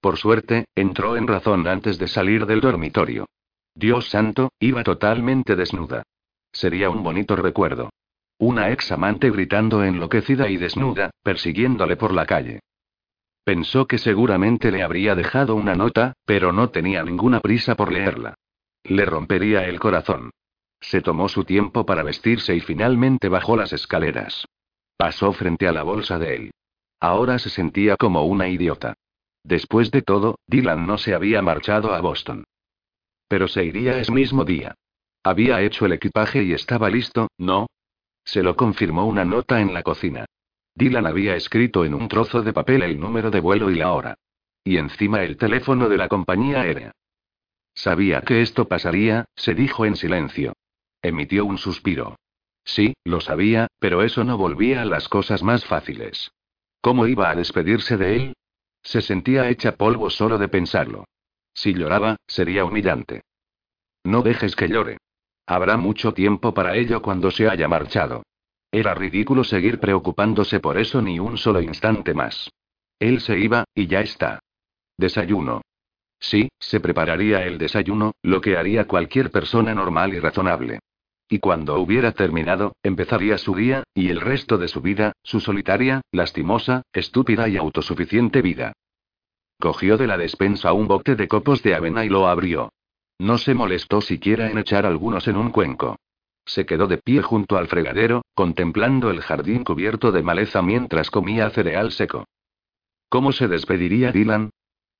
Por 0.01 0.17
suerte, 0.17 0.67
entró 0.77 1.17
en 1.17 1.27
razón 1.27 1.67
antes 1.67 1.99
de 1.99 2.07
salir 2.07 2.47
del 2.47 2.61
dormitorio. 2.61 3.27
Dios 3.75 4.09
santo, 4.09 4.53
iba 4.59 4.83
totalmente 4.83 5.57
desnuda. 5.57 6.03
Sería 6.53 6.91
un 6.91 7.03
bonito 7.03 7.37
recuerdo. 7.37 7.91
Una 8.39 8.71
ex 8.71 8.91
amante 8.93 9.31
gritando 9.31 9.85
enloquecida 9.85 10.49
y 10.49 10.57
desnuda, 10.57 11.11
persiguiéndole 11.23 11.97
por 11.97 12.13
la 12.13 12.27
calle. 12.27 12.61
Pensó 13.45 13.87
que 13.87 13.99
seguramente 13.99 14.71
le 14.71 14.83
habría 14.83 15.15
dejado 15.15 15.55
una 15.55 15.75
nota, 15.75 16.15
pero 16.25 16.53
no 16.53 16.71
tenía 16.71 17.03
ninguna 17.03 17.41
prisa 17.41 17.75
por 17.75 17.93
leerla. 17.93 18.35
Le 18.85 19.05
rompería 19.05 19.65
el 19.65 19.79
corazón. 19.79 20.31
Se 20.81 21.03
tomó 21.03 21.29
su 21.29 21.45
tiempo 21.45 21.85
para 21.85 22.03
vestirse 22.03 22.55
y 22.55 22.61
finalmente 22.61 23.29
bajó 23.29 23.57
las 23.57 23.73
escaleras. 23.73 24.47
Pasó 24.97 25.33
frente 25.33 25.69
a 25.69 25.73
la 25.73 25.83
bolsa 25.83 26.19
de 26.19 26.37
él. 26.37 26.51
Ahora 27.01 27.39
se 27.39 27.51
sentía 27.51 27.97
como 27.97 28.25
una 28.25 28.49
idiota. 28.49 28.95
Después 29.43 29.91
de 29.91 30.03
todo, 30.03 30.39
Dylan 30.47 30.87
no 30.87 30.99
se 30.99 31.15
había 31.15 31.43
marchado 31.43 31.95
a 31.95 32.01
Boston. 32.01 32.45
Pero 33.31 33.47
se 33.47 33.65
iría 33.65 33.97
ese 34.01 34.11
mismo 34.11 34.45
día. 34.45 34.75
Había 35.23 35.63
hecho 35.63 35.87
el 35.87 35.93
equipaje 35.93 36.43
y 36.43 36.53
estaba 36.53 36.91
listo, 36.91 37.29
¿no? 37.39 37.69
Se 38.25 38.43
lo 38.43 38.57
confirmó 38.57 39.07
una 39.07 39.25
nota 39.25 39.61
en 39.61 39.73
la 39.73 39.85
cocina. 39.85 40.27
Dylan 40.75 41.07
había 41.07 41.37
escrito 41.37 41.85
en 41.85 41.95
un 41.95 42.09
trozo 42.09 42.43
de 42.43 42.53
papel 42.53 42.83
el 42.83 42.99
número 42.99 43.31
de 43.31 43.39
vuelo 43.39 43.71
y 43.71 43.77
la 43.77 43.93
hora. 43.93 44.17
Y 44.65 44.79
encima 44.79 45.23
el 45.23 45.37
teléfono 45.37 45.89
de 45.89 45.97
la 45.97 46.09
compañía 46.09 46.63
aérea. 46.63 46.91
Sabía 47.73 48.23
que 48.23 48.43
esto 48.43 48.67
pasaría, 48.67 49.27
se 49.37 49.55
dijo 49.55 49.87
en 49.87 49.95
silencio. 49.95 50.55
Emitió 51.01 51.45
un 51.45 51.57
suspiro. 51.57 52.17
Sí, 52.65 52.95
lo 53.05 53.21
sabía, 53.21 53.69
pero 53.79 54.03
eso 54.03 54.25
no 54.25 54.39
volvía 54.39 54.83
a 54.83 54.87
las 54.87 55.09
cosas 55.09 55.45
más 55.45 55.65
fáciles. 55.65 56.33
¿Cómo 56.81 57.07
iba 57.07 57.31
a 57.31 57.37
despedirse 57.37 57.97
de 57.97 58.17
él? 58.17 58.37
Se 58.83 59.01
sentía 59.01 59.49
hecha 59.49 59.77
polvo 59.77 60.11
solo 60.11 60.37
de 60.37 60.49
pensarlo. 60.49 61.05
Si 61.53 61.75
lloraba, 61.75 62.17
sería 62.27 62.65
humillante. 62.65 63.23
No 64.05 64.23
dejes 64.23 64.57
que 64.57 64.69
llore. 64.69 64.99
Habrá 65.47 65.77
mucho 65.77 66.15
tiempo 66.15 66.55
para 66.55 66.77
ello 66.77 67.03
cuando 67.03 67.31
se 67.31 67.49
haya 67.49 67.69
marchado. 67.69 68.23
Era 68.73 68.95
ridículo 68.95 69.43
seguir 69.43 69.81
preocupándose 69.81 70.61
por 70.61 70.79
eso 70.79 71.03
ni 71.03 71.19
un 71.19 71.37
solo 71.37 71.61
instante 71.61 72.15
más. 72.15 72.51
Él 72.99 73.21
se 73.21 73.39
iba, 73.39 73.65
y 73.75 73.87
ya 73.89 74.01
está. 74.01 74.39
Desayuno. 74.97 75.63
Sí, 76.21 76.51
se 76.59 76.81
prepararía 76.81 77.45
el 77.47 77.59
desayuno, 77.59 78.13
lo 78.23 78.41
que 78.41 78.57
haría 78.57 78.87
cualquier 78.87 79.31
persona 79.31 79.75
normal 79.75 80.15
y 80.15 80.21
razonable. 80.21 80.79
Y 81.29 81.39
cuando 81.39 81.79
hubiera 81.81 82.13
terminado, 82.13 82.75
empezaría 82.83 83.39
su 83.39 83.55
día, 83.55 83.85
y 83.95 84.11
el 84.11 84.21
resto 84.21 84.59
de 84.59 84.69
su 84.69 84.81
vida, 84.83 85.13
su 85.23 85.41
solitaria, 85.41 86.03
lastimosa, 86.13 86.83
estúpida 86.93 87.49
y 87.49 87.57
autosuficiente 87.57 88.43
vida. 88.43 88.73
Cogió 89.61 89.99
de 89.99 90.07
la 90.07 90.17
despensa 90.17 90.73
un 90.73 90.89
bote 90.89 91.17
de 91.17 91.29
copos 91.29 91.63
de 91.63 91.75
avena 91.75 92.07
y 92.07 92.09
lo 92.09 92.27
abrió. 92.27 92.73
No 93.19 93.37
se 93.37 93.53
molestó 93.53 94.01
siquiera 94.01 94.51
en 94.51 94.57
echar 94.57 94.87
algunos 94.87 95.29
en 95.29 95.37
un 95.37 95.51
cuenco. 95.51 95.97
Se 96.47 96.65
quedó 96.65 96.87
de 96.87 96.97
pie 96.97 97.21
junto 97.21 97.59
al 97.59 97.69
fregadero, 97.69 98.23
contemplando 98.35 99.11
el 99.11 99.21
jardín 99.21 99.63
cubierto 99.63 100.13
de 100.13 100.23
maleza 100.23 100.63
mientras 100.63 101.11
comía 101.11 101.51
cereal 101.51 101.93
seco. 101.93 102.25
¿Cómo 103.11 103.33
se 103.33 103.49
despediría 103.49 104.13
Dylan? 104.13 104.49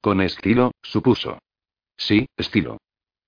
Con 0.03 0.21
estilo, 0.21 0.73
supuso. 0.83 1.39
Sí, 1.97 2.29
estilo. 2.37 2.77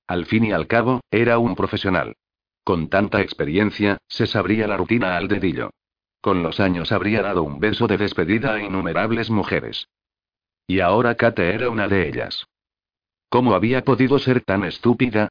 Al 0.06 0.26
fin 0.26 0.44
y 0.44 0.52
al 0.52 0.66
cabo, 0.66 1.00
era 1.10 1.38
un 1.38 1.56
profesional. 1.56 2.14
Con 2.62 2.90
tanta 2.90 3.22
experiencia, 3.22 3.96
se 4.06 4.26
sabría 4.26 4.66
la 4.66 4.76
rutina 4.76 5.16
al 5.16 5.28
dedillo. 5.28 5.70
Con 6.20 6.42
los 6.42 6.60
años 6.60 6.92
habría 6.92 7.22
dado 7.22 7.42
un 7.42 7.58
beso 7.58 7.86
de 7.86 7.96
despedida 7.96 8.52
a 8.52 8.62
innumerables 8.62 9.30
mujeres. 9.30 9.88
Y 10.66 10.80
ahora 10.80 11.14
Kate 11.14 11.54
era 11.54 11.70
una 11.70 11.88
de 11.88 12.08
ellas. 12.08 12.46
¿Cómo 13.28 13.54
había 13.54 13.82
podido 13.84 14.18
ser 14.18 14.42
tan 14.42 14.64
estúpida? 14.64 15.28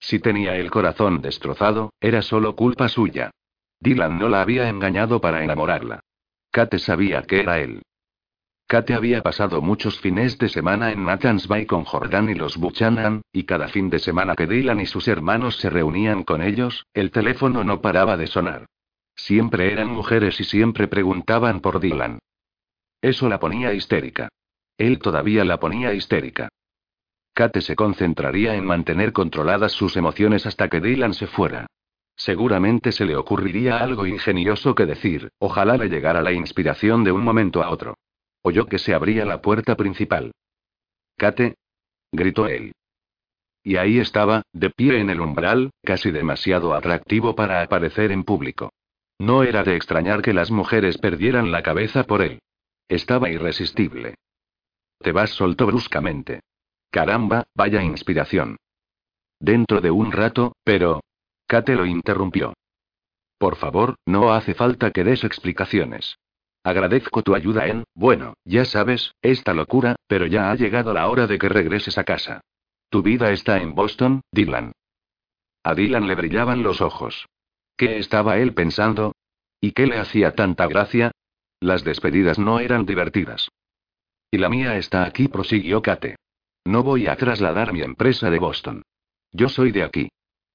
Si 0.00 0.18
tenía 0.18 0.56
el 0.56 0.70
corazón 0.70 1.22
destrozado, 1.22 1.92
era 2.00 2.20
solo 2.22 2.56
culpa 2.56 2.88
suya. 2.88 3.30
Dylan 3.80 4.18
no 4.18 4.28
la 4.28 4.42
había 4.42 4.68
engañado 4.68 5.20
para 5.20 5.44
enamorarla. 5.44 6.00
Kate 6.50 6.78
sabía 6.78 7.22
que 7.22 7.40
era 7.40 7.60
él. 7.60 7.82
Kate 8.66 8.94
había 8.94 9.22
pasado 9.22 9.60
muchos 9.60 10.00
fines 10.00 10.38
de 10.38 10.48
semana 10.48 10.90
en 10.90 11.04
Nathan's 11.04 11.48
Bay 11.48 11.66
con 11.66 11.84
Jordan 11.84 12.30
y 12.30 12.34
los 12.34 12.56
Buchanan, 12.56 13.22
y 13.30 13.44
cada 13.44 13.68
fin 13.68 13.90
de 13.90 13.98
semana 13.98 14.34
que 14.34 14.46
Dylan 14.46 14.80
y 14.80 14.86
sus 14.86 15.06
hermanos 15.06 15.56
se 15.56 15.68
reunían 15.68 16.22
con 16.22 16.42
ellos, 16.42 16.86
el 16.94 17.10
teléfono 17.10 17.62
no 17.62 17.80
paraba 17.82 18.16
de 18.16 18.26
sonar. 18.26 18.66
Siempre 19.14 19.70
eran 19.70 19.88
mujeres 19.88 20.40
y 20.40 20.44
siempre 20.44 20.88
preguntaban 20.88 21.60
por 21.60 21.78
Dylan. 21.78 22.18
Eso 23.02 23.28
la 23.28 23.38
ponía 23.38 23.74
histérica. 23.74 24.28
Él 24.78 24.98
todavía 24.98 25.44
la 25.44 25.58
ponía 25.58 25.92
histérica. 25.94 26.48
Kate 27.32 27.60
se 27.60 27.74
concentraría 27.74 28.54
en 28.54 28.64
mantener 28.64 29.12
controladas 29.12 29.72
sus 29.72 29.96
emociones 29.96 30.46
hasta 30.46 30.68
que 30.68 30.80
Dylan 30.80 31.14
se 31.14 31.26
fuera. 31.26 31.66
Seguramente 32.16 32.92
se 32.92 33.04
le 33.04 33.16
ocurriría 33.16 33.78
algo 33.78 34.06
ingenioso 34.06 34.74
que 34.74 34.86
decir, 34.86 35.30
ojalá 35.38 35.76
le 35.76 35.88
llegara 35.88 36.22
la 36.22 36.32
inspiración 36.32 37.02
de 37.02 37.10
un 37.10 37.24
momento 37.24 37.62
a 37.62 37.70
otro. 37.70 37.96
Oyó 38.42 38.66
que 38.66 38.78
se 38.78 38.94
abría 38.94 39.24
la 39.24 39.42
puerta 39.42 39.74
principal. 39.76 40.32
Kate. 41.16 41.56
gritó 42.12 42.46
él. 42.46 42.72
Y 43.64 43.76
ahí 43.76 43.98
estaba, 43.98 44.42
de 44.52 44.70
pie 44.70 45.00
en 45.00 45.10
el 45.10 45.20
umbral, 45.20 45.70
casi 45.82 46.10
demasiado 46.10 46.74
atractivo 46.74 47.34
para 47.34 47.62
aparecer 47.62 48.12
en 48.12 48.22
público. 48.22 48.70
No 49.18 49.42
era 49.42 49.64
de 49.64 49.74
extrañar 49.74 50.22
que 50.22 50.34
las 50.34 50.50
mujeres 50.50 50.98
perdieran 50.98 51.50
la 51.50 51.62
cabeza 51.62 52.04
por 52.04 52.22
él. 52.22 52.40
Estaba 52.88 53.30
irresistible. 53.30 54.16
Te 54.98 55.12
vas 55.12 55.30
soltó 55.30 55.66
bruscamente. 55.66 56.40
Caramba, 56.90 57.44
vaya 57.54 57.82
inspiración. 57.82 58.56
Dentro 59.40 59.80
de 59.80 59.90
un 59.90 60.12
rato, 60.12 60.54
pero... 60.64 61.00
Kate 61.46 61.74
lo 61.74 61.84
interrumpió. 61.84 62.54
Por 63.38 63.56
favor, 63.56 63.96
no 64.06 64.32
hace 64.32 64.54
falta 64.54 64.90
que 64.90 65.04
des 65.04 65.24
explicaciones. 65.24 66.16
Agradezco 66.62 67.22
tu 67.22 67.34
ayuda 67.34 67.66
en, 67.66 67.84
bueno, 67.94 68.34
ya 68.44 68.64
sabes, 68.64 69.14
esta 69.20 69.52
locura, 69.52 69.96
pero 70.06 70.26
ya 70.26 70.50
ha 70.50 70.54
llegado 70.54 70.94
la 70.94 71.08
hora 71.08 71.26
de 71.26 71.38
que 71.38 71.50
regreses 71.50 71.98
a 71.98 72.04
casa. 72.04 72.40
Tu 72.88 73.02
vida 73.02 73.32
está 73.32 73.58
en 73.58 73.74
Boston, 73.74 74.22
Dylan. 74.32 74.72
A 75.62 75.74
Dylan 75.74 76.06
le 76.06 76.14
brillaban 76.14 76.62
los 76.62 76.80
ojos. 76.80 77.26
¿Qué 77.76 77.98
estaba 77.98 78.38
él 78.38 78.54
pensando? 78.54 79.14
¿Y 79.60 79.72
qué 79.72 79.86
le 79.86 79.98
hacía 79.98 80.34
tanta 80.34 80.66
gracia? 80.66 81.10
Las 81.60 81.84
despedidas 81.84 82.38
no 82.38 82.60
eran 82.60 82.86
divertidas. 82.86 83.48
Y 84.34 84.36
la 84.36 84.48
mía 84.48 84.76
está 84.76 85.04
aquí, 85.04 85.28
prosiguió 85.28 85.80
Kate. 85.80 86.16
No 86.64 86.82
voy 86.82 87.06
a 87.06 87.14
trasladar 87.14 87.72
mi 87.72 87.82
empresa 87.82 88.30
de 88.30 88.40
Boston. 88.40 88.82
Yo 89.30 89.48
soy 89.48 89.70
de 89.70 89.84
aquí. 89.84 90.08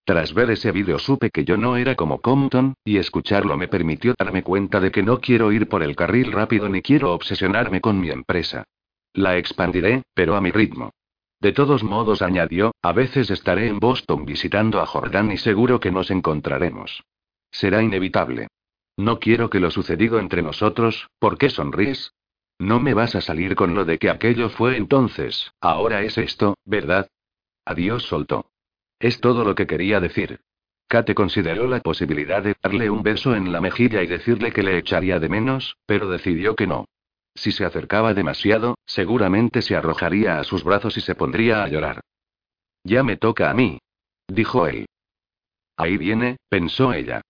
Tras 0.04 0.34
ver 0.34 0.52
ese 0.52 0.74
vídeo 0.74 1.00
supe 1.00 1.30
que 1.30 1.46
yo 1.46 1.56
no 1.56 1.78
era 1.78 1.96
como 1.96 2.20
Compton, 2.20 2.74
y 2.84 2.98
escucharlo 2.98 3.56
me 3.56 3.70
permitió 3.70 4.16
darme 4.20 4.44
cuenta 4.44 4.82
de 4.82 4.92
que 4.92 5.02
no 5.02 5.22
quiero 5.22 5.54
ir 5.54 5.70
por 5.70 5.82
el 5.82 5.96
carril 5.96 6.34
rápido 6.34 6.68
ni 6.68 6.82
quiero 6.82 7.14
obsesionarme 7.14 7.80
con 7.80 8.02
mi 8.02 8.10
empresa. 8.10 8.66
La 9.14 9.38
expandiré, 9.38 10.04
pero 10.14 10.36
a 10.36 10.42
mi 10.42 10.52
ritmo. 10.52 10.92
De 11.40 11.54
todos 11.54 11.82
modos, 11.82 12.22
añadió, 12.22 12.74
a 12.82 12.92
veces 12.92 13.30
estaré 13.30 13.70
en 13.70 13.80
Boston 13.80 14.26
visitando 14.26 14.82
a 14.82 14.86
Jordan 14.88 15.32
y 15.32 15.38
seguro 15.38 15.80
que 15.80 15.90
nos 15.90 16.12
encontraremos. 16.12 17.02
Será 17.50 17.82
inevitable. 17.82 18.50
No 18.98 19.22
quiero 19.22 19.50
que 19.50 19.62
lo 19.62 19.72
sucedido 19.72 20.20
entre 20.20 20.42
nosotros, 20.42 21.08
¿por 21.18 21.38
qué 21.38 21.50
sonríes? 21.50 22.12
No 22.60 22.82
me 22.82 22.94
vas 22.94 23.16
a 23.16 23.22
salir 23.22 23.56
con 23.56 23.74
lo 23.74 23.86
de 23.86 23.98
que 23.98 24.10
aquello 24.10 24.50
fue 24.50 24.76
entonces, 24.76 25.54
ahora 25.62 26.02
es 26.04 26.18
esto, 26.18 26.58
¿verdad? 26.66 27.10
Adiós 27.64 28.04
soltó. 28.04 28.52
Es 29.00 29.22
todo 29.22 29.46
lo 29.46 29.56
que 29.56 29.66
quería 29.66 30.02
decir. 30.02 30.42
Kate 30.90 31.16
consideró 31.16 31.68
la 31.68 31.80
posibilidad 31.80 32.44
de 32.44 32.56
darle 32.62 32.90
un 32.90 33.02
beso 33.02 33.34
en 33.34 33.54
la 33.54 33.62
mejilla 33.62 34.04
y 34.04 34.08
decirle 34.08 34.52
que 34.52 34.64
le 34.64 34.78
echaría 34.78 35.20
de 35.20 35.30
menos, 35.30 35.78
pero 35.86 36.10
decidió 36.10 36.56
que 36.56 36.68
no. 36.68 36.86
Si 37.34 37.54
se 37.54 37.64
acercaba 37.64 38.14
demasiado, 38.14 38.78
seguramente 38.86 39.62
se 39.62 39.78
arrojaría 39.78 40.40
a 40.40 40.44
sus 40.44 40.64
brazos 40.64 40.98
y 40.98 41.02
se 41.02 41.16
pondría 41.16 41.64
a 41.64 41.70
llorar. 41.70 42.02
Ya 42.84 43.04
me 43.04 43.16
toca 43.16 43.50
a 43.50 43.54
mí. 43.54 43.80
Dijo 44.28 44.68
él. 44.68 44.88
Ahí 45.78 45.96
viene, 45.96 46.38
pensó 46.50 46.92
ella. 46.92 47.22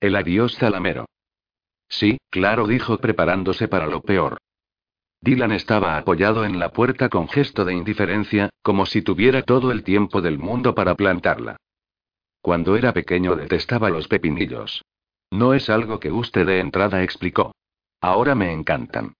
El 0.00 0.16
adiós 0.16 0.56
zalamero. 0.56 1.06
Sí, 1.88 2.18
claro, 2.30 2.66
dijo 2.66 2.96
preparándose 2.98 3.68
para 3.68 3.86
lo 3.86 4.00
peor. 4.00 4.38
Dylan 5.22 5.52
estaba 5.52 5.98
apoyado 5.98 6.44
en 6.44 6.58
la 6.58 6.70
puerta 6.70 7.10
con 7.10 7.28
gesto 7.28 7.64
de 7.64 7.74
indiferencia, 7.74 8.48
como 8.62 8.86
si 8.86 9.02
tuviera 9.02 9.42
todo 9.42 9.70
el 9.70 9.84
tiempo 9.84 10.22
del 10.22 10.38
mundo 10.38 10.74
para 10.74 10.94
plantarla. 10.94 11.56
Cuando 12.40 12.76
era 12.76 12.94
pequeño 12.94 13.36
detestaba 13.36 13.90
los 13.90 14.08
pepinillos. 14.08 14.82
No 15.30 15.52
es 15.52 15.68
algo 15.68 16.00
que 16.00 16.08
guste 16.08 16.44
de 16.44 16.60
entrada, 16.60 17.02
explicó. 17.02 17.52
Ahora 18.00 18.34
me 18.34 18.50
encantan. 18.52 19.14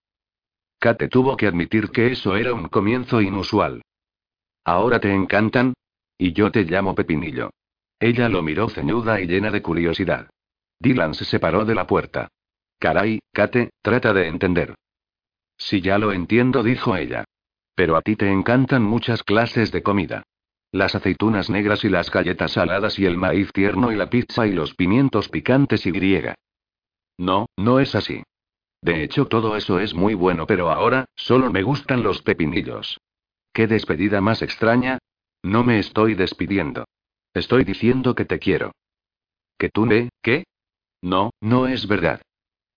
Kate 0.79 1.07
tuvo 1.07 1.37
que 1.37 1.45
admitir 1.45 1.91
que 1.91 2.07
eso 2.11 2.35
era 2.35 2.53
un 2.53 2.67
comienzo 2.67 3.21
inusual. 3.21 3.83
¿Ahora 4.65 4.99
te 4.99 5.13
encantan? 5.13 5.73
Y 6.17 6.33
yo 6.33 6.51
te 6.51 6.63
llamo 6.63 6.95
Pepinillo. 6.95 7.51
Ella 7.99 8.27
lo 8.29 8.41
miró 8.41 8.69
ceñuda 8.69 9.21
y 9.21 9.27
llena 9.27 9.51
de 9.51 9.61
curiosidad. 9.61 10.29
Dylan 10.79 11.13
se 11.13 11.25
separó 11.25 11.65
de 11.65 11.75
la 11.75 11.85
puerta. 11.85 12.29
Caray, 12.79 13.19
Kate, 13.31 13.69
trata 13.83 14.11
de 14.13 14.27
entender. 14.27 14.73
Si 15.61 15.79
ya 15.79 15.99
lo 15.99 16.11
entiendo, 16.11 16.63
dijo 16.63 16.95
ella. 16.95 17.23
Pero 17.75 17.95
a 17.95 18.01
ti 18.01 18.15
te 18.15 18.31
encantan 18.31 18.81
muchas 18.81 19.21
clases 19.21 19.71
de 19.71 19.83
comida. 19.83 20.23
Las 20.71 20.95
aceitunas 20.95 21.51
negras 21.51 21.83
y 21.83 21.89
las 21.89 22.09
galletas 22.09 22.53
saladas 22.53 22.97
y 22.97 23.05
el 23.05 23.15
maíz 23.15 23.51
tierno 23.53 23.91
y 23.91 23.95
la 23.95 24.09
pizza 24.09 24.47
y 24.47 24.53
los 24.53 24.73
pimientos 24.73 25.29
picantes 25.29 25.85
y 25.85 25.91
griega. 25.91 26.33
No, 27.17 27.45
no 27.57 27.79
es 27.79 27.93
así. 27.93 28.23
De 28.81 29.03
hecho, 29.03 29.27
todo 29.27 29.55
eso 29.55 29.79
es 29.79 29.93
muy 29.93 30.15
bueno, 30.15 30.47
pero 30.47 30.71
ahora, 30.71 31.05
solo 31.15 31.51
me 31.51 31.61
gustan 31.61 32.01
los 32.01 32.23
pepinillos. 32.23 32.99
¿Qué 33.53 33.67
despedida 33.67 34.19
más 34.19 34.41
extraña? 34.41 34.97
No 35.43 35.63
me 35.63 35.77
estoy 35.77 36.15
despidiendo. 36.15 36.85
Estoy 37.35 37.65
diciendo 37.65 38.15
que 38.15 38.25
te 38.25 38.39
quiero. 38.39 38.71
¿Que 39.59 39.69
tú 39.69 39.85
me, 39.85 40.09
qué? 40.23 40.45
No, 41.03 41.29
no 41.39 41.67
es 41.67 41.87
verdad. 41.87 42.21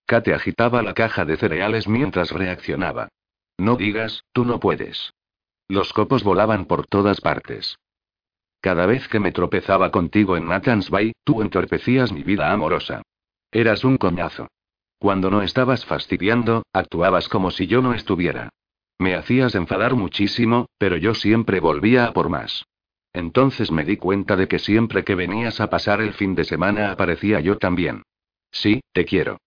Kate 0.05 0.33
agitaba 0.33 0.81
la 0.81 0.93
caja 0.93 1.25
de 1.25 1.37
cereales 1.37 1.87
mientras 1.87 2.31
reaccionaba. 2.31 3.09
No 3.57 3.75
digas, 3.75 4.23
tú 4.33 4.45
no 4.45 4.59
puedes. 4.59 5.13
Los 5.67 5.93
copos 5.93 6.23
volaban 6.23 6.65
por 6.65 6.85
todas 6.85 7.21
partes. 7.21 7.77
Cada 8.61 8.85
vez 8.85 9.07
que 9.07 9.19
me 9.19 9.31
tropezaba 9.31 9.91
contigo 9.91 10.37
en 10.37 10.47
Nathan's 10.47 10.89
Bay, 10.89 11.13
tú 11.23 11.41
entorpecías 11.41 12.11
mi 12.11 12.23
vida 12.23 12.51
amorosa. 12.51 13.01
Eras 13.51 13.83
un 13.83 13.97
coñazo. 13.97 14.47
Cuando 14.99 15.29
no 15.29 15.41
estabas 15.41 15.85
fastidiando, 15.85 16.63
actuabas 16.73 17.29
como 17.29 17.51
si 17.51 17.67
yo 17.67 17.81
no 17.81 17.93
estuviera. 17.93 18.49
Me 18.97 19.15
hacías 19.15 19.55
enfadar 19.55 19.95
muchísimo, 19.95 20.67
pero 20.77 20.97
yo 20.97 21.13
siempre 21.13 21.59
volvía 21.59 22.05
a 22.05 22.13
por 22.13 22.29
más. 22.29 22.65
Entonces 23.13 23.71
me 23.71 23.85
di 23.85 23.97
cuenta 23.97 24.35
de 24.35 24.47
que 24.47 24.59
siempre 24.59 25.03
que 25.03 25.15
venías 25.15 25.61
a 25.61 25.69
pasar 25.69 26.01
el 26.01 26.13
fin 26.13 26.35
de 26.35 26.43
semana 26.43 26.91
aparecía 26.91 27.39
yo 27.39 27.57
también. 27.57 28.03
Sí, 28.51 28.81
te 28.93 29.05
quiero. 29.05 29.37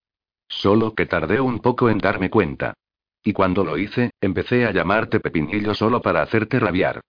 Solo 0.49 0.95
que 0.95 1.07
tardé 1.07 1.41
un 1.41 1.61
poco 1.61 1.91
en 1.91 1.99
darme 1.99 2.31
cuenta. 2.31 2.75
Y 3.23 3.33
cuando 3.33 3.65
lo 3.65 3.77
hice, 3.77 4.11
empecé 4.21 4.65
a 4.65 4.73
llamarte 4.73 5.21
Pepinillo 5.21 5.75
solo 5.75 6.01
para 6.01 6.23
hacerte 6.23 6.59
rabiar. 6.59 7.01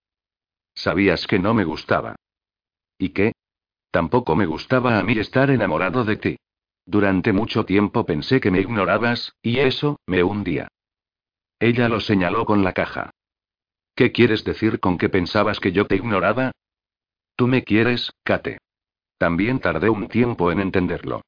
Sabías 0.73 1.27
que 1.27 1.39
no 1.39 1.53
me 1.53 1.63
gustaba. 1.63 2.15
¿Y 2.97 3.09
qué? 3.09 3.33
Tampoco 3.91 4.35
me 4.35 4.45
gustaba 4.45 4.99
a 4.99 5.03
mí 5.03 5.17
estar 5.17 5.49
enamorado 5.49 6.03
de 6.03 6.17
ti. 6.17 6.37
Durante 6.85 7.33
mucho 7.33 7.65
tiempo 7.65 8.05
pensé 8.05 8.39
que 8.39 8.51
me 8.51 8.59
ignorabas, 8.59 9.33
y 9.41 9.59
eso, 9.59 9.99
me 10.05 10.23
hundía. 10.23 10.67
Ella 11.59 11.89
lo 11.89 11.99
señaló 11.99 12.45
con 12.45 12.63
la 12.63 12.73
caja. 12.73 13.11
¿Qué 13.95 14.11
quieres 14.11 14.43
decir 14.43 14.79
con 14.79 14.97
que 14.97 15.09
pensabas 15.09 15.59
que 15.59 15.71
yo 15.71 15.85
te 15.85 15.95
ignoraba? 15.95 16.51
Tú 17.35 17.47
me 17.47 17.63
quieres, 17.63 18.11
Kate. 18.23 18.57
También 19.17 19.59
tardé 19.59 19.89
un 19.89 20.07
tiempo 20.07 20.51
en 20.51 20.59
entenderlo. 20.59 21.21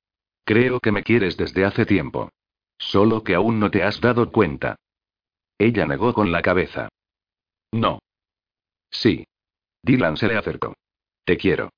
Creo 0.44 0.80
que 0.80 0.92
me 0.92 1.04
quieres 1.04 1.38
desde 1.38 1.66
hace 1.66 1.86
tiempo. 1.86 2.32
Solo 2.78 3.24
que 3.24 3.36
aún 3.36 3.60
no 3.60 3.70
te 3.70 3.84
has 3.84 4.02
dado 4.02 4.32
cuenta. 4.32 4.76
Ella 5.58 5.86
negó 5.86 6.14
con 6.14 6.32
la 6.32 6.42
cabeza. 6.42 6.90
No. 7.72 8.00
Sí. 8.90 9.26
Dylan 9.84 10.18
se 10.18 10.28
le 10.28 10.38
acercó. 10.38 10.74
Te 11.24 11.38
quiero. 11.38 11.70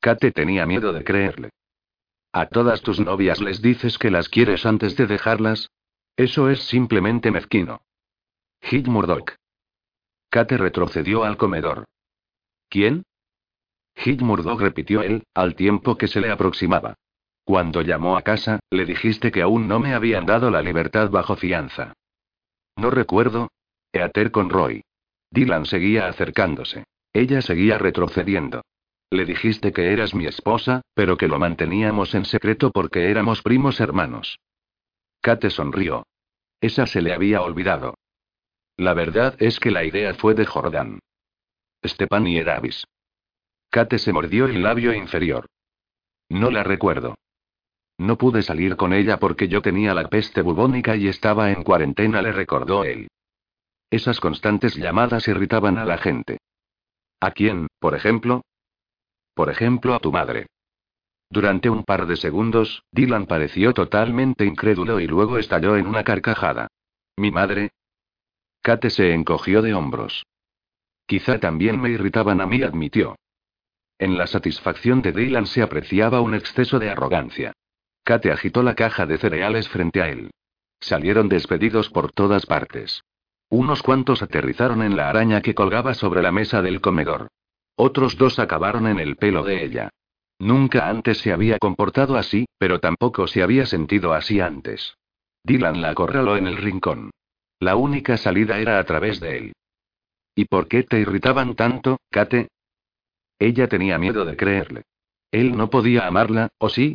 Kate 0.00 0.32
tenía 0.32 0.66
miedo 0.66 0.92
de 0.92 1.04
creerle. 1.04 1.50
¿A 2.32 2.46
todas 2.46 2.82
tus 2.82 3.00
novias 3.00 3.40
les 3.40 3.62
dices 3.62 3.98
que 3.98 4.10
las 4.10 4.28
quieres 4.28 4.66
antes 4.66 4.96
de 4.96 5.06
dejarlas? 5.06 5.70
Eso 6.16 6.50
es 6.50 6.64
simplemente 6.64 7.30
mezquino. 7.30 7.82
Hit 8.60 8.86
Murdoch. 8.86 9.32
Kate 10.30 10.58
retrocedió 10.58 11.24
al 11.24 11.36
comedor. 11.36 11.84
¿Quién? 12.68 13.04
Hit 13.94 14.20
Murdoch 14.20 14.60
repitió 14.60 15.02
él, 15.02 15.24
al 15.34 15.54
tiempo 15.54 15.96
que 15.96 16.06
se 16.06 16.20
le 16.20 16.30
aproximaba. 16.30 16.96
Cuando 17.48 17.80
llamó 17.80 18.18
a 18.18 18.20
casa, 18.20 18.60
le 18.68 18.84
dijiste 18.84 19.32
que 19.32 19.40
aún 19.40 19.68
no 19.68 19.80
me 19.80 19.94
habían 19.94 20.26
dado 20.26 20.50
la 20.50 20.60
libertad 20.60 21.08
bajo 21.08 21.34
fianza. 21.34 21.94
No 22.76 22.90
recuerdo. 22.90 23.48
Eater 23.90 24.30
con 24.30 24.50
Roy. 24.50 24.82
Dylan 25.30 25.64
seguía 25.64 26.08
acercándose. 26.08 26.84
Ella 27.10 27.40
seguía 27.40 27.78
retrocediendo. 27.78 28.60
Le 29.08 29.24
dijiste 29.24 29.72
que 29.72 29.94
eras 29.94 30.14
mi 30.14 30.26
esposa, 30.26 30.82
pero 30.92 31.16
que 31.16 31.26
lo 31.26 31.38
manteníamos 31.38 32.14
en 32.14 32.26
secreto 32.26 32.70
porque 32.70 33.10
éramos 33.10 33.40
primos 33.40 33.80
hermanos. 33.80 34.38
Kate 35.22 35.48
sonrió. 35.48 36.06
Esa 36.60 36.84
se 36.84 37.00
le 37.00 37.14
había 37.14 37.40
olvidado. 37.40 37.94
La 38.76 38.92
verdad 38.92 39.36
es 39.38 39.58
que 39.58 39.70
la 39.70 39.84
idea 39.84 40.12
fue 40.12 40.34
de 40.34 40.44
Jordan. 40.44 40.98
Stepan 41.82 42.26
y 42.26 42.36
Eravis. 42.36 42.84
Kate 43.70 43.98
se 43.98 44.12
mordió 44.12 44.44
el 44.44 44.62
labio 44.62 44.92
inferior. 44.92 45.46
No 46.28 46.50
la 46.50 46.62
recuerdo. 46.62 47.14
No 47.98 48.16
pude 48.16 48.42
salir 48.42 48.76
con 48.76 48.92
ella 48.92 49.18
porque 49.18 49.48
yo 49.48 49.60
tenía 49.60 49.92
la 49.92 50.08
peste 50.08 50.40
bubónica 50.40 50.96
y 50.96 51.08
estaba 51.08 51.50
en 51.50 51.64
cuarentena, 51.64 52.22
le 52.22 52.32
recordó 52.32 52.84
él. 52.84 53.08
Esas 53.90 54.20
constantes 54.20 54.76
llamadas 54.76 55.26
irritaban 55.26 55.78
a 55.78 55.84
la 55.84 55.98
gente. 55.98 56.38
¿A 57.20 57.32
quién, 57.32 57.66
por 57.80 57.96
ejemplo? 57.96 58.42
Por 59.34 59.50
ejemplo, 59.50 59.94
a 59.94 59.98
tu 59.98 60.12
madre. 60.12 60.46
Durante 61.30 61.68
un 61.68 61.84
par 61.84 62.06
de 62.06 62.16
segundos, 62.16 62.84
Dylan 62.92 63.26
pareció 63.26 63.74
totalmente 63.74 64.44
incrédulo 64.44 65.00
y 65.00 65.06
luego 65.06 65.36
estalló 65.36 65.76
en 65.76 65.86
una 65.86 66.04
carcajada. 66.04 66.68
¿Mi 67.16 67.30
madre? 67.30 67.70
Kate 68.62 68.90
se 68.90 69.12
encogió 69.12 69.60
de 69.60 69.74
hombros. 69.74 70.24
Quizá 71.06 71.40
también 71.40 71.80
me 71.80 71.90
irritaban 71.90 72.40
a 72.40 72.46
mí, 72.46 72.62
admitió. 72.62 73.16
En 73.98 74.16
la 74.16 74.26
satisfacción 74.26 75.02
de 75.02 75.12
Dylan 75.12 75.46
se 75.46 75.62
apreciaba 75.62 76.20
un 76.20 76.34
exceso 76.34 76.78
de 76.78 76.90
arrogancia. 76.90 77.52
Kate 78.08 78.32
agitó 78.32 78.62
la 78.62 78.74
caja 78.74 79.04
de 79.04 79.18
cereales 79.18 79.68
frente 79.68 80.00
a 80.00 80.08
él. 80.08 80.30
Salieron 80.80 81.28
despedidos 81.28 81.90
por 81.90 82.10
todas 82.10 82.46
partes. 82.46 83.02
Unos 83.50 83.82
cuantos 83.82 84.22
aterrizaron 84.22 84.80
en 84.80 84.96
la 84.96 85.10
araña 85.10 85.42
que 85.42 85.54
colgaba 85.54 85.92
sobre 85.92 86.22
la 86.22 86.32
mesa 86.32 86.62
del 86.62 86.80
comedor. 86.80 87.28
Otros 87.76 88.16
dos 88.16 88.38
acabaron 88.38 88.86
en 88.86 88.98
el 88.98 89.16
pelo 89.16 89.42
de 89.42 89.62
ella. 89.62 89.90
Nunca 90.38 90.88
antes 90.88 91.18
se 91.18 91.34
había 91.34 91.58
comportado 91.58 92.16
así, 92.16 92.46
pero 92.56 92.80
tampoco 92.80 93.26
se 93.26 93.42
había 93.42 93.66
sentido 93.66 94.14
así 94.14 94.40
antes. 94.40 94.96
Dylan 95.44 95.82
la 95.82 95.90
acorraló 95.90 96.38
en 96.38 96.46
el 96.46 96.56
rincón. 96.56 97.10
La 97.60 97.76
única 97.76 98.16
salida 98.16 98.58
era 98.58 98.78
a 98.78 98.84
través 98.84 99.20
de 99.20 99.36
él. 99.36 99.52
¿Y 100.34 100.46
por 100.46 100.66
qué 100.66 100.82
te 100.82 100.98
irritaban 100.98 101.54
tanto, 101.56 101.98
Kate? 102.08 102.48
Ella 103.38 103.68
tenía 103.68 103.98
miedo 103.98 104.24
de 104.24 104.34
creerle. 104.34 104.84
Él 105.30 105.58
no 105.58 105.68
podía 105.68 106.06
amarla, 106.06 106.48
¿o 106.56 106.70
sí? 106.70 106.94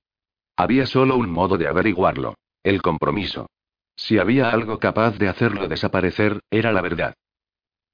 Había 0.55 0.85
solo 0.85 1.15
un 1.17 1.31
modo 1.31 1.57
de 1.57 1.67
averiguarlo. 1.67 2.35
El 2.63 2.81
compromiso. 2.81 3.47
Si 3.95 4.17
había 4.17 4.49
algo 4.49 4.79
capaz 4.79 5.17
de 5.17 5.27
hacerlo 5.27 5.67
desaparecer, 5.67 6.39
era 6.49 6.71
la 6.71 6.81
verdad. 6.81 7.13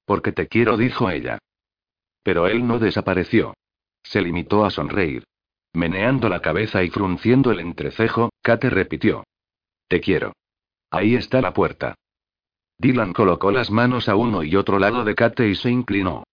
Porque 0.05 0.31
te 0.31 0.47
quiero, 0.47 0.77
dijo 0.77 1.09
ella. 1.09 1.39
Pero 2.23 2.47
él 2.47 2.67
no 2.67 2.79
desapareció. 2.79 3.53
Se 4.03 4.21
limitó 4.21 4.65
a 4.65 4.71
sonreír. 4.71 5.23
Meneando 5.73 6.29
la 6.29 6.41
cabeza 6.41 6.83
y 6.83 6.89
frunciendo 6.89 7.51
el 7.51 7.59
entrecejo, 7.59 8.29
Kate 8.41 8.69
repitió. 8.69 9.23
Te 9.87 10.01
quiero. 10.01 10.33
Ahí 10.91 11.15
está 11.15 11.41
la 11.41 11.53
puerta. 11.53 11.95
Dylan 12.77 13.13
colocó 13.13 13.51
las 13.51 13.69
manos 13.69 14.07
a 14.09 14.15
uno 14.15 14.43
y 14.43 14.55
otro 14.55 14.79
lado 14.79 15.03
de 15.03 15.13
Kate 15.15 15.47
y 15.47 15.55
se 15.55 15.69
inclinó. 15.69 16.23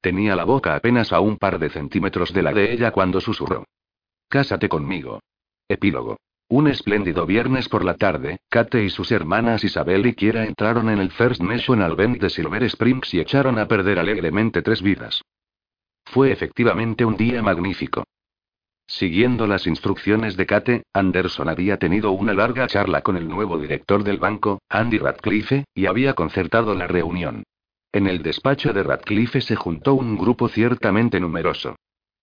Tenía 0.00 0.36
la 0.36 0.44
boca 0.44 0.76
apenas 0.76 1.12
a 1.12 1.20
un 1.20 1.36
par 1.36 1.58
de 1.58 1.68
centímetros 1.68 2.32
de 2.32 2.42
la 2.42 2.52
de 2.52 2.72
ella 2.72 2.92
cuando 2.92 3.20
susurró. 3.20 3.64
Cásate 4.28 4.68
conmigo. 4.68 5.20
Epílogo. 5.68 6.18
Un 6.48 6.68
espléndido 6.68 7.26
viernes 7.26 7.68
por 7.68 7.84
la 7.84 7.94
tarde, 7.94 8.38
Kate 8.48 8.84
y 8.84 8.90
sus 8.90 9.10
hermanas 9.10 9.64
Isabel 9.64 10.06
y 10.06 10.14
Kiera 10.14 10.44
entraron 10.44 10.88
en 10.90 11.00
el 11.00 11.10
First 11.10 11.40
National 11.40 11.96
Bank 11.96 12.20
de 12.20 12.30
Silver 12.30 12.62
Springs 12.62 13.12
y 13.14 13.20
echaron 13.20 13.58
a 13.58 13.66
perder 13.66 13.98
alegremente 13.98 14.62
tres 14.62 14.80
vidas. 14.80 15.22
Fue 16.04 16.30
efectivamente 16.30 17.04
un 17.04 17.16
día 17.16 17.42
magnífico. 17.42 18.04
Siguiendo 18.86 19.48
las 19.48 19.66
instrucciones 19.66 20.36
de 20.36 20.46
Kate, 20.46 20.82
Anderson 20.92 21.48
había 21.48 21.78
tenido 21.78 22.12
una 22.12 22.32
larga 22.32 22.68
charla 22.68 23.02
con 23.02 23.16
el 23.16 23.26
nuevo 23.26 23.58
director 23.58 24.04
del 24.04 24.18
banco, 24.18 24.60
Andy 24.68 24.98
Radcliffe, 24.98 25.64
y 25.74 25.86
había 25.86 26.14
concertado 26.14 26.76
la 26.76 26.86
reunión. 26.86 27.42
En 27.90 28.06
el 28.06 28.22
despacho 28.22 28.72
de 28.72 28.84
Radcliffe 28.84 29.40
se 29.40 29.56
juntó 29.56 29.94
un 29.94 30.16
grupo 30.16 30.48
ciertamente 30.48 31.18
numeroso. 31.18 31.74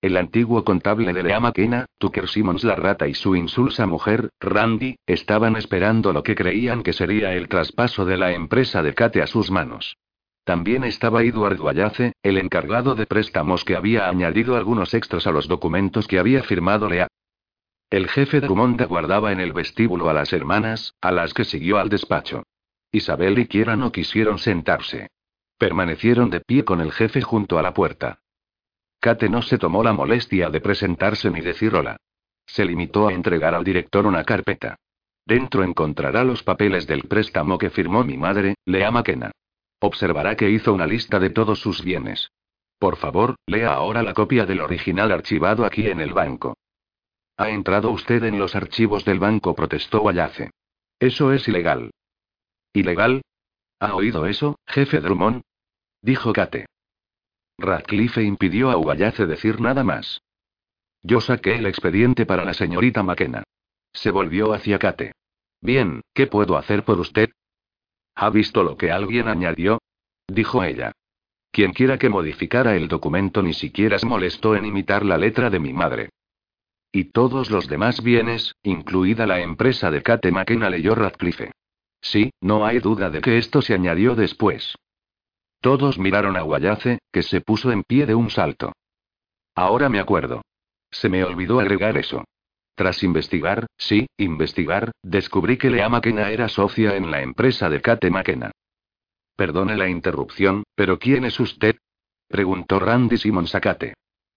El 0.03 0.17
antiguo 0.17 0.65
contable 0.65 1.13
de 1.13 1.23
Lea 1.23 1.39
McKenna, 1.39 1.85
Tucker 1.97 2.27
Simmons 2.27 2.65
la 2.65 2.75
rata 2.75 3.07
y 3.07 3.13
su 3.13 3.37
insulsa 3.37 3.87
mujer, 3.87 4.31
Randy, 4.41 4.97
estaban 5.05 5.55
esperando 5.55 6.11
lo 6.11 6.23
que 6.23 6.35
creían 6.35 6.83
que 6.83 6.91
sería 6.91 7.31
el 7.31 7.47
traspaso 7.47 8.03
de 8.03 8.17
la 8.17 8.33
empresa 8.33 8.83
de 8.83 8.93
Kate 8.93 9.21
a 9.21 9.27
sus 9.27 9.49
manos. 9.49 9.95
También 10.43 10.83
estaba 10.83 11.23
Edward 11.23 11.57
Guayace, 11.57 12.11
el 12.21 12.37
encargado 12.37 12.95
de 12.95 13.05
préstamos 13.05 13.63
que 13.63 13.77
había 13.77 14.09
añadido 14.09 14.57
algunos 14.57 14.93
extras 14.93 15.25
a 15.25 15.31
los 15.31 15.47
documentos 15.47 16.05
que 16.05 16.19
había 16.19 16.43
firmado 16.43 16.89
Lea. 16.89 17.07
El 17.89 18.09
jefe 18.09 18.41
de 18.41 18.47
Drummond 18.47 18.81
aguardaba 18.81 19.31
en 19.31 19.39
el 19.39 19.53
vestíbulo 19.53 20.09
a 20.09 20.13
las 20.13 20.33
hermanas, 20.33 20.95
a 20.99 21.13
las 21.13 21.33
que 21.33 21.45
siguió 21.45 21.77
al 21.77 21.87
despacho. 21.87 22.43
Isabel 22.91 23.39
y 23.39 23.45
Kiera 23.45 23.77
no 23.77 23.93
quisieron 23.93 24.37
sentarse. 24.37 25.07
Permanecieron 25.57 26.29
de 26.29 26.41
pie 26.41 26.65
con 26.65 26.81
el 26.81 26.91
jefe 26.91 27.21
junto 27.21 27.57
a 27.57 27.61
la 27.61 27.73
puerta. 27.73 28.19
Kate 29.03 29.27
no 29.27 29.41
se 29.41 29.57
tomó 29.57 29.83
la 29.83 29.91
molestia 29.91 30.49
de 30.49 30.61
presentarse 30.61 31.29
ni 31.29 31.41
decir 31.41 31.75
hola. 31.75 31.97
Se 32.45 32.63
limitó 32.63 33.09
a 33.09 33.13
entregar 33.13 33.53
al 33.53 33.65
director 33.65 34.05
una 34.05 34.23
carpeta. 34.23 34.77
Dentro 35.25 35.65
encontrará 35.65 36.23
los 36.23 36.41
papeles 36.41 36.87
del 36.87 37.01
préstamo 37.01 37.57
que 37.57 37.69
firmó 37.69 38.05
mi 38.05 38.15
madre, 38.15 38.55
Lea 38.63 38.91
McKenna. 38.91 39.31
Observará 39.81 40.37
que 40.37 40.49
hizo 40.49 40.73
una 40.73 40.87
lista 40.87 41.19
de 41.19 41.31
todos 41.31 41.59
sus 41.59 41.83
bienes. 41.83 42.31
Por 42.79 42.95
favor, 42.95 43.35
lea 43.45 43.73
ahora 43.73 44.03
la 44.03 44.13
copia 44.13 44.45
del 44.45 44.61
original 44.61 45.11
archivado 45.11 45.65
aquí 45.65 45.85
en 45.87 45.99
el 45.99 46.13
banco. 46.13 46.55
¿Ha 47.35 47.49
entrado 47.49 47.91
usted 47.91 48.23
en 48.23 48.39
los 48.39 48.55
archivos 48.55 49.03
del 49.03 49.19
banco? 49.19 49.53
protestó 49.53 50.01
Wallace. 50.01 50.51
Eso 50.97 51.33
es 51.33 51.45
ilegal. 51.49 51.91
¿Ilegal? 52.71 53.21
¿Ha 53.81 53.95
oído 53.95 54.27
eso, 54.27 54.55
jefe 54.65 55.01
Drummond? 55.01 55.41
Dijo 56.01 56.31
Kate. 56.31 56.67
Radcliffe 57.63 58.21
impidió 58.21 58.69
a 58.69 58.77
Ugayace 58.77 59.25
decir 59.25 59.61
nada 59.61 59.85
más. 59.85 60.21
Yo 61.01 61.21
saqué 61.21 61.55
el 61.55 61.65
expediente 61.65 62.25
para 62.25 62.43
la 62.43 62.53
señorita 62.53 63.03
McKenna. 63.03 63.43
Se 63.93 64.11
volvió 64.11 64.53
hacia 64.53 64.79
Kate. 64.79 65.13
Bien, 65.61 66.01
¿qué 66.13 66.27
puedo 66.27 66.57
hacer 66.57 66.83
por 66.83 66.99
usted? 66.99 67.29
¿Ha 68.15 68.29
visto 68.29 68.63
lo 68.63 68.75
que 68.75 68.91
alguien 68.91 69.29
añadió? 69.29 69.79
Dijo 70.27 70.61
ella. 70.63 70.91
Quien 71.51 71.71
quiera 71.71 71.97
que 71.97 72.09
modificara 72.09 72.75
el 72.75 72.89
documento 72.89 73.41
ni 73.41 73.53
siquiera 73.53 73.97
se 73.97 74.05
molestó 74.05 74.55
en 74.55 74.65
imitar 74.65 75.05
la 75.05 75.17
letra 75.17 75.49
de 75.49 75.59
mi 75.59 75.71
madre. 75.71 76.09
Y 76.91 77.05
todos 77.05 77.49
los 77.49 77.67
demás 77.67 78.03
bienes, 78.03 78.55
incluida 78.61 79.25
la 79.25 79.39
empresa 79.39 79.89
de 79.89 80.03
Kate 80.03 80.31
McKenna, 80.31 80.69
leyó 80.69 80.95
Radcliffe. 80.95 81.51
Sí, 82.01 82.31
no 82.41 82.65
hay 82.65 82.79
duda 82.79 83.09
de 83.09 83.21
que 83.21 83.37
esto 83.37 83.61
se 83.61 83.73
añadió 83.73 84.15
después. 84.15 84.75
Todos 85.63 85.97
miraron 85.97 86.35
a 86.35 86.41
Guayace, 86.41 86.99
que 87.09 87.23
se 87.23 87.39
puso 87.39 87.71
en 87.71 87.83
pie 87.83 88.05
de 88.05 88.15
un 88.15 88.29
salto. 88.29 88.73
Ahora 89.55 89.87
me 89.87 90.01
acuerdo. 90.01 90.41
Se 90.91 91.07
me 91.07 91.23
olvidó 91.23 91.61
agregar 91.61 91.97
eso. 91.97 92.25
Tras 92.75 93.01
investigar, 93.01 93.67
sí, 93.77 94.07
investigar, 94.17 94.91
descubrí 95.01 95.57
que 95.57 95.69
Lea 95.69 95.87
McKenna 95.87 96.31
era 96.31 96.49
socia 96.49 96.97
en 96.97 97.09
la 97.09 97.21
empresa 97.21 97.69
de 97.69 97.79
Kate 97.79 98.11
McKenna. 98.11 98.51
Perdone 99.37 99.77
la 99.77 99.87
interrupción, 99.87 100.63
pero 100.75 100.99
¿quién 100.99 101.23
es 101.23 101.39
usted? 101.39 101.77
preguntó 102.27 102.81
Randy 102.81 103.15
Simmons 103.15 103.55
a 103.55 103.61
Kate. 103.61 103.93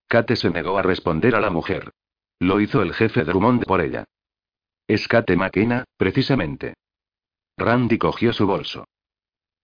Kate 0.07 0.37
se 0.37 0.51
negó 0.51 0.79
a 0.79 0.83
responder 0.83 1.35
a 1.35 1.41
la 1.41 1.51
mujer. 1.51 1.91
Lo 2.39 2.61
hizo 2.61 2.83
el 2.83 2.95
jefe 2.95 3.25
Drummond 3.25 3.65
por 3.65 3.81
ella. 3.81 4.05
Es 4.87 5.09
Kate 5.09 5.35
McKenna, 5.35 5.87
precisamente. 5.97 6.75
Randy 7.59 7.99
cogió 7.99 8.33
su 8.33 8.47
bolso. 8.47 8.85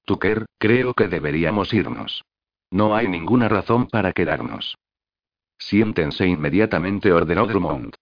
Tucker, 0.04 0.46
creo 0.58 0.94
que 0.94 1.08
deberíamos 1.08 1.72
irnos. 1.72 2.24
No 2.70 2.96
hay 2.96 3.08
ninguna 3.08 3.48
razón 3.48 3.86
para 3.86 4.12
quedarnos. 4.12 4.76
Siéntense 5.58 6.26
inmediatamente, 6.26 7.12
ordenó 7.12 7.46
Drummond. 7.46 7.94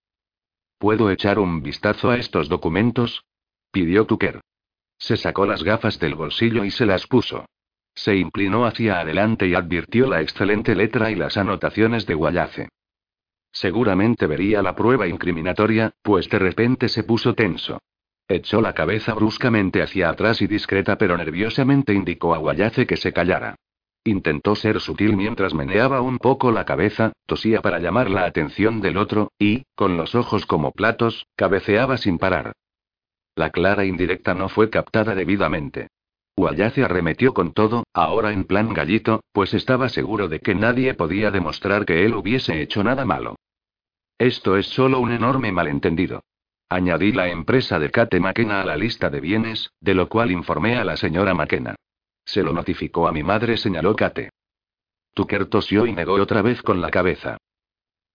¿Puedo 0.78 1.10
echar 1.10 1.38
un 1.38 1.62
vistazo 1.62 2.10
a 2.10 2.16
estos 2.16 2.48
documentos? 2.48 3.24
pidió 3.70 4.06
Tucker. 4.06 4.40
Se 4.98 5.16
sacó 5.16 5.44
las 5.44 5.62
gafas 5.62 5.98
del 5.98 6.14
bolsillo 6.14 6.64
y 6.64 6.70
se 6.70 6.86
las 6.86 7.06
puso. 7.06 7.46
Se 7.94 8.16
inclinó 8.16 8.64
hacia 8.64 9.00
adelante 9.00 9.46
y 9.46 9.54
advirtió 9.54 10.06
la 10.06 10.22
excelente 10.22 10.74
letra 10.74 11.10
y 11.10 11.16
las 11.16 11.36
anotaciones 11.36 12.06
de 12.06 12.14
Guayace. 12.14 12.68
Seguramente 13.52 14.26
vería 14.26 14.62
la 14.62 14.74
prueba 14.76 15.06
incriminatoria, 15.08 15.92
pues 16.02 16.28
de 16.28 16.38
repente 16.38 16.88
se 16.88 17.02
puso 17.02 17.34
tenso. 17.34 17.80
Echó 18.30 18.60
la 18.60 18.74
cabeza 18.74 19.12
bruscamente 19.12 19.82
hacia 19.82 20.08
atrás 20.08 20.40
y 20.40 20.46
discreta 20.46 20.96
pero 20.96 21.16
nerviosamente 21.16 21.92
indicó 21.92 22.32
a 22.32 22.38
Guayace 22.38 22.86
que 22.86 22.96
se 22.96 23.12
callara. 23.12 23.56
Intentó 24.04 24.54
ser 24.54 24.78
sutil 24.78 25.16
mientras 25.16 25.52
meneaba 25.52 26.00
un 26.00 26.16
poco 26.18 26.52
la 26.52 26.64
cabeza, 26.64 27.12
tosía 27.26 27.60
para 27.60 27.80
llamar 27.80 28.08
la 28.08 28.26
atención 28.26 28.80
del 28.80 28.98
otro, 28.98 29.32
y, 29.36 29.64
con 29.74 29.96
los 29.96 30.14
ojos 30.14 30.46
como 30.46 30.70
platos, 30.70 31.26
cabeceaba 31.34 31.96
sin 31.96 32.18
parar. 32.18 32.52
La 33.34 33.50
clara 33.50 33.84
indirecta 33.84 34.32
no 34.32 34.48
fue 34.48 34.70
captada 34.70 35.16
debidamente. 35.16 35.88
Guayace 36.36 36.84
arremetió 36.84 37.34
con 37.34 37.52
todo, 37.52 37.82
ahora 37.92 38.32
en 38.32 38.44
plan 38.44 38.72
gallito, 38.72 39.24
pues 39.32 39.54
estaba 39.54 39.88
seguro 39.88 40.28
de 40.28 40.38
que 40.38 40.54
nadie 40.54 40.94
podía 40.94 41.32
demostrar 41.32 41.84
que 41.84 42.04
él 42.04 42.14
hubiese 42.14 42.62
hecho 42.62 42.84
nada 42.84 43.04
malo. 43.04 43.34
Esto 44.18 44.56
es 44.56 44.66
solo 44.66 45.00
un 45.00 45.10
enorme 45.10 45.50
malentendido. 45.50 46.22
Añadí 46.72 47.10
la 47.10 47.28
empresa 47.28 47.80
de 47.80 47.90
Kate 47.90 48.20
McKenna 48.20 48.60
a 48.60 48.64
la 48.64 48.76
lista 48.76 49.10
de 49.10 49.20
bienes, 49.20 49.72
de 49.80 49.92
lo 49.92 50.08
cual 50.08 50.30
informé 50.30 50.76
a 50.76 50.84
la 50.84 50.96
señora 50.96 51.34
McKenna. 51.34 51.74
Se 52.24 52.44
lo 52.44 52.52
notificó 52.52 53.08
a 53.08 53.12
mi 53.12 53.24
madre, 53.24 53.56
señaló 53.56 53.96
Kate. 53.96 54.30
Tucker 55.12 55.46
tosió 55.46 55.84
y 55.84 55.92
negó 55.92 56.12
otra 56.14 56.42
vez 56.42 56.62
con 56.62 56.80
la 56.80 56.92
cabeza. 56.92 57.38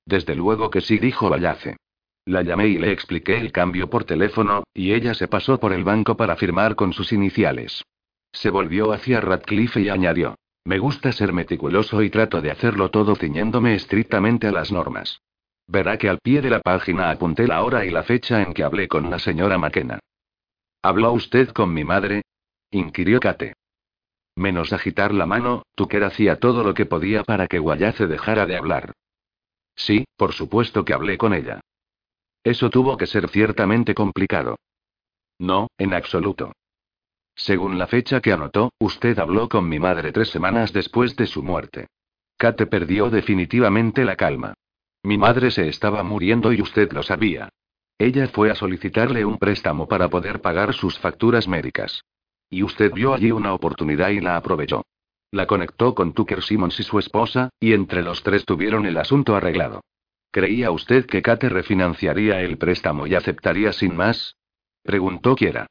Desde 0.06 0.36
luego 0.36 0.70
que 0.70 0.80
sí, 0.80 1.00
dijo 1.00 1.30
Vallace. 1.30 1.76
La 2.24 2.44
llamé 2.44 2.70
y 2.70 2.78
le 2.78 2.94
expliqué 2.94 3.38
el 3.38 3.52
cambio 3.52 3.90
por 3.90 4.06
teléfono, 4.06 4.64
y 4.74 4.94
ella 4.94 5.14
se 5.16 5.28
pasó 5.28 5.60
por 5.60 5.74
el 5.74 5.84
banco 5.84 6.16
para 6.16 6.38
firmar 6.38 6.76
con 6.76 6.94
sus 6.94 7.12
iniciales. 7.12 7.84
Se 8.32 8.50
volvió 8.50 8.94
hacia 8.94 9.20
Radcliffe 9.20 9.82
y 9.82 9.90
añadió. 9.90 10.36
Me 10.64 10.80
gusta 10.80 11.12
ser 11.12 11.34
meticuloso 11.34 12.02
y 12.02 12.10
trato 12.10 12.42
de 12.42 12.52
hacerlo 12.52 12.90
todo 12.90 13.18
ciñéndome 13.18 13.76
estrictamente 13.76 14.48
a 14.48 14.54
las 14.54 14.72
normas. 14.72 15.20
Verá 15.68 15.98
que 15.98 16.10
al 16.10 16.20
pie 16.20 16.42
de 16.42 16.50
la 16.50 16.60
página 16.60 17.10
apunté 17.10 17.48
la 17.48 17.64
hora 17.64 17.86
y 17.86 17.90
la 17.90 18.04
fecha 18.04 18.42
en 18.42 18.54
que 18.54 18.64
hablé 18.64 18.88
con 18.88 19.10
la 19.10 19.20
señora 19.20 19.58
McKenna. 19.58 20.00
¿Habló 20.82 21.12
usted 21.14 21.50
con 21.50 21.74
mi 21.74 21.84
madre? 21.84 22.24
inquirió 22.72 23.20
Kate. 23.20 23.54
Menos 24.36 24.74
agitar 24.74 25.14
la 25.14 25.26
mano, 25.26 25.64
Tucker 25.76 26.04
hacía 26.04 26.40
todo 26.40 26.64
lo 26.64 26.74
que 26.74 26.86
podía 26.86 27.24
para 27.24 27.48
que 27.48 27.60
Guayace 27.60 28.06
dejara 28.06 28.46
de 28.46 28.58
hablar. 28.58 28.94
Sí, 29.76 30.06
por 30.16 30.34
supuesto 30.34 30.86
que 30.86 30.94
hablé 30.94 31.18
con 31.18 31.34
ella. 31.34 31.62
Eso 32.44 32.70
tuvo 32.70 32.98
que 32.98 33.08
ser 33.08 33.30
ciertamente 33.30 33.96
complicado. 33.96 34.58
No, 35.40 35.68
en 35.78 35.94
absoluto. 35.94 36.52
Según 37.34 37.78
la 37.78 37.88
fecha 37.88 38.22
que 38.22 38.32
anotó, 38.32 38.72
usted 38.80 39.18
habló 39.20 39.50
con 39.50 39.68
mi 39.68 39.80
madre 39.80 40.12
tres 40.12 40.30
semanas 40.30 40.72
después 40.72 41.16
de 41.16 41.28
su 41.28 41.44
muerte. 41.44 41.88
Kate 42.38 42.68
perdió 42.68 43.10
definitivamente 43.10 44.06
la 44.06 44.16
calma. 44.16 44.54
Mi 45.06 45.20
madre 45.20 45.52
se 45.52 45.68
estaba 45.68 46.02
muriendo 46.02 46.52
y 46.52 46.64
usted 46.64 46.92
lo 46.92 47.04
sabía. 47.04 47.50
Ella 48.00 48.28
fue 48.28 48.50
a 48.50 48.56
solicitarle 48.56 49.24
un 49.24 49.38
préstamo 49.38 49.88
para 49.88 50.10
poder 50.10 50.42
pagar 50.42 50.74
sus 50.74 50.98
facturas 50.98 51.48
médicas. 51.48 52.02
Y 52.50 52.64
usted 52.64 52.92
vio 52.92 53.14
allí 53.14 53.32
una 53.32 53.54
oportunidad 53.54 54.10
y 54.10 54.20
la 54.20 54.36
aprovechó. 54.36 54.84
La 55.30 55.46
conectó 55.46 55.94
con 55.94 56.14
Tucker 56.14 56.42
Simmons 56.42 56.80
y 56.80 56.84
su 56.84 56.98
esposa, 56.98 57.50
y 57.60 57.74
entre 57.74 58.02
los 58.02 58.24
tres 58.24 58.46
tuvieron 58.46 58.88
el 58.88 58.98
asunto 58.98 59.36
arreglado. 59.36 59.82
¿Creía 60.32 60.72
usted 60.72 61.06
que 61.06 61.22
Kate 61.22 61.50
refinanciaría 61.50 62.42
el 62.42 62.58
préstamo 62.58 63.06
y 63.06 63.14
aceptaría 63.14 63.74
sin 63.74 63.96
más? 63.96 64.38
Preguntó 64.82 65.36
Kiera. 65.36 65.68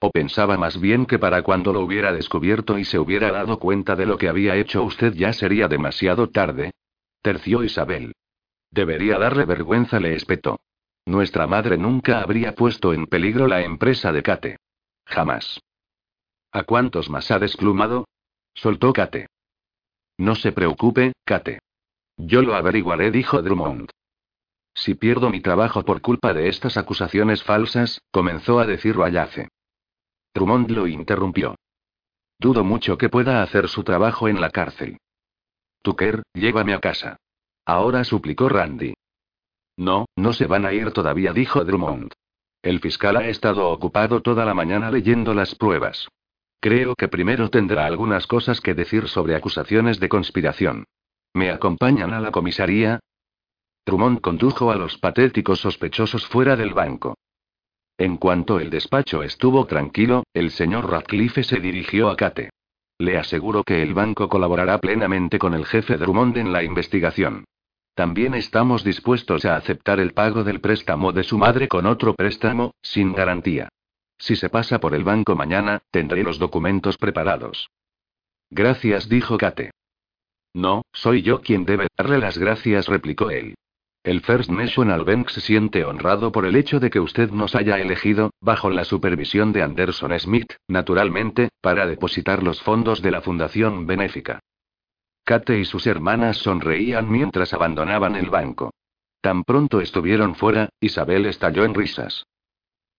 ¿O 0.00 0.10
pensaba 0.10 0.56
más 0.56 0.80
bien 0.80 1.04
que 1.04 1.18
para 1.18 1.42
cuando 1.42 1.74
lo 1.74 1.80
hubiera 1.80 2.10
descubierto 2.10 2.78
y 2.78 2.86
se 2.86 2.98
hubiera 2.98 3.30
dado 3.32 3.58
cuenta 3.58 3.96
de 3.96 4.06
lo 4.06 4.16
que 4.16 4.30
había 4.30 4.56
hecho 4.56 4.82
usted 4.82 5.12
ya 5.12 5.34
sería 5.34 5.68
demasiado 5.68 6.30
tarde? 6.30 6.70
Terció 7.20 7.62
Isabel. 7.62 8.14
Debería 8.70 9.18
darle 9.18 9.44
vergüenza, 9.44 10.00
le 10.00 10.14
espetó. 10.14 10.58
Nuestra 11.06 11.46
madre 11.46 11.78
nunca 11.78 12.20
habría 12.20 12.54
puesto 12.54 12.92
en 12.92 13.06
peligro 13.06 13.46
la 13.46 13.62
empresa 13.62 14.12
de 14.12 14.22
Kate. 14.22 14.58
Jamás. 15.04 15.60
¿A 16.52 16.64
cuántos 16.64 17.08
más 17.08 17.30
ha 17.30 17.38
desplumado? 17.38 18.06
Soltó 18.54 18.92
Kate. 18.92 19.28
No 20.18 20.34
se 20.34 20.52
preocupe, 20.52 21.12
Kate. 21.24 21.60
Yo 22.16 22.42
lo 22.42 22.54
averiguaré, 22.54 23.10
dijo 23.10 23.42
Drummond. 23.42 23.90
Si 24.74 24.94
pierdo 24.94 25.30
mi 25.30 25.40
trabajo 25.40 25.84
por 25.84 26.00
culpa 26.00 26.34
de 26.34 26.48
estas 26.48 26.76
acusaciones 26.76 27.42
falsas, 27.42 28.00
comenzó 28.10 28.58
a 28.58 28.66
decir 28.66 28.96
Wallace. 28.96 29.48
Drummond 30.34 30.70
lo 30.70 30.86
interrumpió. 30.86 31.56
Dudo 32.38 32.64
mucho 32.64 32.98
que 32.98 33.08
pueda 33.08 33.42
hacer 33.42 33.68
su 33.68 33.84
trabajo 33.84 34.28
en 34.28 34.40
la 34.40 34.50
cárcel. 34.50 34.98
Tucker, 35.82 36.22
llévame 36.34 36.74
a 36.74 36.80
casa. 36.80 37.16
Ahora 37.66 38.04
suplicó 38.04 38.48
Randy. 38.48 38.94
No, 39.76 40.06
no 40.16 40.32
se 40.32 40.46
van 40.46 40.64
a 40.64 40.72
ir 40.72 40.92
todavía, 40.92 41.32
dijo 41.32 41.64
Drummond. 41.64 42.12
El 42.62 42.80
fiscal 42.80 43.16
ha 43.16 43.28
estado 43.28 43.68
ocupado 43.70 44.22
toda 44.22 44.44
la 44.44 44.54
mañana 44.54 44.90
leyendo 44.90 45.34
las 45.34 45.54
pruebas. 45.56 46.08
Creo 46.60 46.94
que 46.94 47.08
primero 47.08 47.50
tendrá 47.50 47.86
algunas 47.86 48.26
cosas 48.26 48.60
que 48.60 48.74
decir 48.74 49.08
sobre 49.08 49.34
acusaciones 49.34 50.00
de 50.00 50.08
conspiración. 50.08 50.84
¿Me 51.34 51.50
acompañan 51.50 52.14
a 52.14 52.20
la 52.20 52.30
comisaría? 52.30 53.00
Drummond 53.84 54.20
condujo 54.20 54.70
a 54.70 54.76
los 54.76 54.98
patéticos 54.98 55.60
sospechosos 55.60 56.26
fuera 56.26 56.56
del 56.56 56.72
banco. 56.72 57.16
En 57.98 58.16
cuanto 58.16 58.60
el 58.60 58.70
despacho 58.70 59.22
estuvo 59.22 59.66
tranquilo, 59.66 60.24
el 60.34 60.50
señor 60.50 60.90
Radcliffe 60.90 61.42
se 61.42 61.60
dirigió 61.60 62.10
a 62.10 62.16
Kate. 62.16 62.50
Le 62.98 63.18
aseguro 63.18 63.64
que 63.64 63.82
el 63.82 63.92
banco 63.92 64.28
colaborará 64.28 64.78
plenamente 64.78 65.38
con 65.38 65.52
el 65.54 65.66
jefe 65.66 65.96
Drummond 65.96 66.36
en 66.38 66.52
la 66.52 66.62
investigación. 66.62 67.44
También 67.96 68.34
estamos 68.34 68.84
dispuestos 68.84 69.46
a 69.46 69.56
aceptar 69.56 70.00
el 70.00 70.12
pago 70.12 70.44
del 70.44 70.60
préstamo 70.60 71.12
de 71.12 71.24
su 71.24 71.38
madre 71.38 71.66
con 71.66 71.86
otro 71.86 72.14
préstamo, 72.14 72.74
sin 72.82 73.14
garantía. 73.14 73.70
Si 74.18 74.36
se 74.36 74.50
pasa 74.50 74.78
por 74.80 74.94
el 74.94 75.02
banco 75.02 75.34
mañana, 75.34 75.80
tendré 75.90 76.22
los 76.22 76.38
documentos 76.38 76.98
preparados. 76.98 77.70
Gracias, 78.50 79.08
dijo 79.08 79.38
Kate. 79.38 79.70
No, 80.52 80.82
soy 80.92 81.22
yo 81.22 81.40
quien 81.40 81.64
debe 81.64 81.86
darle 81.96 82.18
las 82.18 82.36
gracias, 82.36 82.86
replicó 82.86 83.30
él. 83.30 83.54
El 84.04 84.20
First 84.20 84.50
National 84.50 85.04
Bank 85.06 85.30
se 85.30 85.40
siente 85.40 85.86
honrado 85.86 86.32
por 86.32 86.44
el 86.44 86.54
hecho 86.54 86.78
de 86.78 86.90
que 86.90 87.00
usted 87.00 87.30
nos 87.30 87.54
haya 87.54 87.78
elegido, 87.78 88.30
bajo 88.42 88.68
la 88.68 88.84
supervisión 88.84 89.54
de 89.54 89.62
Anderson 89.62 90.12
Smith, 90.20 90.52
naturalmente, 90.68 91.48
para 91.62 91.86
depositar 91.86 92.42
los 92.42 92.60
fondos 92.60 93.00
de 93.00 93.10
la 93.10 93.22
Fundación 93.22 93.86
Benéfica. 93.86 94.40
Kate 95.26 95.58
y 95.58 95.64
sus 95.64 95.88
hermanas 95.88 96.36
sonreían 96.36 97.10
mientras 97.10 97.52
abandonaban 97.52 98.14
el 98.14 98.30
banco. 98.30 98.72
Tan 99.20 99.42
pronto 99.42 99.80
estuvieron 99.80 100.36
fuera, 100.36 100.68
Isabel 100.78 101.26
estalló 101.26 101.64
en 101.64 101.74
risas. 101.74 102.26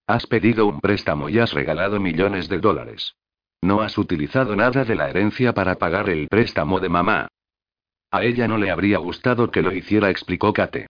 Has 0.08 0.28
pedido 0.28 0.66
un 0.66 0.82
préstamo 0.82 1.30
y 1.30 1.40
has 1.40 1.54
regalado 1.54 2.02
millones 2.02 2.50
de 2.50 2.60
dólares. 2.60 3.16
No 3.62 3.80
has 3.80 3.98
utilizado 3.98 4.58
nada 4.58 4.84
de 4.84 4.96
la 4.96 5.10
herencia 5.10 5.54
para 5.54 5.76
pagar 5.76 6.10
el 6.10 6.28
préstamo 6.28 6.82
de 6.82 6.90
mamá. 6.90 7.30
A 8.12 8.24
ella 8.24 8.46
no 8.46 8.58
le 8.58 8.72
habría 8.72 8.98
gustado 8.98 9.50
que 9.50 9.62
lo 9.62 9.72
hiciera, 9.72 10.10
explicó 10.10 10.52
Kate. 10.52 10.88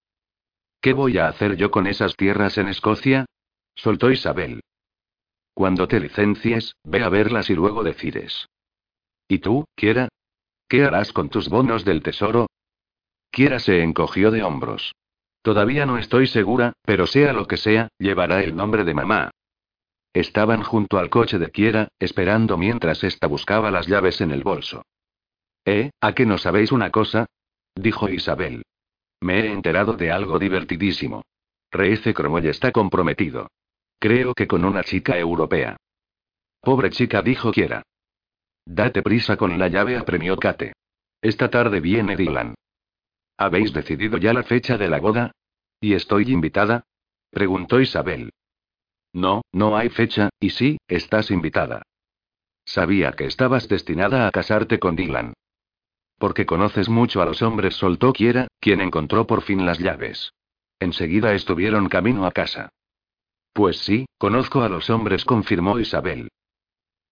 ¿Qué 0.82 0.94
voy 0.94 1.20
a 1.20 1.28
hacer 1.28 1.56
yo 1.56 1.70
con 1.70 1.86
esas 1.86 2.16
tierras 2.16 2.58
en 2.58 2.68
Escocia? 2.68 3.28
soltó 3.76 4.10
Isabel. 4.10 4.62
Cuando 5.54 5.88
te 5.88 6.00
licencies, 6.00 6.74
ve 6.84 7.04
a 7.04 7.10
verlas 7.10 7.52
y 7.52 7.54
luego 7.54 7.84
decides. 7.84 8.48
¿Y 9.28 9.38
tú, 9.38 9.66
quiera? 9.76 10.10
¿Qué 10.68 10.84
harás 10.84 11.14
con 11.14 11.30
tus 11.30 11.48
bonos 11.48 11.86
del 11.86 12.04
tesoro? 12.04 12.48
Kiera 13.32 13.60
se 13.60 13.82
encogió 13.84 14.32
de 14.32 14.44
hombros. 14.44 14.94
Todavía 15.42 15.86
no 15.86 15.98
estoy 15.98 16.28
segura, 16.28 16.74
pero 16.84 17.08
sea 17.08 17.32
lo 17.32 17.48
que 17.48 17.56
sea, 17.56 17.88
llevará 17.98 18.44
el 18.44 18.56
nombre 18.56 18.84
de 18.84 18.94
mamá. 18.94 19.32
Estaban 20.14 20.64
junto 20.64 20.98
al 20.98 21.10
coche 21.10 21.38
de 21.38 21.52
Kiera, 21.52 21.88
esperando 22.00 22.58
mientras 22.58 23.04
ésta 23.04 23.28
buscaba 23.28 23.72
las 23.72 23.88
llaves 23.88 24.20
en 24.20 24.32
el 24.32 24.44
bolso. 24.44 24.84
¿Eh? 25.64 25.92
¿A 26.02 26.14
qué 26.14 26.26
no 26.26 26.38
sabéis 26.38 26.72
una 26.72 26.92
cosa? 26.92 27.28
dijo 27.76 28.10
Isabel. 28.10 28.64
Me 29.22 29.40
he 29.40 29.52
enterado 29.52 29.94
de 29.94 30.12
algo 30.12 30.38
divertidísimo. 30.40 31.24
Reece 31.72 32.14
Cromoy 32.14 32.48
está 32.48 32.72
comprometido. 32.72 33.48
Creo 34.00 34.34
que 34.34 34.48
con 34.48 34.66
una 34.66 34.84
chica 34.84 35.18
europea. 35.18 35.78
Pobre 36.62 36.90
chica, 36.90 37.22
dijo 37.22 37.52
Kiera. 37.52 37.84
Date 38.70 39.02
prisa 39.02 39.38
con 39.38 39.58
la 39.58 39.70
llave, 39.70 39.96
apremió 39.96 40.36
Kate. 40.36 40.74
Esta 41.22 41.50
tarde 41.50 41.80
viene 41.80 42.18
Dylan. 42.18 42.54
¿Habéis 43.38 43.72
decidido 43.72 44.18
ya 44.18 44.34
la 44.34 44.44
fecha 44.44 44.78
de 44.78 44.90
la 44.90 45.00
boda? 45.00 45.32
¿Y 45.80 45.94
estoy 45.94 46.30
invitada? 46.34 46.84
preguntó 47.32 47.80
Isabel. 47.80 48.30
No, 49.14 49.42
no 49.54 49.78
hay 49.78 49.88
fecha, 49.88 50.30
y 50.42 50.50
sí, 50.50 50.78
estás 50.90 51.32
invitada. 51.32 51.84
Sabía 52.66 53.14
que 53.14 53.26
estabas 53.26 53.70
destinada 53.70 54.28
a 54.28 54.32
casarte 54.32 54.80
con 54.80 54.98
Dylan. 54.98 55.34
Porque 56.18 56.46
conoces 56.46 56.90
mucho 56.90 57.22
a 57.22 57.26
los 57.26 57.42
hombres, 57.42 57.76
soltó 57.76 58.12
Kiera, 58.12 58.48
quien 58.60 58.82
encontró 58.82 59.26
por 59.28 59.44
fin 59.44 59.66
las 59.66 59.80
llaves. 59.80 60.34
Enseguida 60.80 61.34
estuvieron 61.34 61.88
camino 61.88 62.26
a 62.26 62.32
casa. 62.32 62.68
Pues 63.54 63.78
sí, 63.78 64.08
conozco 64.18 64.62
a 64.62 64.68
los 64.68 64.90
hombres, 64.90 65.24
confirmó 65.24 65.80
Isabel. 65.80 66.28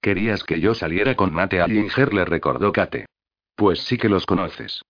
Querías 0.06 0.44
que 0.44 0.60
yo 0.60 0.76
saliera 0.76 1.16
con 1.16 1.34
Nate 1.34 1.60
Allinger, 1.60 2.14
le 2.14 2.26
recordó 2.26 2.72
Kate. 2.72 3.08
Pues 3.56 3.80
sí 3.86 3.98
que 3.98 4.08
los 4.08 4.28
conoces. 4.28 4.84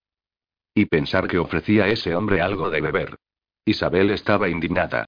Y 0.74 0.88
pensar 0.88 1.30
que 1.30 1.38
ofrecía 1.38 1.86
a 1.86 1.88
ese 1.88 2.14
hombre 2.14 2.42
algo 2.42 2.70
de 2.70 2.82
beber. 2.82 3.16
Isabel 3.64 4.12
estaba 4.12 4.50
indignada. 4.50 5.06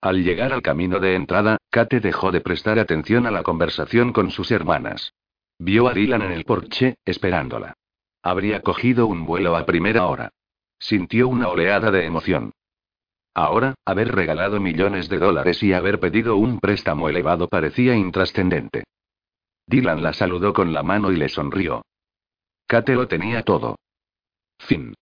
Al 0.00 0.24
llegar 0.24 0.54
al 0.54 0.62
camino 0.62 0.98
de 0.98 1.14
entrada, 1.14 1.58
Kate 1.68 2.00
dejó 2.00 2.32
de 2.32 2.40
prestar 2.40 2.78
atención 2.78 3.26
a 3.26 3.30
la 3.30 3.42
conversación 3.42 4.14
con 4.14 4.30
sus 4.30 4.50
hermanas. 4.50 5.12
Vio 5.58 5.88
a 5.88 5.92
Dylan 5.92 6.22
en 6.22 6.32
el 6.32 6.46
porche, 6.46 6.94
esperándola. 7.04 7.74
Habría 8.22 8.62
cogido 8.62 9.06
un 9.06 9.26
vuelo 9.26 9.58
a 9.58 9.66
primera 9.66 10.06
hora. 10.06 10.30
Sintió 10.78 11.28
una 11.28 11.48
oleada 11.48 11.90
de 11.90 12.06
emoción. 12.06 12.52
Ahora, 13.34 13.74
haber 13.84 14.10
regalado 14.10 14.58
millones 14.58 15.10
de 15.10 15.18
dólares 15.18 15.62
y 15.62 15.74
haber 15.74 16.00
pedido 16.00 16.36
un 16.36 16.60
préstamo 16.60 17.10
elevado 17.10 17.46
parecía 17.46 17.94
intrascendente. 17.94 18.84
Dylan 19.68 20.02
la 20.02 20.14
saludó 20.14 20.54
con 20.54 20.72
la 20.72 20.82
mano 20.82 21.12
y 21.12 21.16
le 21.16 21.28
sonrió. 21.28 21.82
Kate 22.66 22.94
lo 22.94 23.06
tenía 23.06 23.42
todo. 23.42 23.76
Fin. 24.58 24.94